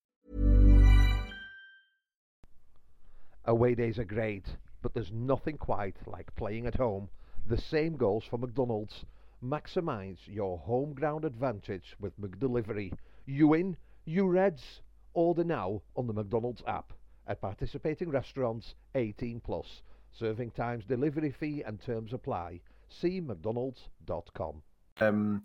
Away 3.45 3.75
days 3.75 3.97
are 3.97 4.03
great, 4.05 4.45
but 4.81 4.93
there's 4.93 5.11
nothing 5.11 5.57
quite 5.57 5.95
like 6.05 6.35
playing 6.35 6.67
at 6.67 6.75
home. 6.75 7.09
The 7.47 7.57
same 7.57 7.97
goes 7.97 8.23
for 8.23 8.37
McDonald's. 8.37 9.05
Maximise 9.43 10.19
your 10.27 10.59
home 10.59 10.93
ground 10.93 11.25
advantage 11.25 11.95
with 11.99 12.19
McDelivery. 12.21 12.93
You 13.25 13.47
win, 13.47 13.77
you 14.05 14.27
Reds. 14.27 14.81
Order 15.13 15.43
now 15.43 15.81
on 15.95 16.07
the 16.07 16.13
McDonald's 16.13 16.61
app. 16.67 16.93
At 17.27 17.41
participating 17.41 18.09
restaurants, 18.09 18.75
18 18.95 19.39
plus. 19.39 19.81
Serving 20.11 20.51
times, 20.51 20.85
delivery 20.85 21.31
fee, 21.31 21.63
and 21.65 21.81
terms 21.81 22.13
apply. 22.13 22.59
See 22.89 23.19
McDonald's.com. 23.21 24.61
um, 24.99 25.43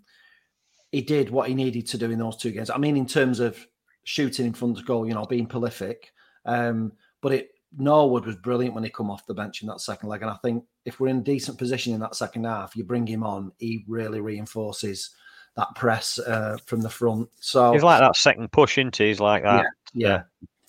he 0.91 1.01
did 1.01 1.29
what 1.29 1.49
he 1.49 1.55
needed 1.55 1.87
to 1.87 1.97
do 1.97 2.11
in 2.11 2.19
those 2.19 2.37
two 2.37 2.51
games. 2.51 2.69
I 2.69 2.77
mean, 2.77 2.95
in 2.95 3.05
terms 3.05 3.39
of 3.39 3.67
shooting 4.03 4.45
in 4.45 4.53
front 4.53 4.77
of 4.77 4.85
goal, 4.85 5.07
you 5.07 5.13
know, 5.13 5.25
being 5.25 5.47
prolific. 5.47 6.11
Um, 6.45 6.93
but 7.21 7.33
it 7.33 7.49
Norwood 7.77 8.25
was 8.25 8.35
brilliant 8.37 8.73
when 8.75 8.83
he 8.83 8.89
come 8.89 9.09
off 9.09 9.25
the 9.25 9.33
bench 9.33 9.61
in 9.61 9.67
that 9.67 9.81
second 9.81 10.09
leg, 10.09 10.21
and 10.21 10.31
I 10.31 10.37
think 10.43 10.63
if 10.85 10.99
we're 10.99 11.07
in 11.09 11.17
a 11.17 11.21
decent 11.21 11.57
position 11.57 11.93
in 11.93 11.99
that 12.01 12.15
second 12.15 12.45
half, 12.45 12.75
you 12.75 12.83
bring 12.83 13.05
him 13.07 13.23
on, 13.23 13.51
he 13.57 13.83
really 13.87 14.21
reinforces 14.21 15.09
that 15.55 15.67
press 15.75 16.19
uh, 16.19 16.57
from 16.65 16.81
the 16.81 16.89
front. 16.89 17.27
So 17.39 17.73
He's 17.73 17.83
like 17.83 17.99
that 17.99 18.15
second 18.15 18.51
push 18.51 18.77
into. 18.77 19.03
He's 19.03 19.19
like 19.19 19.43
that. 19.43 19.65
yeah, 19.93 20.23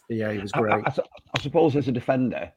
yeah, 0.08 0.32
he 0.32 0.38
was 0.38 0.50
I- 0.54 0.58
I- 0.58 0.60
great. 0.62 0.84
I, 0.86 0.92
I 1.36 1.40
suppose 1.40 1.76
as 1.76 1.88
a 1.88 1.92
defender, 1.92 2.50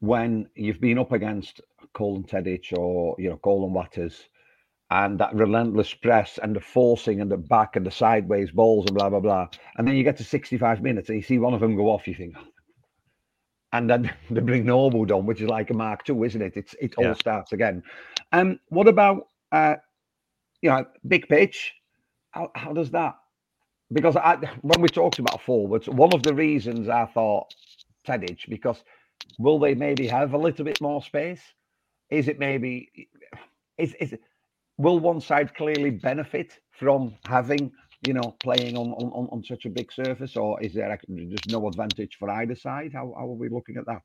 when 0.00 0.48
you've 0.54 0.80
been 0.80 0.98
up 0.98 1.12
against 1.12 1.60
Colin 1.94 2.22
Tedic 2.24 2.72
or 2.78 3.16
you 3.18 3.30
know 3.30 3.36
Colin 3.38 3.72
Watters, 3.72 4.28
and 4.90 5.18
that 5.18 5.34
relentless 5.34 5.92
press 5.92 6.38
and 6.42 6.54
the 6.54 6.60
forcing 6.60 7.20
and 7.20 7.30
the 7.30 7.36
back 7.36 7.76
and 7.76 7.84
the 7.84 7.90
sideways 7.90 8.50
balls 8.50 8.86
and 8.86 8.96
blah 8.96 9.10
blah 9.10 9.20
blah, 9.20 9.48
and 9.76 9.88
then 9.88 9.96
you 9.96 10.04
get 10.04 10.16
to 10.18 10.24
65 10.24 10.82
minutes 10.82 11.08
and 11.08 11.16
you 11.16 11.22
see 11.22 11.38
one 11.38 11.52
of 11.54 11.60
them 11.60 11.74
go 11.76 11.90
off, 11.90 12.06
you 12.06 12.14
think. 12.14 12.36
And 13.72 13.90
then 13.90 14.12
they 14.30 14.40
bring 14.40 14.66
Norwood 14.66 15.12
on, 15.12 15.26
which 15.26 15.40
is 15.42 15.48
like 15.48 15.70
a 15.70 15.74
Mark 15.74 16.08
II, 16.08 16.24
isn't 16.26 16.42
it? 16.42 16.56
It's 16.56 16.74
it 16.80 16.96
all 16.96 17.04
Yeah. 17.04 17.14
starts 17.14 17.52
again, 17.52 17.82
Um, 18.32 18.60
what 18.68 18.88
about 18.88 19.28
uh, 19.52 19.76
you 20.62 20.70
know, 20.70 20.86
big 21.06 21.28
pitch? 21.28 21.74
How, 22.32 22.50
how 22.54 22.72
does 22.72 22.90
that? 22.92 23.16
Because 23.92 24.16
I, 24.16 24.36
when 24.62 24.80
we 24.82 24.88
talked 24.90 25.18
about 25.18 25.42
forwards, 25.42 25.88
one 25.88 26.12
of 26.12 26.24
the 26.24 26.34
reasons 26.34 26.88
I 26.88 27.06
thought 27.06 27.48
Tedic, 28.06 28.48
because 28.48 28.82
will 29.38 29.58
they 29.58 29.74
maybe 29.74 30.08
have 30.08 30.34
a 30.34 30.38
little 30.38 30.64
bit 30.64 30.80
more 30.80 31.02
space? 31.02 31.42
Is 32.10 32.28
it 32.28 32.38
maybe 32.38 32.90
is 33.78 33.94
is 34.00 34.14
will 34.78 35.00
one 35.00 35.20
side 35.20 35.54
clearly 35.54 35.90
benefit 35.90 36.60
from 36.72 37.16
having 37.24 37.72
you 38.06 38.12
know 38.12 38.36
playing 38.40 38.76
on 38.76 38.92
on, 38.92 39.28
on 39.30 39.44
such 39.44 39.64
a 39.64 39.70
big 39.70 39.92
surface, 39.92 40.36
or 40.36 40.60
is 40.62 40.74
there 40.74 40.98
just 41.28 41.48
no 41.48 41.66
advantage 41.68 42.16
for 42.18 42.30
either 42.30 42.56
side? 42.56 42.92
How, 42.92 43.14
how 43.16 43.24
are 43.24 43.34
we 43.34 43.48
looking 43.48 43.76
at 43.76 43.86
that? 43.86 44.02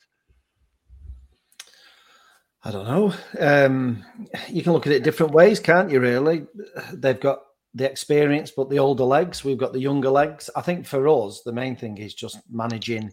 I 2.66 2.72
don't 2.72 2.88
know. 2.88 3.14
Um, 3.40 4.06
you 4.48 4.64
can 4.64 4.72
look 4.72 4.88
at 4.88 4.94
it 4.94 5.04
different 5.04 5.34
ways, 5.34 5.60
can't 5.60 5.92
you? 5.92 6.00
Really, 6.00 6.46
they've 6.94 7.20
got 7.20 7.44
the 7.74 7.90
experience, 7.90 8.52
but 8.56 8.70
the 8.70 8.80
older 8.80 9.04
legs. 9.04 9.44
We've 9.44 9.58
got 9.58 9.74
the 9.74 9.80
younger 9.80 10.10
legs. 10.10 10.50
I 10.56 10.62
think 10.62 10.86
for 10.86 11.08
us, 11.08 11.42
the 11.44 11.52
main 11.52 11.76
thing 11.76 11.98
is 11.98 12.14
just 12.14 12.40
managing 12.50 13.12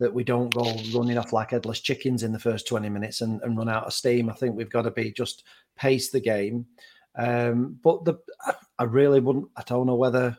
that 0.00 0.12
we 0.12 0.24
don't 0.24 0.52
go 0.52 0.74
running 0.92 1.18
off 1.18 1.32
like 1.32 1.52
headless 1.52 1.80
chickens 1.80 2.24
in 2.24 2.32
the 2.32 2.38
first 2.38 2.66
20 2.66 2.88
minutes 2.88 3.20
and, 3.20 3.40
and 3.42 3.56
run 3.56 3.68
out 3.68 3.86
of 3.86 3.92
steam. 3.92 4.28
I 4.28 4.34
think 4.34 4.56
we've 4.56 4.70
got 4.70 4.82
to 4.82 4.90
be 4.90 5.12
just 5.12 5.44
pace 5.76 6.10
the 6.10 6.20
game. 6.20 6.66
Um, 7.16 7.78
but 7.82 8.04
the 8.04 8.14
I 8.78 8.84
really 8.84 9.20
wouldn't. 9.20 9.48
I 9.56 9.62
don't 9.66 9.86
know 9.86 9.94
whether 9.94 10.36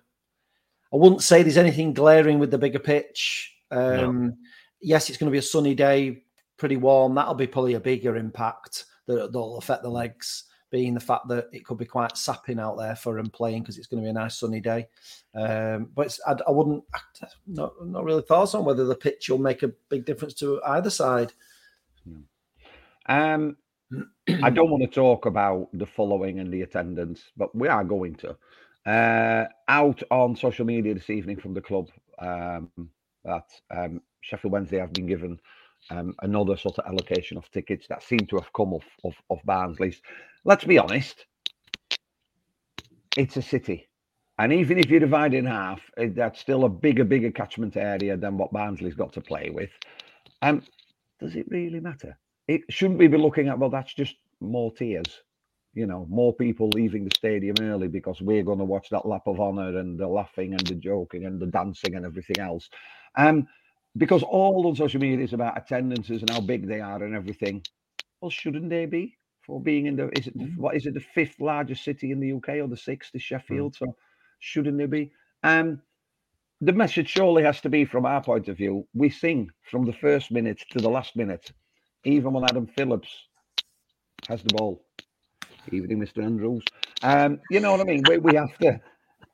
I 0.93 0.97
wouldn't 0.97 1.23
say 1.23 1.43
there's 1.43 1.57
anything 1.57 1.93
glaring 1.93 2.39
with 2.39 2.51
the 2.51 2.57
bigger 2.57 2.79
pitch. 2.79 3.53
Um, 3.71 4.27
no. 4.27 4.33
Yes, 4.81 5.09
it's 5.09 5.17
going 5.17 5.29
to 5.29 5.31
be 5.31 5.39
a 5.39 5.41
sunny 5.41 5.73
day 5.73 6.23
pretty 6.57 6.77
warm. 6.77 7.15
That'll 7.15 7.33
be 7.33 7.47
probably 7.47 7.73
a 7.73 7.79
bigger 7.79 8.15
impact 8.15 8.85
that, 9.07 9.31
will 9.33 9.57
affect 9.57 9.83
the 9.83 9.89
legs, 9.89 10.45
being 10.69 10.93
the 10.93 10.99
fact 10.99 11.27
that 11.27 11.47
it 11.51 11.65
could 11.65 11.77
be 11.77 11.85
quite 11.85 12.17
sapping 12.17 12.59
out 12.59 12.77
there 12.77 12.95
for 12.95 13.15
them 13.15 13.29
playing 13.29 13.61
because 13.61 13.77
it's 13.77 13.88
going 13.88 14.01
to 14.01 14.05
be 14.05 14.09
a 14.09 14.13
nice 14.13 14.38
sunny 14.38 14.59
day. 14.59 14.88
Um, 15.33 15.89
but 15.93 16.17
I, 16.27 16.35
I, 16.47 16.51
wouldn't, 16.51 16.83
not, 17.47 17.73
not 17.85 18.03
really 18.03 18.21
thoughts 18.21 18.55
on 18.55 18.65
whether 18.65 18.85
the 18.85 18.95
pitch 18.95 19.29
will 19.29 19.38
make 19.38 19.63
a 19.63 19.71
big 19.89 20.05
difference 20.05 20.33
to 20.35 20.61
either 20.63 20.89
side. 20.89 21.33
Um, 23.07 23.57
I 24.43 24.50
don't 24.50 24.71
want 24.71 24.84
to 24.84 24.89
talk 24.89 25.26
about 25.26 25.69
the 25.74 25.86
following 25.86 26.39
and 26.39 26.52
the 26.52 26.62
attendance, 26.62 27.24
but 27.38 27.56
we 27.56 27.67
are 27.67 27.84
going 27.84 28.15
to. 28.15 28.36
Uh, 28.86 29.45
out 29.67 30.04
on 30.12 30.36
social 30.36 30.65
media 30.65 30.93
this 30.93 31.10
evening 31.10 31.38
from 31.38 31.54
the 31.54 31.62
club 31.62 31.89
um, 32.19 32.69
that 33.24 33.48
um, 33.76 34.02
Sheffield 34.21 34.52
Wednesday 34.52 34.78
have 34.78 34.93
been 34.93 35.08
given 35.08 35.39
um, 35.89 36.15
another 36.21 36.56
sort 36.58 36.78
of 36.78 36.86
allocation 36.86 37.38
of 37.38 37.50
tickets 37.52 37.88
that 37.89 38.04
seem 38.04 38.19
to 38.28 38.36
have 38.36 38.52
come 38.54 38.74
off 38.74 38.86
of, 39.04 39.13
of 39.30 39.39
Barnsley's. 39.43 40.02
Let's 40.43 40.65
be 40.65 40.78
honest, 40.78 41.26
it's 43.17 43.38
a 43.38 43.41
city. 43.41 43.89
And 44.38 44.52
even 44.52 44.78
if 44.78 44.89
you 44.89 45.00
divide 45.00 45.34
in 45.34 45.45
half, 45.45 45.82
that's 45.98 46.39
still 46.39 46.65
a 46.65 46.69
bigger, 46.69 47.06
bigger 47.06 47.32
catchment 47.32 47.78
area 47.78 48.17
than 48.17 48.38
what 48.38 48.52
Barnsley's 48.52 48.93
got 48.93 49.13
to 49.13 49.21
play 49.21 49.50
with. 49.50 49.69
Um, 50.41 50.62
does 51.19 51.36
it 51.36 51.45
really 51.50 51.80
matter? 51.80 52.17
It 52.47 52.62
shouldn't 52.69 52.99
we 52.99 53.08
be 53.08 53.17
looking 53.17 53.47
at, 53.47 53.58
well, 53.58 53.69
that's 53.69 53.93
just 53.93 54.15
more 54.39 54.71
tears, 54.71 55.21
you 55.73 55.88
know, 55.88 56.05
more 56.10 56.34
people 56.34 56.69
leaving 56.69 57.03
the 57.03 57.15
stadium 57.15 57.55
early 57.62 57.88
because 57.88 58.21
we're 58.21 58.43
going 58.43 58.60
to 58.60 58.65
watch 58.65 58.89
that 58.89 59.08
lap 59.08 59.23
of 59.25 59.39
honour 59.39 59.77
and 59.77 59.99
the 59.99 60.08
laughing 60.08 60.51
and 60.53 60.67
the 60.67 60.75
joking 60.75 61.25
and 61.25 61.39
the 61.39 61.47
dancing 61.47 61.95
and 61.95 62.05
everything 62.05 62.39
else. 62.39 62.69
Um, 63.17 63.47
because 63.97 64.23
all 64.23 64.67
on 64.67 64.75
social 64.75 64.99
media 64.99 65.23
is 65.23 65.34
about 65.34 65.58
attendances 65.58 66.21
and 66.21 66.29
how 66.29 66.41
big 66.41 66.67
they 66.67 66.81
are 66.81 67.03
and 67.03 67.15
everything. 67.15 67.63
Well, 68.21 68.29
shouldn't 68.31 68.69
they 68.69 68.86
be 68.86 69.17
for 69.45 69.62
being 69.62 69.86
in 69.86 69.95
the 69.95 70.10
is 70.17 70.27
it 70.27 70.38
mm. 70.38 70.58
what 70.58 70.75
is 70.75 70.86
it 70.86 70.93
the 70.93 70.99
fifth 70.99 71.39
largest 71.39 71.84
city 71.84 72.12
in 72.12 72.19
the 72.19 72.34
UK 72.34 72.62
or 72.62 72.67
the 72.67 72.77
sixth 72.77 73.13
is 73.15 73.21
Sheffield? 73.21 73.73
Mm. 73.73 73.77
So 73.77 73.95
shouldn't 74.39 74.77
they 74.77 74.86
be? 74.86 75.12
Um, 75.43 75.81
the 76.62 76.73
message 76.73 77.10
surely 77.10 77.43
has 77.43 77.62
to 77.62 77.69
be 77.69 77.86
from 77.86 78.05
our 78.05 78.23
point 78.23 78.47
of 78.47 78.58
view. 78.58 78.88
We 78.93 79.10
sing 79.10 79.49
from 79.69 79.86
the 79.86 79.93
first 79.93 80.31
minute 80.31 80.63
to 80.71 80.79
the 80.79 80.89
last 80.89 81.15
minute, 81.15 81.51
even 82.05 82.33
when 82.33 82.43
Adam 82.45 82.67
Phillips 82.67 83.09
has 84.27 84.41
the 84.43 84.53
ball. 84.55 84.81
Evening, 85.71 85.99
Mr. 85.99 86.23
Andrews. 86.23 86.63
Um, 87.01 87.39
you 87.49 87.59
know 87.59 87.71
what 87.71 87.81
I 87.81 87.85
mean? 87.85 88.03
We, 88.07 88.19
we 88.19 88.35
have 88.35 88.55
to 88.59 88.79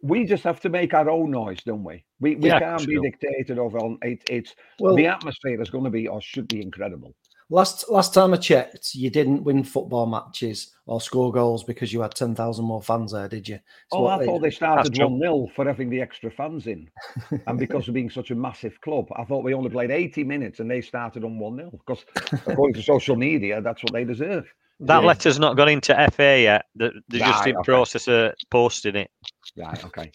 we 0.01 0.25
just 0.25 0.43
have 0.43 0.60
to 0.62 0.69
make 0.69 0.93
our 0.93 1.10
own 1.10 1.31
noise, 1.31 1.62
don't 1.63 1.84
we? 1.84 2.03
We 2.19 2.36
we 2.36 2.49
yeah, 2.49 2.60
can't 2.60 2.88
be 2.88 2.99
dictated 2.99 3.60
over 3.60 3.77
on 3.79 3.97
it, 4.01 4.23
it's 4.29 4.55
well, 4.79 4.95
the 4.95 5.07
atmosphere 5.07 5.62
is 5.62 5.69
going 5.69 5.84
to 5.84 5.89
be 5.89 6.07
or 6.07 6.21
should 6.21 6.47
be 6.47 6.62
incredible. 6.62 7.13
Last 7.52 7.90
last 7.90 8.14
time 8.14 8.34
I 8.34 8.38
checked, 8.38 8.96
you 8.96 9.10
didn't 9.10 9.44
win 9.44 9.66
football 9.66 10.06
matches 10.06 10.72
or 10.86 11.02
score 11.02 11.34
goals 11.34 11.66
because 11.66 11.92
you 11.92 12.00
had 12.00 12.16
ten 12.16 12.34
thousand 12.34 12.64
more 12.64 12.82
fans 12.82 13.12
there, 13.12 13.28
did 13.28 13.46
you? 13.46 13.60
oh, 13.92 14.08
I 14.08 14.26
thought 14.26 14.42
they 14.42 14.52
started 14.52 14.98
one 14.98 15.20
0 15.20 15.48
for 15.54 15.66
having 15.66 15.90
the 15.90 16.00
extra 16.00 16.32
fans 16.32 16.66
in, 16.66 16.90
and 17.48 17.60
because 17.60 17.90
of 17.90 17.94
being 17.94 18.10
such 18.10 18.32
a 18.32 18.36
massive 18.36 18.80
club, 18.80 19.08
I 19.18 19.26
thought 19.26 19.44
we 19.44 19.54
only 19.54 19.70
played 19.70 19.92
eighty 19.92 20.24
minutes 20.24 20.62
and 20.62 20.72
they 20.72 20.80
started 20.80 21.26
on 21.26 21.40
one 21.40 21.58
0 21.58 21.72
because 21.72 22.06
according 22.48 22.76
to 22.76 22.84
social 22.84 23.18
media, 23.18 23.62
that's 23.62 23.84
what 23.84 23.92
they 23.92 24.06
deserve. 24.06 24.46
That 24.80 25.02
yeah. 25.02 25.08
letter's 25.08 25.38
not 25.38 25.58
gone 25.58 25.68
into 25.68 25.94
FA 26.14 26.42
yet. 26.42 26.66
They're, 26.76 26.94
they're 27.10 27.20
right, 27.20 27.32
just 27.32 27.48
in 27.48 27.58
okay. 27.58 27.66
process 27.66 28.08
of 28.08 28.32
posting 28.50 28.96
it. 28.96 29.12
Right. 29.58 29.86
Okay. 29.86 30.10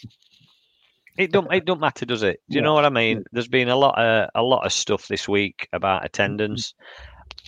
It 1.19 1.31
don't. 1.31 1.53
It 1.53 1.65
don't 1.65 1.79
matter, 1.79 2.05
does 2.05 2.23
it? 2.23 2.41
Do 2.49 2.55
you 2.55 2.61
yeah. 2.61 2.65
know 2.65 2.73
what 2.73 2.85
I 2.85 2.89
mean? 2.89 3.23
There's 3.31 3.47
been 3.47 3.69
a 3.69 3.75
lot 3.75 3.95
of 3.99 4.29
a 4.33 4.41
lot 4.41 4.65
of 4.65 4.73
stuff 4.73 5.07
this 5.07 5.27
week 5.27 5.67
about 5.71 6.03
attendance. 6.03 6.73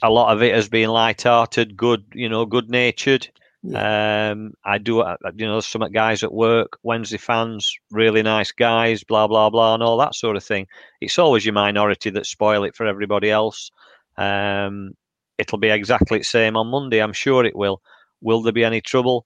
A 0.02 0.10
lot 0.10 0.34
of 0.34 0.42
it 0.42 0.56
has 0.56 0.70
been 0.70 0.90
light-hearted, 0.90 1.76
good. 1.76 2.06
You 2.14 2.30
know, 2.30 2.46
good-natured. 2.46 3.30
Yeah. 3.62 4.32
Um, 4.32 4.54
I 4.64 4.78
do, 4.78 5.02
uh, 5.02 5.18
you 5.36 5.46
know, 5.46 5.60
some 5.60 5.82
guys 5.92 6.24
at 6.24 6.32
work, 6.32 6.78
Wednesday 6.84 7.18
fans, 7.18 7.74
really 7.92 8.24
nice 8.24 8.54
guys, 8.54 9.04
blah 9.04 9.28
blah 9.28 9.50
blah, 9.50 9.74
and 9.74 9.84
all 9.84 9.98
that 9.98 10.16
sort 10.16 10.38
of 10.38 10.44
thing. 10.44 10.68
It's 11.02 11.20
always 11.20 11.46
your 11.46 11.54
minority 11.54 12.10
that 12.12 12.26
spoil 12.26 12.64
it 12.64 12.76
for 12.76 12.86
everybody 12.86 13.30
else. 13.30 13.70
Um, 14.18 14.94
it'll 15.38 15.58
be 15.58 15.70
exactly 15.70 16.20
the 16.20 16.24
same 16.24 16.56
on 16.56 16.68
Monday. 16.68 17.00
I'm 17.00 17.12
sure 17.12 17.44
it 17.44 17.56
will. 17.56 17.82
Will 18.22 18.42
there 18.42 18.54
be 18.54 18.64
any 18.64 18.80
trouble? 18.80 19.26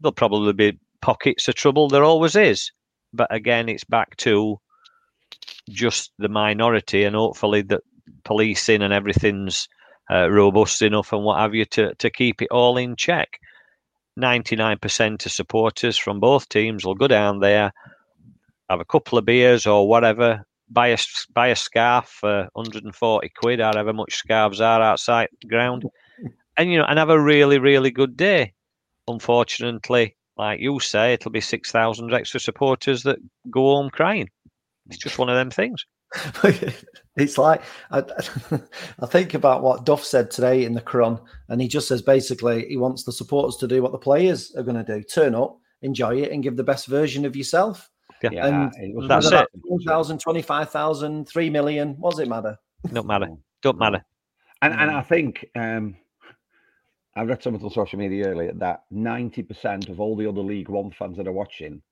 There'll 0.00 0.12
probably 0.12 0.52
be 0.52 0.78
pockets 1.00 1.48
of 1.48 1.56
trouble. 1.56 1.88
There 1.88 2.04
always 2.04 2.36
is. 2.36 2.70
But 3.12 3.34
again, 3.34 3.68
it's 3.68 3.84
back 3.84 4.16
to 4.18 4.60
just 5.68 6.12
the 6.18 6.28
minority, 6.28 7.02
and 7.02 7.16
hopefully 7.16 7.62
that 7.62 7.82
policing 8.22 8.82
and 8.82 8.92
everything's 8.92 9.68
uh, 10.10 10.30
robust 10.30 10.82
enough 10.82 11.12
and 11.12 11.24
what 11.24 11.38
have 11.38 11.54
you 11.54 11.64
to, 11.64 11.94
to 11.96 12.10
keep 12.10 12.42
it 12.42 12.48
all 12.50 12.76
in 12.76 12.96
check. 12.96 13.38
99% 14.18 15.26
of 15.26 15.32
supporters 15.32 15.98
from 15.98 16.20
both 16.20 16.48
teams 16.48 16.84
will 16.84 16.94
go 16.94 17.06
down 17.06 17.40
there, 17.40 17.72
have 18.70 18.80
a 18.80 18.84
couple 18.84 19.18
of 19.18 19.24
beers 19.24 19.66
or 19.66 19.88
whatever, 19.88 20.44
buy 20.68 20.88
a 20.88 20.98
buy 21.32 21.48
a 21.48 21.56
scarf 21.56 22.08
for 22.20 22.48
140 22.54 23.28
quid, 23.36 23.60
however 23.60 23.92
much 23.92 24.14
scarves 24.14 24.60
are 24.60 24.82
outside 24.82 25.28
the 25.42 25.48
ground, 25.48 25.84
and 26.56 26.70
you 26.70 26.78
know, 26.78 26.84
and 26.84 26.98
have 26.98 27.10
a 27.10 27.20
really 27.20 27.58
really 27.58 27.90
good 27.90 28.16
day. 28.16 28.52
Unfortunately, 29.06 30.16
like 30.36 30.60
you 30.60 30.80
say, 30.80 31.12
it'll 31.12 31.30
be 31.30 31.40
six 31.40 31.70
thousand 31.70 32.12
extra 32.12 32.40
supporters 32.40 33.02
that 33.04 33.18
go 33.50 33.76
home 33.76 33.90
crying. 33.90 34.28
It's 34.88 34.98
just 34.98 35.18
one 35.18 35.28
of 35.28 35.36
them 35.36 35.50
things. 35.50 35.84
it's 37.16 37.38
like 37.38 37.62
I, 37.90 37.98
I, 39.00 39.06
think 39.06 39.34
about 39.34 39.62
what 39.62 39.84
Duff 39.84 40.04
said 40.04 40.30
today 40.30 40.64
in 40.64 40.72
the 40.72 40.80
Chron, 40.80 41.20
and 41.48 41.60
he 41.60 41.68
just 41.68 41.88
says 41.88 42.02
basically 42.02 42.66
he 42.68 42.76
wants 42.76 43.02
the 43.02 43.12
supporters 43.12 43.56
to 43.56 43.68
do 43.68 43.82
what 43.82 43.92
the 43.92 43.98
players 43.98 44.54
are 44.56 44.62
going 44.62 44.82
to 44.82 44.84
do: 44.84 45.02
turn 45.02 45.34
up, 45.34 45.58
enjoy 45.82 46.22
it, 46.22 46.30
and 46.30 46.42
give 46.42 46.56
the 46.56 46.64
best 46.64 46.86
version 46.86 47.24
of 47.24 47.34
yourself. 47.36 47.90
Yeah, 48.22 48.46
and 48.46 49.10
that's 49.10 49.30
it. 49.30 49.46
1,000, 49.62 50.18
25,000, 50.18 51.28
3 51.28 51.50
million. 51.50 51.94
What 51.98 52.12
does 52.12 52.20
it 52.20 52.28
matter? 52.28 52.56
Don't 52.92 53.06
matter. 53.06 53.28
Don't 53.62 53.78
matter. 53.78 54.04
And 54.62 54.72
and 54.72 54.90
I 54.90 55.02
think 55.02 55.44
um, 55.54 55.96
I 57.14 57.22
read 57.22 57.42
something 57.42 57.62
on 57.62 57.70
social 57.70 57.98
media 57.98 58.28
earlier 58.28 58.52
that 58.54 58.82
90% 58.92 59.88
of 59.88 60.00
all 60.00 60.16
the 60.16 60.26
other 60.26 60.40
League 60.40 60.68
One 60.68 60.90
fans 60.90 61.16
that 61.16 61.26
are 61.26 61.32
watching 61.32 61.82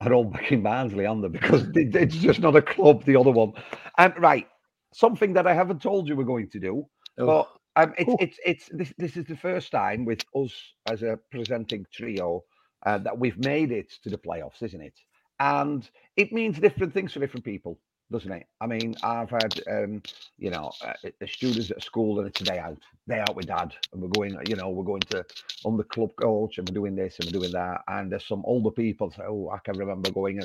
are 0.00 0.12
all 0.12 0.24
backing 0.24 0.62
Barnsley 0.62 1.06
on 1.06 1.20
them 1.20 1.32
because 1.32 1.66
it's 1.74 2.16
just 2.16 2.40
not 2.40 2.56
a 2.56 2.62
club, 2.62 3.04
the 3.04 3.16
other 3.16 3.30
one. 3.30 3.52
And 3.98 4.14
um, 4.14 4.22
right, 4.22 4.48
something 4.92 5.32
that 5.34 5.46
I 5.46 5.54
haven't 5.54 5.82
told 5.82 6.08
you 6.08 6.16
we're 6.16 6.24
going 6.24 6.50
to 6.50 6.60
do, 6.60 6.86
oh. 7.18 7.26
but 7.26 7.48
um, 7.76 7.94
it's, 7.98 8.14
it's, 8.20 8.38
it's, 8.44 8.68
this, 8.72 8.92
this 8.98 9.16
is 9.16 9.26
the 9.26 9.36
first 9.36 9.70
time 9.70 10.04
with 10.04 10.22
us 10.34 10.52
as 10.90 11.02
a 11.02 11.18
presenting 11.30 11.86
trio 11.92 12.44
uh, 12.86 12.98
that 12.98 13.18
we've 13.18 13.38
made 13.38 13.72
it 13.72 13.92
to 14.02 14.10
the 14.10 14.18
playoffs, 14.18 14.62
isn't 14.62 14.80
it? 14.80 14.94
and 15.40 15.90
it 16.16 16.32
means 16.32 16.58
different 16.58 16.92
things 16.92 17.12
for 17.12 17.18
different 17.18 17.44
people 17.44 17.78
doesn't 18.10 18.32
it? 18.32 18.46
I 18.60 18.66
mean, 18.66 18.94
I've 19.02 19.30
had, 19.30 19.60
um, 19.70 20.02
you 20.38 20.50
know, 20.50 20.72
uh, 20.84 20.92
the 21.20 21.26
students 21.28 21.70
at 21.70 21.82
school 21.82 22.18
and 22.18 22.28
it's 22.28 22.40
a 22.40 22.44
day 22.44 22.58
out, 22.58 22.76
day 23.08 23.20
out 23.20 23.36
with 23.36 23.46
dad, 23.46 23.74
and 23.92 24.02
we're 24.02 24.08
going, 24.08 24.36
you 24.48 24.56
know, 24.56 24.68
we're 24.70 24.84
going 24.84 25.00
to 25.10 25.24
on 25.64 25.76
the 25.76 25.84
club 25.84 26.10
coach 26.16 26.58
and 26.58 26.68
we're 26.68 26.74
doing 26.74 26.96
this 26.96 27.18
and 27.18 27.26
we're 27.26 27.40
doing 27.40 27.52
that. 27.52 27.82
And 27.88 28.10
there's 28.10 28.26
some 28.26 28.42
older 28.44 28.70
people 28.70 29.10
say, 29.10 29.22
oh, 29.28 29.50
I 29.52 29.58
can 29.58 29.78
remember 29.78 30.10
going. 30.10 30.40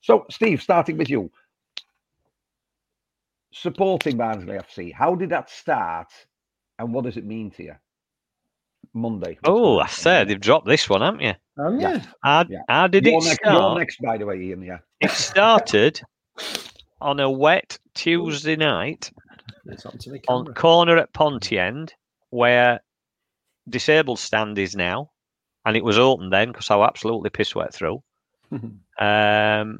So, 0.00 0.26
Steve, 0.30 0.62
starting 0.62 0.96
with 0.96 1.10
you, 1.10 1.30
supporting 3.52 4.16
Barnsley 4.16 4.56
FC, 4.56 4.92
how 4.92 5.14
did 5.14 5.30
that 5.30 5.50
start, 5.50 6.08
and 6.78 6.92
what 6.94 7.04
does 7.04 7.16
it 7.16 7.24
mean 7.24 7.50
to 7.52 7.64
you? 7.64 7.74
Monday. 8.94 9.38
Oh, 9.44 9.78
I 9.78 9.86
said 9.86 10.28
they've 10.28 10.40
dropped 10.40 10.66
this 10.66 10.88
one, 10.88 11.02
haven't 11.02 11.20
you? 11.20 11.34
Um, 11.58 11.80
yeah. 11.80 12.00
How, 12.22 12.44
Yeah. 12.48 12.60
how 12.68 12.86
did 12.86 13.04
you're 13.04 13.18
it 13.18 13.24
next, 13.24 13.36
start? 13.36 13.54
You're 13.54 13.78
next, 13.78 14.00
by 14.00 14.16
the 14.18 14.26
way, 14.26 14.40
Ian. 14.40 14.62
Yeah. 14.62 14.78
It 15.00 15.10
started 15.10 16.00
on 17.00 17.20
a 17.20 17.30
wet 17.30 17.78
Tuesday 17.94 18.56
night 18.56 19.10
on 19.84 19.98
to 19.98 20.10
the 20.10 20.20
on 20.28 20.44
camera. 20.44 20.54
corner 20.54 20.96
at 20.96 21.12
Ponty 21.12 21.58
End, 21.58 21.94
where 22.30 22.80
disabled 23.68 24.18
stand 24.18 24.58
is 24.58 24.74
now, 24.74 25.10
and 25.64 25.76
it 25.76 25.84
was 25.84 25.98
open 25.98 26.30
then 26.30 26.48
because 26.48 26.70
I 26.70 26.76
was 26.76 26.88
absolutely 26.88 27.30
piss 27.30 27.54
wet 27.54 27.74
through. 27.74 28.02
Um, 29.00 29.78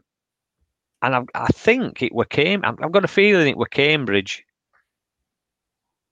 and 1.02 1.16
I, 1.16 1.22
I 1.34 1.48
think 1.48 2.04
it 2.04 2.14
were 2.14 2.24
Cam. 2.24 2.60
I've 2.64 2.76
I've 2.80 2.92
got 2.92 3.04
a 3.04 3.08
feeling 3.08 3.48
it 3.48 3.56
were 3.56 3.66
Cambridge, 3.66 4.44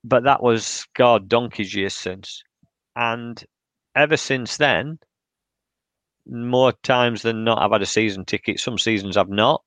but 0.03 0.25
that 0.25 0.43
was 0.43 0.85
God 0.93 1.29
donkey's 1.29 1.73
years 1.73 1.93
since, 1.93 2.43
and 2.97 3.41
ever 3.95 4.17
since 4.17 4.57
then, 4.57 4.99
more 6.25 6.73
times 6.83 7.21
than 7.21 7.45
not, 7.45 7.61
I've 7.61 7.71
had 7.71 7.81
a 7.81 7.85
season 7.85 8.25
ticket. 8.25 8.59
Some 8.59 8.77
seasons 8.77 9.15
I've 9.15 9.29
not, 9.29 9.63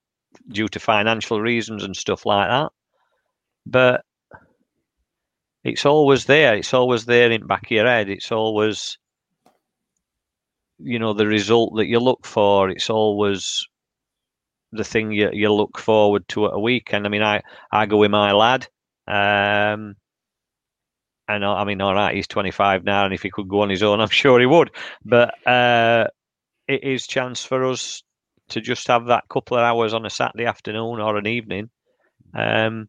due 0.49 0.69
to 0.69 0.81
financial 0.81 1.41
reasons 1.41 1.85
and 1.85 1.97
stuff 1.97 2.27
like 2.27 2.49
that. 2.49 2.73
But 3.67 4.05
it's 5.65 5.85
always 5.85 6.25
there. 6.25 6.55
It's 6.57 6.75
always 6.75 7.05
there 7.05 7.31
in 7.31 7.43
the 7.43 7.47
back 7.47 7.65
of 7.65 7.71
your 7.71 7.87
head. 7.87 8.09
It's 8.09 8.33
always, 8.33 8.99
you 10.79 10.99
know, 10.99 11.13
the 11.13 11.27
result 11.27 11.77
that 11.77 11.87
you 11.87 12.01
look 12.01 12.25
for. 12.25 12.71
It's 12.71 12.91
always 12.91 13.67
the 14.73 14.85
thing 14.85 15.13
you, 15.13 15.31
you 15.33 15.53
look 15.53 15.79
forward 15.79 16.27
to 16.29 16.47
at 16.47 16.55
a 16.55 16.59
weekend. 16.59 17.07
I 17.07 17.11
mean, 17.11 17.23
I, 17.23 17.43
I 17.71 17.87
go 17.87 17.99
with 17.99 18.11
my 18.11 18.33
lad. 18.33 18.69
Um, 19.07 19.97
and 21.29 21.45
I 21.45 21.61
I 21.61 21.65
mean, 21.65 21.81
all 21.81 21.95
right, 21.95 22.15
he's 22.15 22.27
25 22.27 22.85
now, 22.85 23.05
and 23.05 23.15
if 23.15 23.23
he 23.23 23.31
could 23.31 23.49
go 23.49 23.61
on 23.61 23.71
his 23.71 23.83
own, 23.83 24.01
I'm 24.01 24.09
sure 24.23 24.41
he 24.41 24.47
would. 24.47 24.71
But 25.05 25.47
uh, 25.47 26.07
it 26.67 26.85
is 26.85 27.07
chance 27.07 27.45
for 27.45 27.65
us 27.65 28.03
to 28.51 28.61
just 28.61 28.87
have 28.89 29.07
that 29.07 29.29
couple 29.29 29.57
of 29.57 29.63
hours 29.63 29.95
on 29.95 30.07
a 30.07 30.11
Saturday 30.11 30.45
afternoon 30.47 31.01
or 31.01 31.17
an 31.17 31.27
evening, 31.27 31.71
um, 32.35 32.89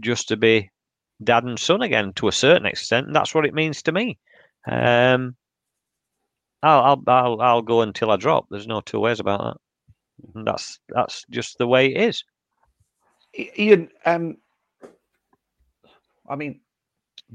just 0.00 0.28
to 0.28 0.36
be 0.36 0.70
dad 1.22 1.44
and 1.44 1.58
son 1.58 1.82
again 1.82 2.12
to 2.14 2.28
a 2.28 2.32
certain 2.32 2.66
extent. 2.66 3.06
And 3.06 3.14
that's 3.14 3.34
what 3.34 3.46
it 3.46 3.54
means 3.54 3.82
to 3.82 3.92
me. 3.92 4.18
Um, 4.66 5.36
I'll, 6.62 6.80
I'll 6.80 7.02
I'll 7.06 7.40
I'll 7.40 7.62
go 7.62 7.82
until 7.82 8.10
I 8.10 8.16
drop. 8.16 8.46
There's 8.50 8.66
no 8.66 8.80
two 8.80 9.00
ways 9.00 9.20
about 9.20 9.40
that. 9.40 9.56
And 10.34 10.46
that's 10.46 10.78
that's 10.88 11.24
just 11.30 11.58
the 11.58 11.66
way 11.66 11.94
it 11.94 12.00
is. 12.00 12.24
Ian, 13.58 13.90
um, 14.06 14.36
I 16.28 16.36
mean, 16.36 16.60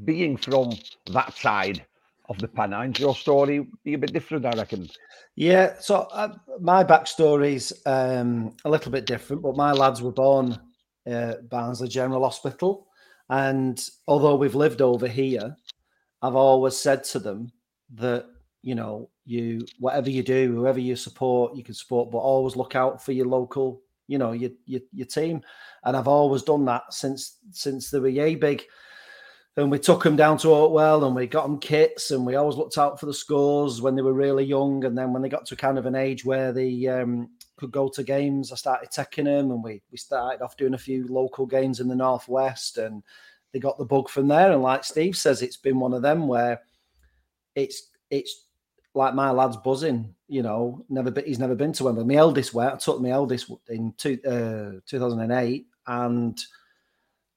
being 0.05 0.37
from 0.37 0.71
that 1.11 1.33
side 1.35 1.85
of 2.29 2.37
the 2.37 2.47
Pennines, 2.47 2.99
your 2.99 3.15
story 3.15 3.67
be 3.83 3.95
a 3.95 3.97
bit 3.97 4.13
different, 4.13 4.45
I 4.45 4.51
reckon. 4.51 4.87
Yeah, 5.35 5.73
so 5.79 6.07
uh, 6.11 6.35
my 6.61 6.83
backstory's 6.83 7.73
um, 7.85 8.55
a 8.65 8.69
little 8.69 8.91
bit 8.91 9.05
different, 9.05 9.41
but 9.41 9.57
my 9.57 9.71
lads 9.71 10.01
were 10.01 10.11
born 10.11 10.57
uh, 11.09 11.35
Barnsley 11.49 11.87
General 11.87 12.23
Hospital, 12.23 12.87
and 13.29 13.83
although 14.07 14.35
we've 14.35 14.55
lived 14.55 14.81
over 14.81 15.07
here, 15.07 15.55
I've 16.21 16.35
always 16.35 16.77
said 16.77 17.03
to 17.05 17.19
them 17.19 17.51
that 17.95 18.27
you 18.61 18.75
know 18.75 19.09
you 19.25 19.65
whatever 19.79 20.09
you 20.09 20.21
do, 20.21 20.53
whoever 20.53 20.79
you 20.79 20.95
support, 20.95 21.55
you 21.55 21.63
can 21.63 21.73
support, 21.73 22.11
but 22.11 22.19
always 22.19 22.55
look 22.55 22.75
out 22.75 23.03
for 23.03 23.11
your 23.11 23.27
local, 23.27 23.81
you 24.07 24.17
know, 24.17 24.33
your 24.33 24.51
your, 24.65 24.81
your 24.93 25.07
team, 25.07 25.41
and 25.83 25.97
I've 25.97 26.07
always 26.07 26.43
done 26.43 26.65
that 26.65 26.93
since 26.93 27.37
since 27.51 27.89
they 27.89 27.99
were 27.99 28.09
yay 28.09 28.35
big 28.35 28.63
and 29.59 29.71
we 29.71 29.79
took 29.79 30.03
them 30.03 30.15
down 30.15 30.37
to 30.39 30.47
Oakwell 30.47 31.05
and 31.05 31.15
we 31.15 31.27
got 31.27 31.43
them 31.43 31.59
kits 31.59 32.11
and 32.11 32.25
we 32.25 32.35
always 32.35 32.55
looked 32.55 32.77
out 32.77 32.99
for 32.99 33.05
the 33.05 33.13
scores 33.13 33.81
when 33.81 33.95
they 33.95 34.01
were 34.01 34.13
really 34.13 34.43
young. 34.43 34.85
And 34.85 34.97
then 34.97 35.13
when 35.13 35.21
they 35.21 35.29
got 35.29 35.45
to 35.47 35.55
kind 35.55 35.77
of 35.77 35.85
an 35.85 35.95
age 35.95 36.23
where 36.25 36.51
they 36.51 36.87
um, 36.87 37.29
could 37.57 37.71
go 37.71 37.89
to 37.89 38.03
games 38.03 38.51
I 38.51 38.55
started 38.55 38.91
taking 38.91 39.25
them 39.25 39.51
and 39.51 39.63
we 39.63 39.81
we 39.91 39.97
started 39.97 40.41
off 40.41 40.57
doing 40.57 40.73
a 40.73 40.79
few 40.79 41.07
local 41.07 41.45
games 41.45 41.79
in 41.79 41.87
the 41.87 41.95
northwest 41.95 42.77
and 42.77 43.03
they 43.51 43.59
got 43.59 43.77
the 43.77 43.85
bug 43.85 44.09
from 44.09 44.27
there. 44.27 44.51
And 44.51 44.61
like 44.61 44.83
Steve 44.83 45.17
says 45.17 45.41
it's 45.41 45.57
been 45.57 45.79
one 45.79 45.93
of 45.93 46.01
them 46.01 46.27
where 46.27 46.61
it's 47.55 47.89
it's 48.09 48.45
like 48.93 49.13
my 49.13 49.29
lad's 49.29 49.57
buzzing 49.57 50.13
you 50.27 50.41
know 50.41 50.83
never 50.89 51.13
he's 51.21 51.39
never 51.39 51.55
been 51.55 51.73
to 51.73 51.83
Wembley. 51.83 52.05
My 52.05 52.15
eldest 52.15 52.53
went 52.53 52.73
I 52.73 52.77
took 52.77 53.01
my 53.01 53.09
eldest 53.09 53.51
in 53.67 53.93
two, 53.97 54.19
uh, 54.25 54.79
2008 54.87 55.65
and 55.87 56.39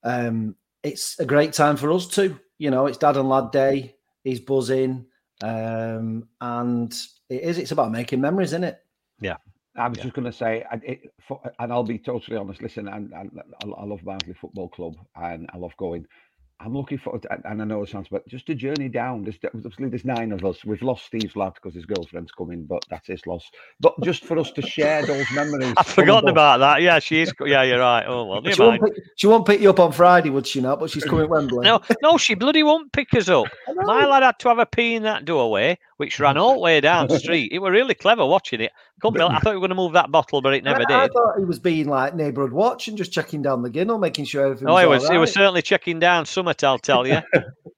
um 0.05 0.57
it's 0.83 1.19
a 1.19 1.25
great 1.25 1.53
time 1.53 1.77
for 1.77 1.91
us 1.93 2.07
too. 2.07 2.39
You 2.59 2.71
know, 2.71 2.87
it's 2.87 2.99
Dad 2.99 3.17
and 3.17 3.29
Lad 3.29 3.51
Day. 3.51 3.97
He's 4.25 4.41
buzzing, 4.41 5.07
um, 5.43 6.29
and 6.41 6.93
it 7.29 7.43
is. 7.43 7.59
It's 7.59 7.73
about 7.73 7.91
making 7.91 8.21
memories, 8.21 8.51
isn't 8.51 8.65
it? 8.65 8.79
Yeah. 9.21 9.37
I 9.75 9.89
was 9.89 9.99
just 9.99 10.13
going 10.13 10.27
to 10.27 10.33
say, 10.33 10.67
and, 10.71 10.85
it, 10.85 11.15
for, 11.27 11.41
and 11.59 11.73
I'll 11.73 11.83
be 11.83 11.99
totally 11.99 12.37
honest. 12.37 12.61
Listen, 12.61 12.89
and, 12.89 13.11
and 13.15 13.41
I, 13.65 13.69
I 13.69 13.85
love 13.85 14.05
Barnsley 14.05 14.35
Football 14.35 14.69
Club, 14.69 14.97
and 15.17 15.49
I 15.55 15.57
love 15.57 15.75
going. 15.79 16.07
I'm 16.65 16.75
looking 16.75 16.99
for, 16.99 17.19
and 17.31 17.43
and 17.45 17.63
I 17.63 17.65
know 17.65 17.83
it 17.83 17.89
sounds, 17.89 18.09
but 18.11 18.27
just 18.29 18.49
a 18.49 18.55
journey 18.55 18.89
down. 18.89 19.25
There's 19.25 19.37
obviously 19.45 19.89
there's 19.89 20.05
nine 20.05 20.33
of 20.33 20.45
us. 20.45 20.65
We've 20.65 20.83
lost 20.83 21.07
Steve's 21.07 21.35
lad 21.37 21.55
because 21.55 21.75
his 21.75 21.87
girlfriend's 21.87 22.33
coming, 22.33 22.65
but 22.65 22.85
that's 22.89 23.09
his 23.09 23.27
loss. 23.27 23.51
But 23.81 23.95
just 24.03 24.25
for 24.25 24.39
us 24.39 24.51
to 24.53 24.63
share 24.63 25.05
those 25.05 25.27
memories. 25.33 25.75
I've 25.77 25.87
forgotten 25.87 26.29
about 26.29 26.59
that. 26.59 26.83
Yeah, 26.83 26.99
she 26.99 27.23
is. 27.23 27.33
Yeah, 27.45 27.63
you're 27.63 27.81
right. 27.81 28.05
Oh 28.07 28.25
well, 28.27 28.43
She 28.45 28.61
won't, 28.61 28.83
pick, 28.83 29.05
she 29.17 29.27
won't 29.27 29.47
pick 29.47 29.61
you 29.61 29.71
up 29.71 29.81
on 29.81 29.93
Friday, 29.93 30.31
would 30.31 30.47
she 30.47 30.61
not? 30.61 30.79
But 30.79 30.91
she's 30.91 31.05
coming 31.05 31.27
to 31.27 31.29
Wembley. 31.29 31.65
No, 31.65 31.81
no, 32.03 32.17
she 32.17 32.35
bloody 32.35 32.63
won't 32.63 32.93
pick 32.93 33.13
us 33.15 33.29
up. 33.29 33.47
My 33.75 34.07
lad 34.07 34.23
had 34.23 34.39
to 34.41 34.49
have 34.49 34.59
a 34.59 34.67
pee 34.67 34.95
in 34.95 35.03
that 35.03 35.25
doorway, 35.25 35.79
which 36.03 36.19
ran 36.19 36.37
all 36.37 36.55
the 36.55 36.59
way 36.59 36.81
down 36.81 37.07
the 37.07 37.19
street. 37.21 37.53
It 37.53 37.61
were 37.61 37.71
really 37.71 37.95
clever 37.95 38.27
watching 38.27 38.61
it. 38.61 38.73
Couldn't 39.01 39.19
believe- 39.19 39.31
I 39.37 39.39
thought 39.39 39.51
we 39.51 39.57
were 39.57 39.61
going 39.61 39.69
to 39.71 39.77
move 39.77 39.93
that 39.93 40.11
bottle, 40.11 40.43
but 40.43 40.53
it 40.53 40.65
never 40.65 40.81
I, 40.89 41.05
I 41.05 41.09
thought 41.09 41.39
he 41.39 41.45
was 41.45 41.59
being 41.61 41.89
like 41.89 42.15
neighbourhood 42.17 42.53
watch 42.53 42.89
and 42.89 42.99
just 42.99 43.13
checking 43.13 43.41
down 43.41 43.63
the 43.63 43.71
ginnel, 43.71 43.99
making 44.01 44.25
sure 44.25 44.45
everything. 44.47 44.67
No, 44.67 44.73
was 44.75 44.81
he 44.83 44.87
all 44.87 44.91
was. 44.91 45.09
He 45.11 45.19
was 45.19 45.33
certainly 45.33 45.63
checking 45.63 46.01
down 46.01 46.27
Summit. 46.27 46.65
I'll 46.65 46.79
tell 46.79 47.07
you. 47.07 47.19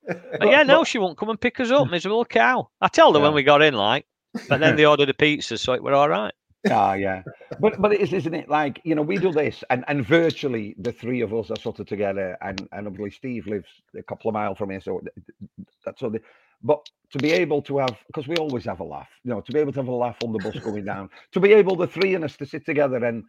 But 0.07 0.49
yeah, 0.49 0.63
no, 0.65 0.85
she 0.85 0.99
won't 0.99 1.17
come 1.17 1.31
and 1.31 1.41
pick 1.41 1.59
us 1.61 1.71
up. 1.71 1.89
Miserable 1.91 2.25
cow. 2.27 2.69
I 2.81 2.89
told 2.89 3.15
her 3.17 3.23
when 3.23 3.33
we 3.33 3.43
got 3.43 3.63
in, 3.63 3.73
like, 3.73 4.05
but 4.51 4.61
then 4.61 4.77
they 4.77 4.85
ordered 4.85 5.09
a 5.09 5.15
pizza, 5.15 5.57
so 5.57 5.73
it 5.73 5.83
were 5.83 5.95
all 5.95 6.09
right. 6.11 6.35
Ah, 6.71 6.93
yeah. 6.95 7.23
But 7.61 7.81
but 7.81 7.93
it 7.95 8.01
is, 8.01 8.13
isn't 8.13 8.35
it? 8.35 8.49
Like 8.51 8.81
you 8.85 8.95
know, 8.95 9.03
we 9.03 9.17
do 9.17 9.33
this, 9.33 9.65
and 9.71 9.83
and 9.89 10.05
virtually 10.07 10.75
the 10.79 10.93
three 10.93 11.23
of 11.23 11.33
us 11.33 11.51
are 11.51 11.57
sort 11.57 11.79
of 11.81 11.87
together, 11.87 12.37
and 12.43 12.69
and 12.73 12.87
obviously 12.87 13.11
Steve 13.13 13.47
lives 13.47 13.69
a 13.99 14.03
couple 14.03 14.29
of 14.29 14.35
miles 14.35 14.59
from 14.59 14.71
here, 14.71 14.81
so 14.83 15.01
th- 15.01 15.15
th- 15.15 15.69
that's 15.87 16.03
all. 16.03 16.11
The, 16.11 16.21
but 16.63 16.87
to 17.11 17.19
be 17.19 17.33
able 17.33 17.63
to 17.63 17.79
have, 17.79 17.97
because 18.07 18.27
we 18.27 18.37
always 18.37 18.65
have 18.65 18.81
a 18.81 18.85
laugh, 18.85 19.09
you 19.25 19.31
know, 19.31 19.41
to 19.41 19.53
be 19.53 19.59
able 19.61 19.73
to 19.73 19.81
have 19.81 19.89
a 19.89 19.95
laugh 19.95 20.17
on 20.25 20.33
the 20.33 20.39
bus 20.39 20.59
going 20.59 20.85
down, 20.85 21.09
to 21.33 21.41
be 21.41 21.53
able 21.53 21.77
the 21.77 21.87
three 21.87 22.15
of 22.15 22.23
us 22.25 22.37
to 22.37 22.47
sit 22.47 22.67
together, 22.67 23.05
and 23.05 23.25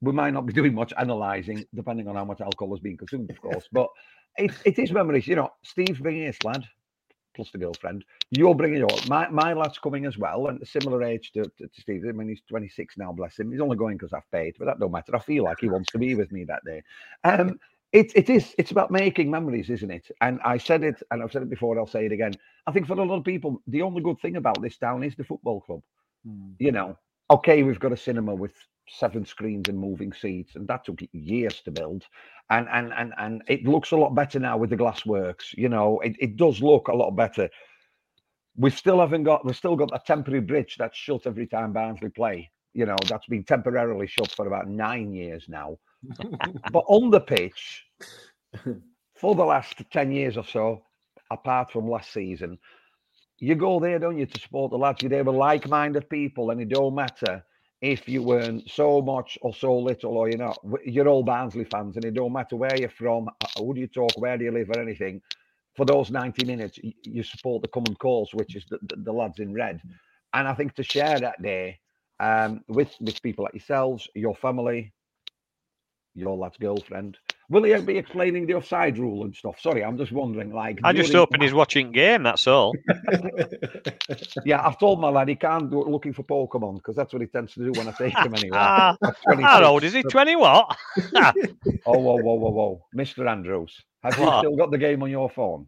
we 0.00 0.12
might 0.12 0.32
not 0.32 0.46
be 0.46 0.52
doing 0.52 0.74
much 0.74 0.92
analysing, 0.96 1.64
depending 1.74 2.08
on 2.08 2.16
how 2.16 2.24
much 2.24 2.40
alcohol 2.40 2.74
is 2.74 2.80
being 2.80 2.96
consumed, 2.96 3.30
of 3.30 3.40
course. 3.40 3.68
But 3.72 3.88
it, 4.36 4.52
it 4.64 4.78
is 4.78 4.92
memories. 4.92 5.26
You 5.26 5.36
know, 5.36 5.50
Steve's 5.62 6.00
bringing 6.00 6.24
his 6.24 6.38
lad 6.44 6.64
plus 7.34 7.50
the 7.52 7.58
girlfriend. 7.58 8.04
You're 8.30 8.54
bringing 8.54 8.78
your 8.78 8.88
my 9.08 9.28
my 9.28 9.52
lad's 9.52 9.78
coming 9.78 10.06
as 10.06 10.18
well, 10.18 10.48
and 10.48 10.66
similar 10.66 11.02
age 11.02 11.32
to, 11.32 11.42
to, 11.42 11.68
to 11.68 11.80
Steve. 11.80 12.04
I 12.08 12.12
mean, 12.12 12.28
he's 12.28 12.42
26 12.48 12.96
now, 12.98 13.12
bless 13.12 13.38
him. 13.38 13.50
He's 13.52 13.60
only 13.60 13.76
going 13.76 13.96
because 13.96 14.12
I've 14.12 14.30
paid, 14.30 14.56
but 14.58 14.66
that 14.66 14.78
don't 14.80 14.92
matter. 14.92 15.14
I 15.16 15.20
feel 15.20 15.44
like 15.44 15.58
he 15.60 15.68
wants 15.68 15.90
to 15.92 15.98
be 15.98 16.14
with 16.14 16.32
me 16.32 16.44
that 16.44 16.64
day. 16.64 16.82
Um, 17.24 17.58
it 17.92 18.12
it 18.14 18.30
is 18.30 18.54
it's 18.58 18.70
about 18.70 18.90
making 18.90 19.30
memories, 19.30 19.70
isn't 19.70 19.90
it? 19.90 20.10
And 20.20 20.40
I 20.44 20.58
said 20.58 20.84
it, 20.84 21.02
and 21.10 21.22
I've 21.22 21.32
said 21.32 21.42
it 21.42 21.50
before. 21.50 21.78
I'll 21.78 21.86
say 21.86 22.06
it 22.06 22.12
again. 22.12 22.32
I 22.66 22.72
think 22.72 22.86
for 22.86 22.92
a 22.94 23.04
lot 23.04 23.18
of 23.18 23.24
people, 23.24 23.62
the 23.66 23.82
only 23.82 24.02
good 24.02 24.20
thing 24.20 24.36
about 24.36 24.60
this 24.62 24.76
town 24.78 25.02
is 25.02 25.16
the 25.16 25.24
football 25.24 25.60
club. 25.60 25.80
Hmm. 26.26 26.52
You 26.58 26.72
know, 26.72 26.96
okay, 27.30 27.62
we've 27.62 27.80
got 27.80 27.92
a 27.92 27.96
cinema 27.96 28.34
with 28.34 28.52
seven 28.88 29.24
screens 29.24 29.68
and 29.68 29.78
moving 29.78 30.12
seats, 30.12 30.54
and 30.56 30.68
that 30.68 30.84
took 30.84 31.00
years 31.12 31.60
to 31.62 31.70
build. 31.70 32.04
And 32.50 32.68
and 32.70 32.92
and 32.92 33.12
and 33.18 33.42
it 33.48 33.64
looks 33.64 33.90
a 33.90 33.96
lot 33.96 34.14
better 34.14 34.38
now 34.38 34.56
with 34.56 34.70
the 34.70 34.76
glass 34.76 35.04
works. 35.04 35.52
You 35.56 35.68
know, 35.68 36.00
it, 36.00 36.16
it 36.20 36.36
does 36.36 36.62
look 36.62 36.88
a 36.88 36.94
lot 36.94 37.10
better. 37.12 37.48
We 38.56 38.70
still 38.70 39.00
haven't 39.00 39.24
got 39.24 39.44
we've 39.44 39.56
still 39.56 39.76
got 39.76 39.90
that 39.92 40.06
temporary 40.06 40.40
bridge 40.40 40.76
that's 40.78 40.96
shut 40.96 41.26
every 41.26 41.46
time 41.46 41.72
Barnsley 41.72 42.10
play. 42.10 42.50
You 42.72 42.86
know, 42.86 42.96
that's 43.08 43.26
been 43.26 43.44
temporarily 43.44 44.06
shut 44.06 44.30
for 44.30 44.46
about 44.46 44.68
nine 44.68 45.12
years 45.12 45.46
now. 45.48 45.78
But 46.72 46.84
on 46.88 47.10
the 47.10 47.20
pitch, 47.20 47.84
for 49.16 49.34
the 49.34 49.44
last 49.44 49.82
10 49.92 50.12
years 50.12 50.36
or 50.36 50.44
so, 50.44 50.82
apart 51.30 51.70
from 51.70 51.88
last 51.88 52.12
season, 52.12 52.58
you 53.38 53.54
go 53.54 53.80
there, 53.80 53.98
don't 53.98 54.18
you, 54.18 54.26
to 54.26 54.40
support 54.40 54.70
the 54.70 54.78
lads. 54.78 55.02
You're 55.02 55.10
there 55.10 55.24
with 55.24 55.34
like 55.34 55.68
minded 55.68 56.08
people, 56.10 56.50
and 56.50 56.60
it 56.60 56.68
don't 56.68 56.94
matter 56.94 57.44
if 57.80 58.06
you 58.08 58.22
weren't 58.22 58.70
so 58.70 59.00
much 59.00 59.38
or 59.40 59.54
so 59.54 59.78
little, 59.78 60.18
or 60.18 60.28
you're 60.28 60.38
not. 60.38 60.58
You're 60.84 61.08
all 61.08 61.22
Barnsley 61.22 61.64
fans, 61.64 61.96
and 61.96 62.04
it 62.04 62.14
don't 62.14 62.32
matter 62.32 62.56
where 62.56 62.76
you're 62.78 62.90
from, 62.90 63.28
uh, 63.28 63.46
who 63.58 63.74
do 63.74 63.80
you 63.80 63.86
talk, 63.86 64.12
where 64.16 64.36
do 64.36 64.44
you 64.44 64.52
live, 64.52 64.68
or 64.70 64.80
anything. 64.80 65.22
For 65.76 65.86
those 65.86 66.10
90 66.10 66.44
minutes, 66.44 66.78
you 66.82 67.22
support 67.22 67.62
the 67.62 67.68
common 67.68 67.94
cause, 67.94 68.34
which 68.34 68.56
is 68.56 68.64
the, 68.68 68.78
the, 68.82 68.96
the 68.96 69.12
lads 69.12 69.38
in 69.38 69.54
red. 69.54 69.80
And 70.34 70.46
I 70.46 70.54
think 70.54 70.74
to 70.74 70.82
share 70.82 71.18
that 71.18 71.40
day 71.40 71.80
um, 72.18 72.62
with, 72.68 72.94
with 73.00 73.22
people 73.22 73.44
like 73.44 73.54
yourselves, 73.54 74.06
your 74.14 74.34
family, 74.34 74.92
your 76.14 76.36
lad's 76.36 76.56
girlfriend, 76.58 77.16
will 77.48 77.62
he 77.64 77.74
be 77.80 77.96
explaining 77.98 78.46
the 78.46 78.54
offside 78.54 78.98
rule 78.98 79.24
and 79.24 79.34
stuff? 79.34 79.60
Sorry, 79.60 79.82
I'm 79.84 79.96
just 79.96 80.12
wondering. 80.12 80.52
Like, 80.52 80.78
I 80.84 80.92
just 80.92 81.10
during- 81.10 81.20
hoping 81.20 81.40
he's 81.42 81.54
watching 81.54 81.92
game. 81.92 82.22
That's 82.22 82.46
all. 82.46 82.74
Yeah, 84.44 84.66
I've 84.66 84.78
told 84.78 85.00
my 85.00 85.08
lad 85.08 85.28
he 85.28 85.36
can't 85.36 85.70
go 85.70 85.82
looking 85.82 86.12
for 86.12 86.22
Pokemon 86.24 86.76
because 86.76 86.96
that's 86.96 87.12
what 87.12 87.22
he 87.22 87.28
tends 87.28 87.54
to 87.54 87.60
do 87.64 87.78
when 87.78 87.86
I 87.88 87.92
take 87.92 88.16
him 88.16 88.34
anywhere. 88.34 88.60
Ah, 88.60 88.96
How 89.40 89.64
old 89.64 89.84
is 89.84 89.92
he? 89.92 90.02
Twenty 90.02 90.34
what? 90.36 90.76
Oh, 91.86 91.98
whoa, 91.98 92.16
whoa, 92.16 92.34
whoa, 92.34 92.50
whoa, 92.50 92.86
Mr. 92.96 93.28
Andrews, 93.30 93.80
have 94.02 94.18
you 94.18 94.26
still 94.38 94.56
got 94.56 94.70
the 94.70 94.78
game 94.78 95.02
on 95.02 95.10
your 95.10 95.30
phone? 95.30 95.66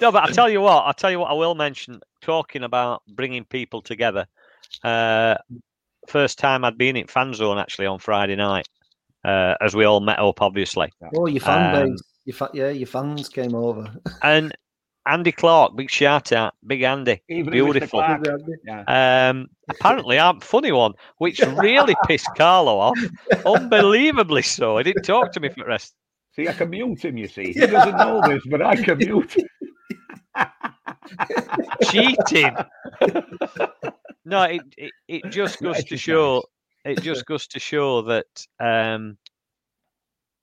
no, 0.00 0.12
but 0.12 0.22
I 0.24 0.30
tell 0.32 0.48
you 0.50 0.60
what, 0.60 0.84
I 0.86 0.92
tell 0.92 1.10
you 1.10 1.18
what, 1.20 1.30
I 1.30 1.34
will 1.34 1.54
mention 1.54 2.00
talking 2.20 2.62
about 2.62 3.02
bringing 3.08 3.44
people 3.44 3.82
together. 3.82 4.26
Uh, 4.84 5.36
first 6.08 6.38
time 6.38 6.64
I'd 6.64 6.78
been 6.78 6.96
in 6.96 7.06
fan 7.06 7.34
zone 7.34 7.58
actually 7.58 7.86
on 7.86 7.98
Friday 7.98 8.36
night, 8.36 8.68
uh, 9.24 9.54
as 9.60 9.74
we 9.74 9.84
all 9.84 10.00
met 10.00 10.18
up, 10.18 10.40
obviously. 10.42 10.90
Oh, 11.16 11.26
your 11.26 11.40
fan 11.40 11.74
Um, 11.76 11.90
base. 11.90 12.02
Your 12.26 12.34
fa- 12.34 12.50
yeah, 12.54 12.70
your 12.70 12.86
fans 12.86 13.28
came 13.28 13.54
over. 13.54 13.90
And 14.22 14.54
Andy 15.06 15.32
Clark, 15.32 15.76
big 15.76 15.90
shout 15.90 16.30
out, 16.32 16.54
big 16.66 16.82
Andy, 16.82 17.22
Even 17.28 17.50
beautiful. 17.52 18.00
Clark- 18.00 18.26
Yeah. 18.66 19.28
Um, 19.30 19.48
apparently, 19.68 20.18
I'm 20.18 20.40
funny 20.40 20.72
one, 20.72 20.92
which 21.18 21.40
really 21.40 21.96
pissed 22.06 22.28
Carlo 22.36 22.78
off, 22.78 22.98
unbelievably 23.46 24.42
so. 24.42 24.76
He 24.76 24.84
didn't 24.84 25.04
talk 25.04 25.32
to 25.32 25.40
me 25.40 25.48
for 25.48 25.60
the 25.60 25.64
rest. 25.66 25.94
See, 26.36 26.46
I 26.48 26.52
can 26.52 26.70
mute 26.70 27.04
him, 27.04 27.16
you 27.16 27.26
see. 27.26 27.52
He 27.52 27.60
doesn't 27.66 27.96
know 27.96 28.20
this, 28.28 28.42
but 28.50 28.62
I 28.62 28.76
can 28.76 28.98
mute 28.98 29.32
him. 29.36 29.46
Cheating. 31.90 32.56
no, 34.24 34.42
it, 34.44 34.62
it 34.76 34.92
it 35.08 35.22
just 35.30 35.60
goes 35.60 35.82
to 35.84 35.96
show. 35.96 36.42
It 36.84 37.00
just 37.02 37.26
goes 37.26 37.46
to 37.48 37.60
show 37.60 38.02
that 38.02 38.46
um, 38.58 39.16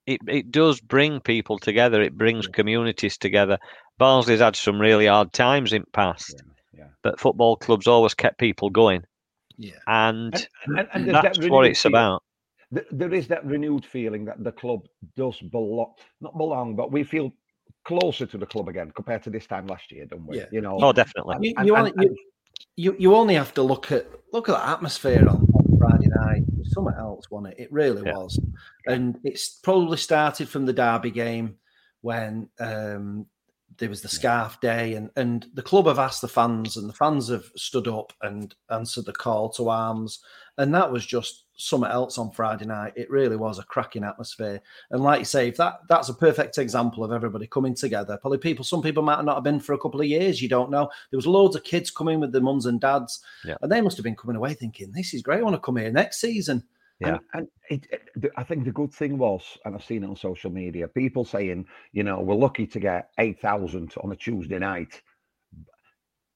it 0.05 0.19
it 0.27 0.51
does 0.51 0.79
bring 0.81 1.19
people 1.19 1.57
together. 1.57 2.01
It 2.01 2.17
brings 2.17 2.47
communities 2.47 3.17
together. 3.17 3.57
Barnsley's 3.97 4.39
had 4.39 4.55
some 4.55 4.79
really 4.79 5.07
hard 5.07 5.33
times 5.33 5.73
in 5.73 5.81
the 5.81 5.91
past, 5.91 6.43
yeah. 6.77 6.85
but 7.03 7.19
football 7.19 7.55
clubs 7.55 7.87
always 7.87 8.13
kept 8.13 8.37
people 8.39 8.69
going. 8.69 9.03
Yeah, 9.57 9.71
and, 9.87 10.35
And, 10.67 10.87
and 10.93 11.07
that 11.09 11.23
that's 11.23 11.39
what 11.49 11.65
it's 11.65 11.81
feel- 11.81 11.89
about. 11.91 12.21
th- 12.71 12.85
There 12.91 13.11
is 13.11 13.27
that 13.29 13.43
renewed 13.43 13.83
feeling 13.83 14.25
that 14.25 14.43
the 14.43 14.51
club 14.51 14.81
does 15.15 15.39
belong, 15.39 15.93
not 16.21 16.37
belong, 16.37 16.75
but 16.75 16.91
we 16.91 17.03
feel 17.03 17.31
closer 17.87 18.25
to 18.25 18.37
the 18.37 18.45
club 18.45 18.67
again 18.67 18.91
compared 18.95 19.23
to 19.23 19.29
this 19.29 19.47
time 19.47 19.65
last 19.67 19.91
year, 19.91 20.05
don't 20.05 20.27
we? 20.27 20.37
Yeah. 20.37 20.45
You 20.51 20.61
know. 20.61 20.77
Oh, 20.81 20.91
definitely. 20.93 21.37
You, 21.41 21.53
And- 21.57 21.67
you, 21.67 21.75
and- 21.75 21.87
only, 21.97 22.05
you, 22.05 22.15
you, 22.75 22.95
you 22.99 23.15
only 23.15 23.35
have 23.35 23.53
to 23.55 23.63
look 23.63 23.91
at 23.91 24.05
look 24.33 24.49
at 24.49 24.55
the 24.57 24.67
atmosphere 24.69 25.25
on, 25.27 25.47
on 25.57 25.77
Friday 25.79 26.09
night. 26.21 26.43
It 26.47 26.59
was 26.59 26.71
something 26.73 26.93
else, 26.97 27.25
wasn't 27.31 27.53
it? 27.53 27.63
It 27.63 27.71
really 27.71 28.03
Yeah. 28.05 28.13
was. 28.17 28.39
And 28.85 29.17
it's 29.23 29.59
probably 29.63 29.97
started 29.97 30.49
from 30.49 30.65
the 30.65 30.73
Derby 30.73 31.11
game 31.11 31.55
when 32.01 32.49
um, 32.59 33.25
there 33.77 33.89
was 33.89 34.01
the 34.01 34.09
scarf 34.09 34.59
day, 34.61 34.93
and, 34.95 35.09
and 35.15 35.47
the 35.53 35.61
club 35.63 35.87
have 35.87 35.99
asked 35.99 36.21
the 36.21 36.27
fans, 36.27 36.77
and 36.77 36.87
the 36.89 36.93
fans 36.93 37.29
have 37.29 37.45
stood 37.55 37.87
up 37.87 38.11
and 38.21 38.53
answered 38.69 39.05
the 39.05 39.13
call 39.13 39.49
to 39.53 39.69
arms. 39.69 40.19
And 40.57 40.73
that 40.75 40.91
was 40.91 41.05
just 41.05 41.45
something 41.57 41.89
else 41.89 42.17
on 42.17 42.31
Friday 42.31 42.65
night. 42.65 42.93
It 42.95 43.09
really 43.09 43.35
was 43.35 43.59
a 43.59 43.63
cracking 43.63 44.03
atmosphere. 44.03 44.61
And 44.91 45.03
like 45.03 45.19
you 45.19 45.25
say, 45.25 45.47
if 45.49 45.57
that 45.57 45.79
that's 45.89 46.09
a 46.09 46.13
perfect 46.13 46.57
example 46.57 47.03
of 47.03 47.11
everybody 47.11 47.47
coming 47.47 47.75
together. 47.75 48.17
Probably 48.21 48.37
people, 48.37 48.63
some 48.63 48.81
people 48.81 49.03
might 49.03 49.23
not 49.25 49.35
have 49.35 49.43
been 49.43 49.59
for 49.59 49.73
a 49.73 49.79
couple 49.79 49.99
of 49.99 50.07
years. 50.07 50.41
You 50.41 50.49
don't 50.49 50.71
know. 50.71 50.89
There 51.11 51.17
was 51.17 51.27
loads 51.27 51.55
of 51.55 51.63
kids 51.63 51.91
coming 51.91 52.19
with 52.19 52.31
their 52.31 52.41
mums 52.41 52.65
and 52.67 52.79
dads, 52.79 53.21
Yeah. 53.43 53.55
and 53.61 53.71
they 53.71 53.81
must 53.81 53.97
have 53.97 54.03
been 54.03 54.15
coming 54.15 54.35
away 54.37 54.53
thinking, 54.53 54.91
"This 54.91 55.13
is 55.13 55.21
great. 55.21 55.39
I 55.39 55.43
want 55.43 55.55
to 55.55 55.59
come 55.61 55.77
here 55.77 55.91
next 55.91 56.21
season." 56.21 56.63
Yeah. 56.99 57.09
And, 57.09 57.19
and 57.33 57.47
it, 57.69 57.87
it- 57.91 58.31
I 58.37 58.43
think 58.43 58.65
the 58.65 58.71
good 58.71 58.91
thing 58.91 59.17
was, 59.17 59.43
and 59.65 59.75
I've 59.75 59.83
seen 59.83 60.03
it 60.03 60.07
on 60.09 60.15
social 60.15 60.49
media, 60.51 60.87
people 60.87 61.25
saying, 61.25 61.65
you 61.91 62.03
know, 62.03 62.19
we're 62.21 62.33
lucky 62.35 62.65
to 62.67 62.79
get 62.79 63.11
8,000 63.19 63.93
on 64.03 64.11
a 64.11 64.15
Tuesday 64.15 64.57
night. 64.57 65.01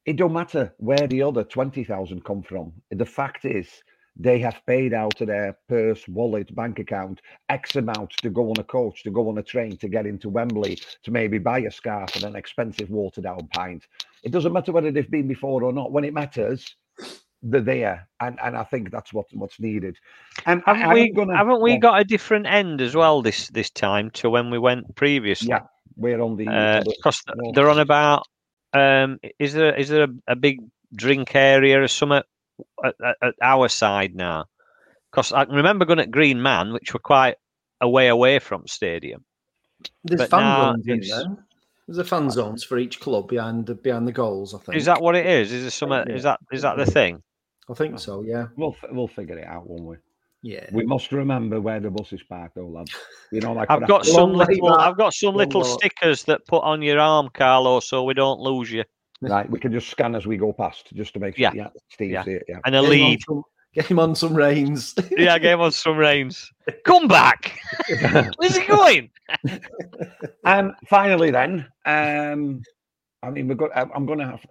It 0.05 0.17
don't 0.17 0.33
matter 0.33 0.73
where 0.77 1.07
the 1.07 1.21
other 1.23 1.43
20,000 1.43 2.23
come 2.23 2.41
from. 2.43 2.73
The 2.91 3.05
fact 3.05 3.45
is, 3.45 3.67
they 4.17 4.39
have 4.39 4.61
paid 4.67 4.93
out 4.93 5.19
of 5.21 5.27
their 5.27 5.57
purse, 5.69 6.07
wallet, 6.07 6.53
bank 6.55 6.79
account 6.79 7.21
X 7.49 7.75
amount 7.75 8.11
to 8.17 8.29
go 8.29 8.49
on 8.49 8.59
a 8.59 8.63
coach, 8.63 9.03
to 9.03 9.11
go 9.11 9.29
on 9.29 9.37
a 9.37 9.43
train, 9.43 9.77
to 9.77 9.87
get 9.87 10.05
into 10.05 10.29
Wembley, 10.29 10.77
to 11.03 11.11
maybe 11.11 11.37
buy 11.37 11.59
a 11.59 11.71
scarf 11.71 12.15
and 12.15 12.25
an 12.25 12.35
expensive 12.35 12.89
watered 12.89 13.23
down 13.23 13.47
pint. 13.53 13.87
It 14.23 14.31
doesn't 14.31 14.53
matter 14.53 14.71
whether 14.71 14.91
they've 14.91 15.09
been 15.09 15.27
before 15.27 15.63
or 15.63 15.73
not. 15.73 15.91
When 15.91 16.03
it 16.03 16.13
matters, 16.13 16.75
they're 17.41 17.61
there, 17.61 18.07
and 18.19 18.37
and 18.43 18.55
I 18.55 18.63
think 18.63 18.91
that's 18.91 19.13
what 19.13 19.25
what's 19.33 19.59
needed. 19.59 19.97
And 20.45 20.61
Haven't 20.65 20.83
I'm 20.83 20.93
we? 20.93 21.11
gonna- 21.11 21.35
haven't 21.37 21.61
we 21.61 21.77
got 21.77 21.99
a 21.99 22.03
different 22.03 22.45
end 22.47 22.81
as 22.81 22.95
well 22.95 23.21
this 23.21 23.47
this 23.49 23.69
time 23.71 24.11
to 24.11 24.29
when 24.29 24.51
we 24.51 24.59
went 24.59 24.95
previously? 24.95 25.49
Yeah, 25.49 25.61
we're 25.95 26.21
on 26.21 26.35
the. 26.35 26.47
Uh, 26.47 26.83
because 26.85 27.23
they're 27.53 27.69
on 27.69 27.79
about. 27.79 28.27
Um, 28.73 29.19
is 29.39 29.53
there 29.53 29.75
is 29.75 29.89
there 29.89 30.03
a, 30.03 30.09
a 30.27 30.35
big 30.35 30.59
drink 30.95 31.35
area 31.35 31.81
or 31.81 31.87
something 31.87 32.21
at, 32.83 32.95
at, 33.03 33.15
at 33.21 33.35
our 33.41 33.69
side 33.69 34.15
now? 34.15 34.45
Because 35.11 35.31
I 35.31 35.45
can 35.45 35.55
remember 35.55 35.85
going 35.85 35.99
at 35.99 36.11
Green 36.11 36.41
Man, 36.41 36.73
which 36.73 36.93
were 36.93 36.99
quite 36.99 37.35
a 37.81 37.89
way 37.89 38.07
away 38.07 38.39
from 38.39 38.67
stadium. 38.67 39.25
There's 40.03 40.21
But 40.21 40.29
fan 40.29 40.83
zones 40.83 40.87
in 40.87 41.01
there. 41.01 41.45
There's 41.87 41.97
a 41.97 42.03
fan 42.03 42.29
zones 42.29 42.63
for 42.63 42.77
each 42.77 42.99
club 42.99 43.27
behind 43.27 43.65
the 43.65 43.75
behind 43.75 44.07
the 44.07 44.11
goals. 44.11 44.53
I 44.53 44.59
think. 44.59 44.77
Is 44.77 44.85
that 44.85 45.01
what 45.01 45.15
it 45.15 45.25
is? 45.25 45.51
Is 45.51 45.63
there 45.63 45.71
some? 45.71 45.91
Is 45.91 46.23
that 46.23 46.39
is 46.51 46.61
that 46.61 46.77
the 46.77 46.85
thing? 46.85 47.21
I 47.69 47.73
think 47.73 47.99
so. 47.99 48.21
Yeah. 48.23 48.47
We'll 48.55 48.75
we'll 48.91 49.07
figure 49.07 49.37
it 49.37 49.47
out, 49.47 49.67
won't 49.67 49.83
we? 49.83 49.95
Yeah. 50.43 50.65
We 50.71 50.85
must 50.85 51.11
remember 51.11 51.61
where 51.61 51.79
the 51.79 51.89
bus 51.89 52.13
is 52.13 52.23
parked, 52.23 52.55
though, 52.55 52.67
lads. 52.67 52.95
You 53.31 53.41
know, 53.41 53.53
like 53.53 53.69
I've 53.69 53.87
got 53.87 54.05
some 54.05 54.33
little. 54.33 54.73
I've 54.73 54.97
got 54.97 55.13
some 55.13 55.35
little 55.35 55.63
stickers 55.63 56.23
that 56.23 56.45
put 56.47 56.63
on 56.63 56.81
your 56.81 56.99
arm, 56.99 57.29
Carlo, 57.33 57.79
so 57.79 58.03
we 58.03 58.13
don't 58.13 58.39
lose 58.39 58.71
you. 58.71 58.83
Right, 59.21 59.49
we 59.49 59.59
can 59.59 59.71
just 59.71 59.89
scan 59.89 60.15
as 60.15 60.25
we 60.25 60.37
go 60.37 60.51
past, 60.51 60.89
just 60.95 61.13
to 61.13 61.19
make 61.19 61.35
sure. 61.37 61.43
Yeah. 61.43 61.51
Yeah, 61.53 61.67
Steve's 61.89 62.11
Yeah. 62.13 62.23
here. 62.23 62.41
Yeah. 62.47 62.59
And 62.65 62.75
a 62.75 62.81
Get 62.81 62.91
him 62.91 63.01
on 63.03 63.09
lead. 63.09 63.21
some- 63.27 63.43
Get 63.73 63.85
him 63.85 63.99
on 63.99 64.15
some 64.15 64.33
reins. 64.35 64.95
yeah, 65.17 65.35
I 65.35 65.39
gave 65.39 65.59
on 65.61 65.71
some 65.71 65.95
reins. 65.95 66.51
Come 66.83 67.07
back. 67.07 67.57
Where's 68.37 68.57
he 68.57 68.65
going? 68.67 69.09
And 70.43 70.73
finally, 70.89 71.31
then, 71.31 71.65
um, 71.85 72.61
I 73.23 73.29
mean, 73.29 73.47
we've 73.47 73.57
got. 73.57 73.69
I'm 73.75 74.05
going 74.05 74.19
to 74.19 74.25
have 74.25 74.45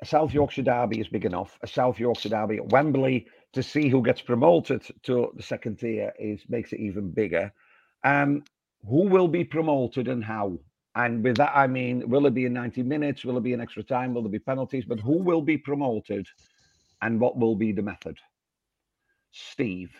a 0.00 0.06
South 0.06 0.32
Yorkshire 0.32 0.62
derby 0.62 1.00
is 1.00 1.08
big 1.08 1.26
enough. 1.26 1.58
A 1.62 1.66
South 1.66 1.98
Yorkshire 2.00 2.30
derby 2.30 2.56
at 2.56 2.70
Wembley 2.70 3.26
to 3.52 3.62
see 3.62 3.88
who 3.90 4.02
gets 4.02 4.22
promoted 4.22 4.82
to 5.02 5.30
the 5.36 5.42
second 5.42 5.78
tier 5.78 6.10
is 6.18 6.40
makes 6.48 6.72
it 6.72 6.80
even 6.80 7.10
bigger. 7.10 7.52
Um, 8.02 8.44
who 8.88 9.02
will 9.08 9.28
be 9.28 9.44
promoted 9.44 10.08
and 10.08 10.24
how? 10.24 10.58
And 10.96 11.24
with 11.24 11.38
that, 11.38 11.52
I 11.56 11.66
mean, 11.68 12.08
will 12.08 12.26
it 12.26 12.34
be 12.34 12.46
in 12.46 12.52
90 12.54 12.82
minutes? 12.82 13.24
Will 13.24 13.38
it 13.38 13.42
be 13.44 13.54
in 13.54 13.60
extra 13.60 13.82
time? 13.82 14.14
Will 14.14 14.22
there 14.22 14.32
be 14.32 14.38
penalties? 14.40 14.84
But 14.86 15.00
who 15.00 15.18
will 15.18 15.42
be 15.42 15.58
promoted, 15.58 16.26
and 17.02 17.20
what 17.20 17.38
will 17.38 17.56
be 17.56 17.72
the 17.72 17.82
method? 17.82 18.18
Steve. 19.32 19.92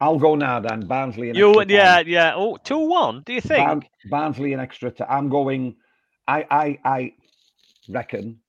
I'll 0.00 0.18
go 0.18 0.36
now 0.36 0.60
then. 0.60 0.86
Barnsley 0.86 1.30
and 1.30 1.38
You, 1.38 1.40
extra 1.40 1.64
time. 1.64 1.96
yeah, 1.96 2.02
yeah. 2.06 2.34
Oh, 2.36 2.58
two 2.58 2.78
one. 2.88 3.22
Do 3.26 3.32
you 3.34 3.40
think? 3.42 3.80
Barn- 3.80 3.88
Barnsley 4.04 4.52
and 4.54 4.62
extra 4.62 4.90
time. 4.92 5.08
I'm 5.10 5.28
going. 5.30 5.76
I 6.28 6.46
I 6.50 6.78
I 6.84 7.12
reckon 7.88 8.40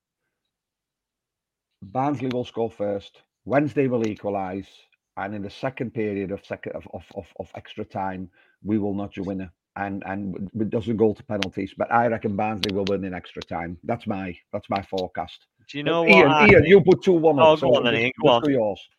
Barnsley 1.82 2.30
will 2.30 2.46
score 2.46 2.72
first. 2.72 3.24
Wednesday 3.46 3.88
will 3.88 4.06
equalise, 4.08 4.69
and 5.17 5.36
in 5.36 5.41
the 5.41 5.49
second 5.49 5.93
period 5.93 6.32
of 6.32 6.45
second 6.45 6.73
of, 6.73 6.88
of, 6.93 7.04
of, 7.15 7.26
of 7.39 7.49
extra 7.56 7.86
time, 7.86 8.30
we 8.63 8.78
will 8.78 8.93
notch 8.93 9.17
a 9.17 9.23
winner. 9.23 9.52
And 9.76 10.04
and 10.06 10.49
it 10.60 10.69
doesn't 10.69 10.97
go 10.97 11.13
to 11.13 11.23
penalties, 11.23 11.73
but 11.76 11.91
I 11.91 12.06
reckon 12.08 12.36
Barnsley 12.36 12.76
will 12.76 12.86
win 12.86 13.04
in 13.06 13.13
extra 13.13 13.41
time. 13.41 13.78
That's 13.84 14.06
my 14.06 14.38
that's 14.52 14.69
my 14.69 14.82
forecast. 14.84 15.47
Do 15.69 15.78
you 15.80 15.84
know 15.84 16.04
But 16.04 16.10
what? 16.12 16.17
Ian, 16.19 16.32
I 16.32 16.41
Ian, 16.43 16.54
think? 16.54 16.67
you 16.67 16.82
put 16.82 17.02
two 17.04 17.13
one 17.13 17.39
Oh, 17.39 17.54
up. 17.54 17.60
go 17.62 17.76
on 17.76 17.84
then, 17.86 17.93
just- 17.93 18.04
Ian, 18.04 18.12
go 18.21 18.28
just 18.39 18.45
on. 18.45 18.52
yours. 18.52 18.89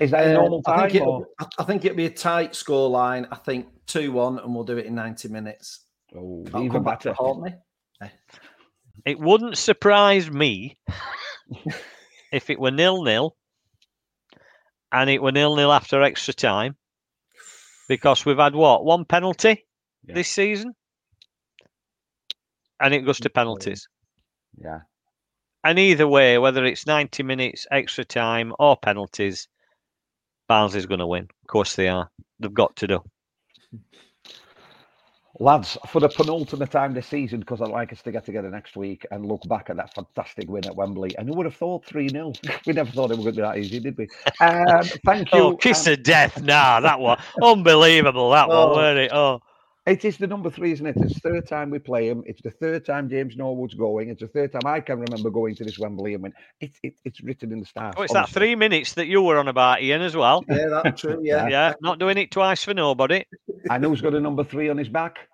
Is 0.00 0.10
that 0.12 0.26
a 0.26 0.30
Uh, 0.30 0.32
normal 0.40 0.62
I 0.66 0.76
time? 0.76 0.90
think, 0.90 1.06
or? 1.06 1.26
I- 1.38 1.46
I 1.60 1.64
think 1.64 1.84
it'll 1.84 1.96
be 1.96 2.06
a 2.06 2.10
tight 2.10 2.54
score 2.56 2.88
line. 2.88 3.26
I 3.30 3.36
think 3.36 3.66
2 3.86 4.10
1, 4.12 4.38
and 4.40 4.54
we'll 4.54 4.64
do 4.64 4.78
it 4.78 4.86
in 4.86 4.94
90 4.94 5.28
minutes. 5.28 5.84
Oh, 6.16 6.44
I'll 6.54 6.60
even 6.62 6.72
come 6.72 6.84
back 6.84 7.00
to 7.00 7.10
better. 7.10 7.16
haunt 7.22 7.42
me. 7.42 7.52
It 9.06 9.18
wouldn't 9.18 9.56
surprise 9.58 10.30
me 10.30 10.78
if 12.32 12.50
it 12.50 12.58
were 12.60 12.70
nil 12.70 13.02
nil, 13.02 13.36
and 14.92 15.08
it 15.10 15.22
were 15.22 15.32
nil 15.32 15.56
nil 15.56 15.72
after 15.72 16.02
extra 16.02 16.34
time, 16.34 16.76
because 17.88 18.24
we've 18.24 18.38
had 18.38 18.54
what 18.54 18.84
one 18.84 19.04
penalty 19.04 19.64
Yeah. 20.04 20.14
this 20.14 20.28
season, 20.28 20.74
and 22.80 22.94
it 22.94 23.00
goes 23.04 23.20
to 23.20 23.30
penalties. 23.30 23.88
Yeah. 24.56 24.80
And 25.62 25.78
either 25.78 26.08
way, 26.08 26.38
whether 26.38 26.64
it's 26.64 26.86
ninety 26.86 27.22
minutes, 27.22 27.66
extra 27.70 28.04
time, 28.04 28.54
or 28.58 28.76
penalties, 28.76 29.48
Barnsley's 30.48 30.86
going 30.86 31.00
to 31.00 31.06
win. 31.06 31.24
Of 31.24 31.46
course 31.48 31.76
they 31.76 31.88
are. 31.88 32.10
They've 32.38 32.52
got 32.52 32.74
to 32.76 32.86
do. 32.86 33.04
Lads, 35.42 35.78
for 35.88 36.00
the 36.00 36.08
penultimate 36.10 36.70
time 36.70 36.92
this 36.92 37.06
season, 37.06 37.40
because 37.40 37.62
I'd 37.62 37.68
like 37.70 37.94
us 37.94 38.02
to 38.02 38.12
get 38.12 38.26
together 38.26 38.50
next 38.50 38.76
week 38.76 39.06
and 39.10 39.24
look 39.24 39.40
back 39.48 39.70
at 39.70 39.76
that 39.76 39.94
fantastic 39.94 40.50
win 40.50 40.66
at 40.66 40.76
Wembley. 40.76 41.16
And 41.16 41.26
who 41.26 41.34
would 41.36 41.46
have 41.46 41.56
thought 41.56 41.82
3 41.86 42.10
0? 42.10 42.34
we 42.66 42.74
never 42.74 42.90
thought 42.90 43.10
it 43.10 43.16
was 43.16 43.24
going 43.24 43.36
to 43.36 43.40
be 43.40 43.42
that 43.42 43.56
easy, 43.56 43.80
did 43.80 43.96
we? 43.96 44.06
Um, 44.38 44.82
thank 45.06 45.32
you. 45.34 45.40
Oh, 45.40 45.56
kiss 45.56 45.86
of 45.86 46.02
death. 46.02 46.42
Nah, 46.42 46.80
that 46.80 47.00
one. 47.00 47.18
unbelievable. 47.42 48.30
That 48.32 48.48
Oh. 48.50 48.68
one, 48.68 48.76
weren't 48.76 48.98
it? 48.98 49.12
Oh, 49.14 49.40
It 49.86 50.04
is 50.04 50.18
the 50.18 50.26
number 50.26 50.50
three, 50.50 50.72
isn't 50.72 50.84
it? 50.86 50.94
It's 50.98 51.14
the 51.14 51.20
third 51.30 51.46
time 51.48 51.70
we 51.70 51.78
play 51.78 52.08
him. 52.10 52.22
It's 52.26 52.42
the 52.42 52.50
third 52.50 52.84
time 52.84 53.08
James 53.08 53.34
Norwood's 53.38 53.72
going. 53.72 54.10
It's 54.10 54.20
the 54.20 54.28
third 54.28 54.52
time 54.52 54.60
I 54.66 54.80
can 54.80 55.00
remember 55.00 55.30
going 55.30 55.54
to 55.54 55.64
this 55.64 55.78
Wembley 55.78 56.12
and 56.12 56.22
win. 56.22 56.34
It's 56.60 56.78
it, 56.82 56.96
it's 57.06 57.22
written 57.22 57.50
in 57.50 57.60
the 57.60 57.66
stars. 57.66 57.94
oh 57.96 58.02
it's 58.02 58.12
that 58.12 58.28
three 58.28 58.54
minutes 58.54 58.92
that 58.92 59.06
you 59.06 59.22
were 59.22 59.38
on 59.38 59.48
about, 59.48 59.80
Ian, 59.82 60.02
as 60.02 60.14
well. 60.14 60.44
Yeah, 60.50 60.80
that's 60.84 61.00
true. 61.00 61.18
Yeah. 61.22 61.48
Yeah, 61.48 61.72
not 61.80 61.98
doing 61.98 62.18
it 62.18 62.30
twice 62.30 62.62
for 62.62 62.74
nobody. 62.74 63.24
And 63.70 63.82
who's 63.82 64.02
got 64.02 64.14
a 64.14 64.20
number 64.20 64.44
three 64.44 64.68
on 64.68 64.76
his 64.76 64.90
back? 64.90 65.28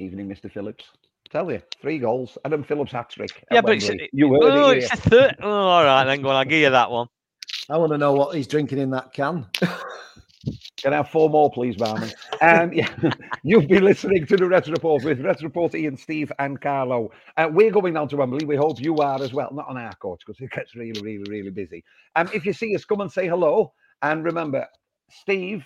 Evening, 0.00 0.28
Mr. 0.28 0.50
Phillips. 0.50 0.86
Tell 1.30 1.50
you, 1.52 1.62
three 1.80 1.98
goals. 1.98 2.38
Adam 2.44 2.64
Phillips 2.64 2.90
hat 2.90 3.10
trick. 3.10 3.44
Yeah, 3.52 3.60
but 3.60 3.76
it's, 3.76 3.88
you 4.12 4.32
heard 4.32 4.42
oh, 4.42 4.70
it's 4.70 4.90
a 4.92 4.96
third. 4.96 5.36
Oh, 5.40 5.48
all 5.48 5.84
right, 5.84 6.04
then 6.04 6.22
go 6.22 6.30
on. 6.30 6.36
I'll 6.36 6.44
give 6.44 6.60
you 6.60 6.70
that 6.70 6.90
one. 6.90 7.06
I 7.68 7.76
want 7.76 7.92
to 7.92 7.98
know 7.98 8.12
what 8.12 8.34
he's 8.34 8.48
drinking 8.48 8.78
in 8.78 8.90
that 8.90 9.12
can. 9.12 9.46
Can 10.82 10.94
I 10.94 10.96
have 10.96 11.10
four 11.10 11.28
more, 11.28 11.50
please, 11.50 11.76
Barman? 11.76 12.10
Um, 12.40 12.72
yeah, 12.72 12.88
you've 13.42 13.68
been 13.68 13.84
listening 13.84 14.24
to 14.26 14.36
the 14.36 14.48
Red 14.48 14.66
Report 14.68 15.04
with 15.04 15.20
Red 15.20 15.42
Report 15.42 15.74
Ian, 15.74 15.98
Steve, 15.98 16.32
and 16.38 16.58
Carlo. 16.58 17.10
Uh, 17.36 17.50
we're 17.52 17.70
going 17.70 17.92
down 17.92 18.08
to 18.08 18.16
Wembley. 18.16 18.46
We 18.46 18.56
hope 18.56 18.80
you 18.80 18.96
are 18.96 19.22
as 19.22 19.34
well. 19.34 19.50
Not 19.52 19.68
on 19.68 19.76
our 19.76 19.94
coach 19.96 20.22
because 20.26 20.40
it 20.40 20.50
gets 20.50 20.74
really, 20.74 21.00
really, 21.02 21.24
really 21.28 21.50
busy. 21.50 21.84
Um, 22.16 22.30
if 22.32 22.46
you 22.46 22.54
see 22.54 22.74
us, 22.74 22.86
come 22.86 23.02
and 23.02 23.12
say 23.12 23.28
hello. 23.28 23.74
And 24.00 24.24
remember, 24.24 24.66
Steve, 25.10 25.64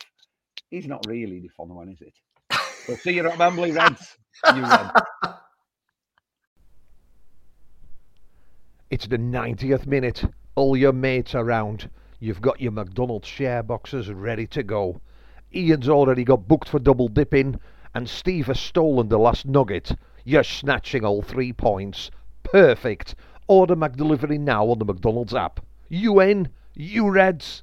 he's 0.71 0.89
not 0.89 1.07
really 1.07 1.39
the 1.39 1.51
fun 1.57 1.69
one, 1.69 1.89
is 1.89 2.01
it? 2.01 2.15
We'll 2.87 2.97
see 2.99 3.13
you 3.13 3.27
at 3.27 3.39
Wembley, 3.39 3.73
Reds. 3.73 4.17
You. 4.55 4.67
It's 8.91 9.07
the 9.07 9.19
90th 9.19 9.87
minute. 9.87 10.25
All 10.55 10.77
your 10.77 10.93
mates 10.93 11.35
around. 11.35 11.89
You've 12.21 12.43
got 12.43 12.61
your 12.61 12.73
McDonald's 12.73 13.27
share 13.27 13.63
boxes 13.63 14.11
ready 14.11 14.47
to 14.49 14.63
go. 14.63 15.01
Ian's 15.55 15.89
already 15.89 16.25
got 16.25 16.47
booked 16.47 16.69
for 16.69 16.79
double 16.79 17.09
dipping, 17.09 17.59
and 17.95 18.09
Steve 18.09 18.47
has 18.47 18.61
stolen 18.61 19.09
the 19.09 19.19
last 19.19 19.47
nugget. 19.47 19.93
You're 20.25 20.45
snatching 20.45 21.05
all 21.05 21.23
three 21.23 21.53
points. 21.53 22.11
Perfect. 22.43 23.15
Order 23.49 23.77
McDelivery 23.77 24.39
now 24.39 24.67
on 24.67 24.79
the 24.79 24.85
McDonald's 24.85 25.35
app. 25.35 25.61
You 25.89 26.21
in? 26.21 26.49
You 26.75 27.11
Reds? 27.11 27.63